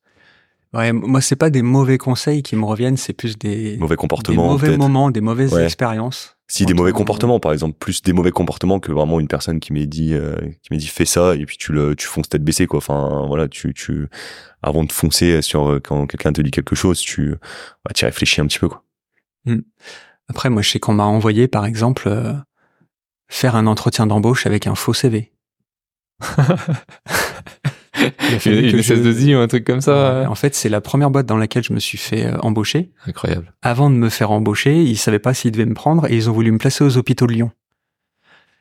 Ouais, 0.74 0.92
moi 0.92 1.20
c'est 1.22 1.36
pas 1.36 1.48
des 1.48 1.62
mauvais 1.62 1.96
conseils 1.96 2.42
qui 2.42 2.54
me 2.54 2.64
reviennent, 2.64 2.98
c'est 2.98 3.14
plus 3.14 3.38
des 3.38 3.78
mauvais 3.78 3.96
comportements, 3.96 4.42
des 4.42 4.48
mauvais 4.48 4.76
moments, 4.76 5.10
des 5.10 5.20
mauvaises 5.22 5.54
Ouais. 5.54 5.64
expériences. 5.64 6.36
Si 6.50 6.64
des 6.64 6.72
mauvais 6.72 6.92
comportements, 6.92 7.40
par 7.40 7.52
exemple, 7.52 7.76
plus 7.78 8.00
des 8.00 8.14
mauvais 8.14 8.30
comportements 8.30 8.80
que 8.80 8.90
vraiment 8.90 9.20
une 9.20 9.28
personne 9.28 9.60
qui 9.60 9.74
m'ait 9.74 9.86
dit, 9.86 10.14
euh, 10.14 10.34
qui 10.62 10.68
m'ait 10.70 10.78
dit 10.78 10.86
fais 10.86 11.04
ça 11.04 11.34
et 11.34 11.44
puis 11.44 11.58
tu 11.58 11.72
le, 11.72 11.94
tu 11.94 12.06
fonces 12.06 12.28
tête 12.28 12.42
baissée 12.42 12.66
quoi. 12.66 12.78
Enfin 12.78 13.26
voilà, 13.28 13.48
tu, 13.48 13.74
tu, 13.74 14.08
avant 14.62 14.82
de 14.84 14.90
foncer 14.92 15.42
sur 15.42 15.68
euh, 15.70 15.80
quand 15.80 16.06
quelqu'un 16.06 16.32
te 16.32 16.40
dit 16.40 16.50
quelque 16.50 16.74
chose, 16.74 17.00
tu, 17.00 17.30
ouais, 17.32 17.92
tu 17.94 18.04
réfléchis 18.06 18.40
un 18.40 18.46
petit 18.46 18.58
peu 18.58 18.68
quoi. 18.68 18.82
Après, 20.28 20.48
moi 20.50 20.62
je 20.62 20.70
sais 20.70 20.78
qu'on 20.78 20.94
m'a 20.94 21.04
envoyé 21.04 21.48
par 21.48 21.66
exemple 21.66 22.08
euh, 22.08 22.32
faire 23.30 23.54
un 23.56 23.66
entretien 23.66 24.06
d'embauche 24.06 24.46
avec 24.46 24.66
un 24.66 24.74
faux 24.74 24.94
CV. 24.94 25.32
Il 28.28 28.34
a 28.34 28.38
fallu 28.38 28.59
Une, 28.70 28.76
une 28.76 28.82
je- 28.82 28.94
SS2I 28.94 29.34
ou 29.36 29.38
un 29.38 29.46
truc 29.49 29.64
comme 29.64 29.80
ça. 29.80 30.20
Ouais, 30.20 30.26
En 30.26 30.34
fait, 30.34 30.55
c'est 30.55 30.68
la 30.68 30.80
première 30.80 31.11
boîte 31.11 31.26
dans 31.26 31.36
laquelle 31.36 31.64
je 31.64 31.72
me 31.72 31.78
suis 31.80 31.99
fait 31.99 32.26
euh, 32.26 32.38
embaucher. 32.40 32.90
Incroyable. 33.07 33.53
Avant 33.62 33.90
de 33.90 33.96
me 33.96 34.09
faire 34.09 34.30
embaucher, 34.30 34.82
ils 34.82 34.96
savaient 34.96 35.18
pas 35.18 35.34
s'ils 35.34 35.53
devaient 35.53 35.66
me 35.66 35.74
prendre 35.74 36.07
et 36.11 36.14
ils 36.16 36.28
ont 36.30 36.32
voulu 36.32 36.53
me 36.53 36.59
placer 36.59 36.84
aux 36.84 36.96
hôpitaux 36.96 37.26
de 37.26 37.32
Lyon. 37.32 37.51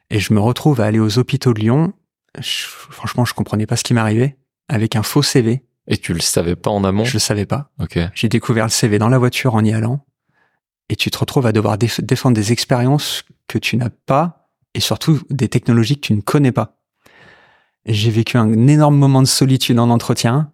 Et 0.10 0.20
je 0.20 0.34
me 0.34 0.40
retrouve 0.40 0.82
à 0.82 0.86
aller 0.86 1.00
aux 1.00 1.20
hôpitaux 1.20 1.54
de 1.54 1.60
Lyon. 1.60 1.94
Je- 2.40 2.66
franchement, 2.68 3.26
je 3.26 3.34
comprenais 3.34 3.66
pas 3.66 3.76
ce 3.76 3.84
qui 3.84 3.94
m'arrivait 3.94 4.38
avec 4.70 4.96
un 4.96 5.04
faux 5.04 5.22
CV. 5.24 5.64
Et 5.88 5.98
tu 5.98 6.14
le 6.14 6.20
savais 6.20 6.56
pas 6.56 6.70
en 6.70 6.84
amont? 6.84 7.06
Je 7.06 7.14
le 7.14 7.20
savais 7.20 7.46
pas. 7.46 7.72
Ok. 7.80 7.98
J'ai 8.14 8.30
découvert 8.30 8.66
le 8.66 8.72
CV 8.72 9.00
dans 9.00 9.10
la 9.10 9.18
voiture 9.18 9.56
en 9.56 9.64
y 9.64 9.74
allant. 9.74 10.06
Et 10.90 10.96
tu 10.96 11.12
te 11.12 11.18
retrouves 11.18 11.46
à 11.46 11.52
devoir 11.52 11.78
déf- 11.78 12.02
défendre 12.02 12.36
des 12.36 12.52
expériences 12.54 13.24
que 13.48 13.58
tu 13.58 13.76
n'as 13.78 13.90
pas 13.90 14.50
et 14.74 14.80
surtout 14.80 15.22
des 15.30 15.50
technologies 15.50 15.96
que 15.96 16.08
tu 16.08 16.14
ne 16.14 16.22
connais 16.22 16.52
pas. 16.54 16.77
J'ai 17.88 18.12
vécu 18.12 18.38
un 18.38 18.68
énorme 18.68 18.98
moment 18.98 19.22
de 19.22 19.28
solitude 19.28 19.80
en 19.80 19.90
entretien, 19.90 20.52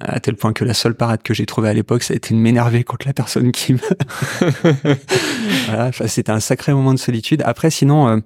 à 0.00 0.20
tel 0.20 0.36
point 0.36 0.52
que 0.52 0.64
la 0.64 0.74
seule 0.74 0.94
parade 0.94 1.22
que 1.22 1.34
j'ai 1.34 1.46
trouvée 1.46 1.68
à 1.68 1.74
l'époque, 1.74 2.02
ça 2.02 2.14
a 2.14 2.16
été 2.16 2.34
de 2.34 2.38
m'énerver 2.38 2.84
contre 2.84 3.06
la 3.06 3.12
personne 3.12 3.52
qui 3.52 3.74
me... 3.74 3.78
voilà, 5.66 5.92
c'était 5.92 6.32
un 6.32 6.40
sacré 6.40 6.74
moment 6.74 6.92
de 6.92 6.98
solitude. 6.98 7.42
Après, 7.44 7.70
sinon, 7.70 8.08
euh, 8.08 8.18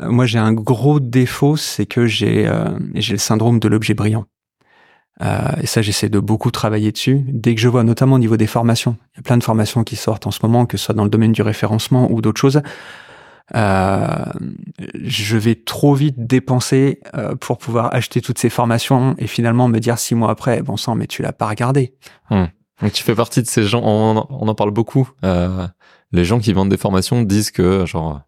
euh, 0.00 0.10
moi 0.10 0.26
j'ai 0.26 0.38
un 0.38 0.52
gros 0.52 1.00
défaut, 1.00 1.56
c'est 1.56 1.86
que 1.86 2.06
j'ai 2.06 2.46
euh, 2.46 2.70
j'ai 2.94 3.14
le 3.14 3.18
syndrome 3.18 3.58
de 3.58 3.68
l'objet 3.68 3.94
brillant. 3.94 4.26
Euh, 5.20 5.48
et 5.60 5.66
ça, 5.66 5.82
j'essaie 5.82 6.08
de 6.08 6.20
beaucoup 6.20 6.50
travailler 6.50 6.92
dessus. 6.92 7.24
Dès 7.26 7.54
que 7.54 7.60
je 7.60 7.68
vois, 7.68 7.82
notamment 7.82 8.16
au 8.16 8.18
niveau 8.20 8.36
des 8.36 8.46
formations, 8.46 8.96
il 9.14 9.18
y 9.18 9.20
a 9.20 9.22
plein 9.22 9.36
de 9.36 9.42
formations 9.42 9.82
qui 9.82 9.96
sortent 9.96 10.26
en 10.26 10.30
ce 10.30 10.38
moment, 10.42 10.64
que 10.64 10.76
ce 10.76 10.84
soit 10.84 10.94
dans 10.94 11.04
le 11.04 11.10
domaine 11.10 11.32
du 11.32 11.42
référencement 11.42 12.10
ou 12.12 12.20
d'autres 12.20 12.40
choses. 12.40 12.62
Euh, 13.54 14.24
je 15.04 15.36
vais 15.38 15.54
trop 15.54 15.94
vite 15.94 16.26
dépenser 16.26 17.00
euh, 17.14 17.34
pour 17.34 17.58
pouvoir 17.58 17.94
acheter 17.94 18.20
toutes 18.20 18.38
ces 18.38 18.50
formations 18.50 19.14
et 19.18 19.26
finalement 19.26 19.68
me 19.68 19.78
dire 19.78 19.98
six 19.98 20.14
mois 20.14 20.30
après, 20.30 20.60
bon 20.62 20.76
sang, 20.76 20.94
mais 20.94 21.06
tu 21.06 21.22
l'as 21.22 21.32
pas 21.32 21.48
regardé. 21.48 21.94
Donc 22.30 22.92
tu 22.92 23.02
fais 23.02 23.14
partie 23.14 23.42
de 23.42 23.46
ces 23.48 23.64
gens, 23.64 23.80
on, 23.82 24.16
en- 24.18 24.26
on 24.30 24.48
en 24.48 24.54
parle 24.54 24.70
beaucoup. 24.70 25.10
Euh, 25.24 25.66
les 26.12 26.24
gens 26.24 26.38
qui 26.40 26.52
vendent 26.52 26.68
des 26.68 26.76
formations 26.76 27.22
disent 27.22 27.50
que 27.50 27.86
genre 27.86 28.20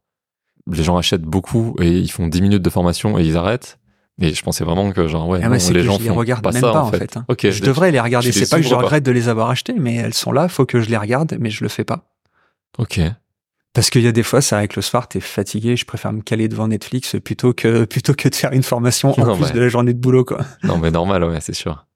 les 0.70 0.82
gens 0.82 0.96
achètent 0.96 1.22
beaucoup 1.22 1.74
et 1.80 1.90
ils 1.90 2.10
font 2.10 2.26
10 2.28 2.42
minutes 2.42 2.62
de 2.62 2.70
formation 2.70 3.18
et 3.18 3.22
ils 3.24 3.36
arrêtent. 3.36 3.78
Et 4.22 4.34
je 4.34 4.42
pensais 4.42 4.64
vraiment 4.64 4.90
que 4.92 5.06
genre 5.08 5.28
ouais, 5.28 5.40
Ah 5.42 5.48
ouais, 5.48 5.56
non, 5.58 5.68
les 5.68 5.80
que 5.80 5.82
gens 5.82 5.94
je 5.98 6.02
les 6.02 6.08
font 6.08 6.14
regarde 6.16 6.42
pas 6.44 6.52
même 6.52 6.60
ça 6.60 6.72
pas 6.72 6.82
en 6.82 6.90
fait. 6.90 7.16
hein. 7.16 7.24
Ok. 7.28 7.48
je 7.48 7.62
devrais 7.62 7.90
les 7.90 8.00
regarder. 8.00 8.32
C'est 8.32 8.50
pas 8.50 8.56
que 8.58 8.62
je 8.62 8.68
pas. 8.70 8.76
regrette 8.78 9.02
de 9.04 9.12
les 9.12 9.28
avoir 9.28 9.48
achetées, 9.50 9.72
mais 9.78 9.94
elles 9.96 10.12
sont 10.14 10.32
là. 10.32 10.48
Faut 10.48 10.66
que 10.66 10.80
je 10.80 10.90
les 10.90 10.96
regarde, 10.98 11.36
mais 11.40 11.48
je 11.48 11.62
le 11.64 11.68
fais 11.70 11.84
pas. 11.84 12.04
Ok. 12.78 13.00
Parce 13.72 13.88
qu'il 13.90 14.02
y 14.02 14.08
a 14.08 14.12
des 14.12 14.24
fois, 14.24 14.40
c'est 14.40 14.56
avec 14.56 14.74
le 14.74 14.82
soir, 14.82 15.06
t'es 15.06 15.20
fatigué, 15.20 15.76
je 15.76 15.84
préfère 15.84 16.12
me 16.12 16.22
caler 16.22 16.48
devant 16.48 16.66
Netflix 16.68 17.16
plutôt 17.24 17.52
que 17.52 17.84
plutôt 17.86 18.14
que 18.14 18.28
de 18.28 18.34
faire 18.34 18.52
une 18.52 18.62
formation 18.64 19.12
en 19.18 19.24
Non, 19.24 19.36
plus 19.36 19.44
ouais. 19.46 19.52
de 19.52 19.60
la 19.60 19.68
journée 19.68 19.94
de 19.94 19.98
boulot, 20.00 20.24
quoi. 20.24 20.40
Non 20.64 20.78
mais 20.78 20.90
normal, 20.90 21.22
ouais, 21.24 21.40
c'est 21.40 21.54
sûr. 21.54 21.86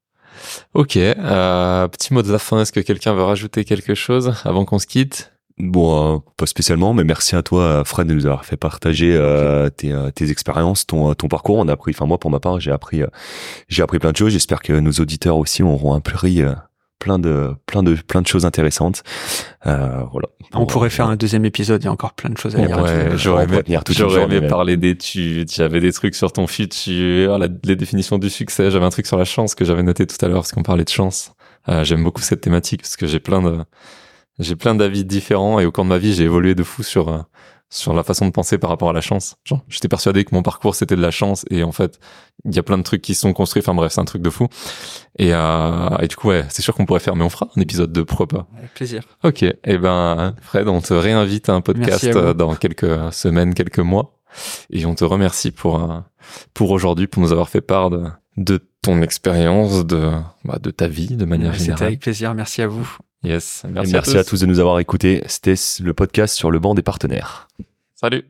Ok. 0.73 0.95
Euh, 0.97 1.87
petit 1.87 2.13
mot 2.13 2.21
de 2.21 2.31
la 2.31 2.39
fin. 2.39 2.61
Est-ce 2.61 2.71
que 2.71 2.79
quelqu'un 2.79 3.13
veut 3.13 3.23
rajouter 3.23 3.65
quelque 3.65 3.95
chose 3.95 4.35
avant 4.45 4.63
qu'on 4.63 4.79
se 4.79 4.87
quitte? 4.87 5.31
Bon, 5.57 6.15
euh, 6.15 6.19
pas 6.35 6.45
spécialement, 6.45 6.93
mais 6.93 7.05
merci 7.05 7.35
à 7.35 7.41
toi, 7.41 7.61
euh, 7.61 7.83
Fred, 7.85 8.07
de 8.07 8.13
nous 8.13 8.25
avoir 8.25 8.43
fait 8.45 8.57
partager 8.57 9.15
euh, 9.15 9.69
tes, 9.69 9.93
euh, 9.93 10.11
tes 10.11 10.29
expériences, 10.29 10.85
ton, 10.85 11.13
ton 11.13 11.29
parcours. 11.29 11.55
On 11.57 11.67
a 11.69 11.73
appris, 11.73 11.93
enfin 11.95 12.05
moi 12.05 12.17
pour 12.19 12.29
ma 12.29 12.41
part, 12.41 12.59
j'ai 12.59 12.71
appris, 12.71 13.01
j'ai 13.69 13.81
appris 13.81 13.99
plein 13.99 14.11
de 14.11 14.17
choses. 14.17 14.33
J'espère 14.33 14.61
que 14.61 14.73
nos 14.73 14.91
auditeurs 14.91 15.37
aussi 15.37 15.63
auront 15.63 15.93
appris 15.93 16.41
plein 16.99 17.19
de, 17.19 17.51
plein 17.65 17.83
de, 17.83 17.95
plein 17.95 18.21
de 18.21 18.27
choses 18.27 18.45
intéressantes. 18.45 19.03
Euh, 19.67 20.03
voilà. 20.11 20.27
On 20.53 20.65
pourrait 20.65 20.89
faire 20.89 21.05
voilà. 21.05 21.13
un 21.13 21.17
deuxième 21.17 21.45
épisode, 21.45 21.81
il 21.83 21.85
y 21.85 21.89
a 21.89 21.91
encore 21.91 22.13
plein 22.13 22.29
de 22.29 22.37
choses 22.37 22.55
à 22.55 22.59
On 22.59 22.65
dire. 22.65 22.77
Ouais, 22.81 23.09
j'aurais 23.17 23.43
aimé, 23.45 23.63
j'aurais 23.89 24.23
aimé 24.23 24.47
parler 24.47 24.77
d'études. 24.77 25.51
J'avais 25.51 25.79
des 25.79 25.91
trucs 25.91 26.15
sur 26.15 26.31
ton 26.31 26.47
futur, 26.47 27.37
la- 27.37 27.47
les 27.63 27.75
définitions 27.75 28.17
du 28.17 28.29
succès. 28.29 28.71
J'avais 28.71 28.85
un 28.85 28.89
truc 28.89 29.05
sur 29.07 29.17
la 29.17 29.25
chance 29.25 29.55
que 29.55 29.65
j'avais 29.65 29.83
noté 29.83 30.05
tout 30.07 30.17
à 30.23 30.27
l'heure 30.27 30.41
parce 30.41 30.51
qu'on 30.51 30.63
parlait 30.63 30.83
de 30.85 30.89
chance. 30.89 31.33
Euh, 31.69 31.83
J'aime 31.83 32.03
beaucoup 32.03 32.21
cette 32.21 32.41
thématique 32.41 32.81
parce 32.81 32.95
que 32.95 33.07
j'ai 33.07 33.19
plein 33.19 33.41
de, 33.41 33.57
j'ai 34.39 34.55
plein 34.55 34.75
d'avis 34.75 35.03
différents 35.05 35.59
et 35.59 35.65
au 35.65 35.71
cours 35.71 35.83
de 35.83 35.89
ma 35.89 35.97
vie, 35.97 36.13
j'ai 36.13 36.23
évolué 36.23 36.55
de 36.55 36.63
fou 36.63 36.83
sur 36.83 37.09
euh, 37.09 37.19
sur 37.69 37.93
la 37.93 38.03
façon 38.03 38.25
de 38.25 38.31
penser 38.31 38.57
par 38.57 38.69
rapport 38.69 38.89
à 38.89 38.93
la 38.93 39.01
chance. 39.01 39.35
Genre, 39.43 39.61
j'étais 39.67 39.87
persuadé 39.87 40.23
que 40.23 40.33
mon 40.33 40.43
parcours 40.43 40.75
c'était 40.75 40.95
de 40.95 41.01
la 41.01 41.11
chance 41.11 41.45
et 41.49 41.63
en 41.63 41.71
fait, 41.71 41.99
il 42.45 42.55
y 42.55 42.59
a 42.59 42.63
plein 42.63 42.77
de 42.77 42.83
trucs 42.83 43.01
qui 43.01 43.15
se 43.15 43.21
sont 43.21 43.33
construits. 43.33 43.61
Enfin 43.61 43.73
bref, 43.73 43.91
c'est 43.91 44.01
un 44.01 44.05
truc 44.05 44.21
de 44.21 44.29
fou. 44.29 44.47
Et, 45.17 45.33
euh, 45.33 45.89
et 45.99 46.07
du 46.07 46.15
coup, 46.15 46.29
ouais, 46.29 46.45
c'est 46.49 46.61
sûr 46.61 46.73
qu'on 46.75 46.85
pourrait 46.85 46.99
faire, 46.99 47.15
mais 47.15 47.23
on 47.23 47.29
fera 47.29 47.49
un 47.55 47.61
épisode 47.61 47.91
de 47.91 48.01
pourquoi 48.03 48.27
pas. 48.27 48.47
Avec 48.57 48.73
plaisir. 48.73 49.01
Ok, 49.23 49.43
et 49.43 49.77
ben 49.77 50.35
Fred, 50.41 50.67
on 50.67 50.79
te 50.81 50.93
réinvite 50.93 51.49
à 51.49 51.53
un 51.53 51.61
podcast 51.61 52.03
à 52.05 52.17
euh, 52.17 52.33
dans 52.33 52.55
quelques 52.55 53.11
semaines, 53.13 53.53
quelques 53.53 53.79
mois, 53.79 54.19
et 54.69 54.85
on 54.85 54.95
te 54.95 55.03
remercie 55.03 55.51
pour 55.51 55.81
euh, 55.81 55.99
pour 56.53 56.71
aujourd'hui, 56.71 57.07
pour 57.07 57.21
nous 57.23 57.31
avoir 57.31 57.49
fait 57.49 57.61
part 57.61 57.89
de, 57.89 58.03
de 58.37 58.59
ton 58.81 59.01
expérience, 59.01 59.85
de 59.85 60.11
bah, 60.43 60.59
de 60.61 60.69
ta 60.71 60.87
vie 60.87 61.15
de 61.17 61.25
manière 61.25 61.53
C'était 61.53 61.65
générale. 61.65 61.87
avec 61.87 61.99
plaisir. 62.01 62.33
Merci 62.35 62.61
à 62.61 62.67
vous. 62.67 62.97
Yes, 63.25 63.63
Et 63.65 63.71
merci, 63.71 63.93
merci 63.93 64.17
à 64.17 64.23
tous 64.23 64.39
de 64.39 64.45
nous 64.45 64.59
avoir 64.59 64.79
écoutés. 64.79 65.23
C'était 65.27 65.55
le 65.81 65.93
podcast 65.93 66.35
sur 66.35 66.51
le 66.51 66.59
banc 66.59 66.75
des 66.75 66.83
partenaires. 66.83 67.47
Salut. 67.95 68.25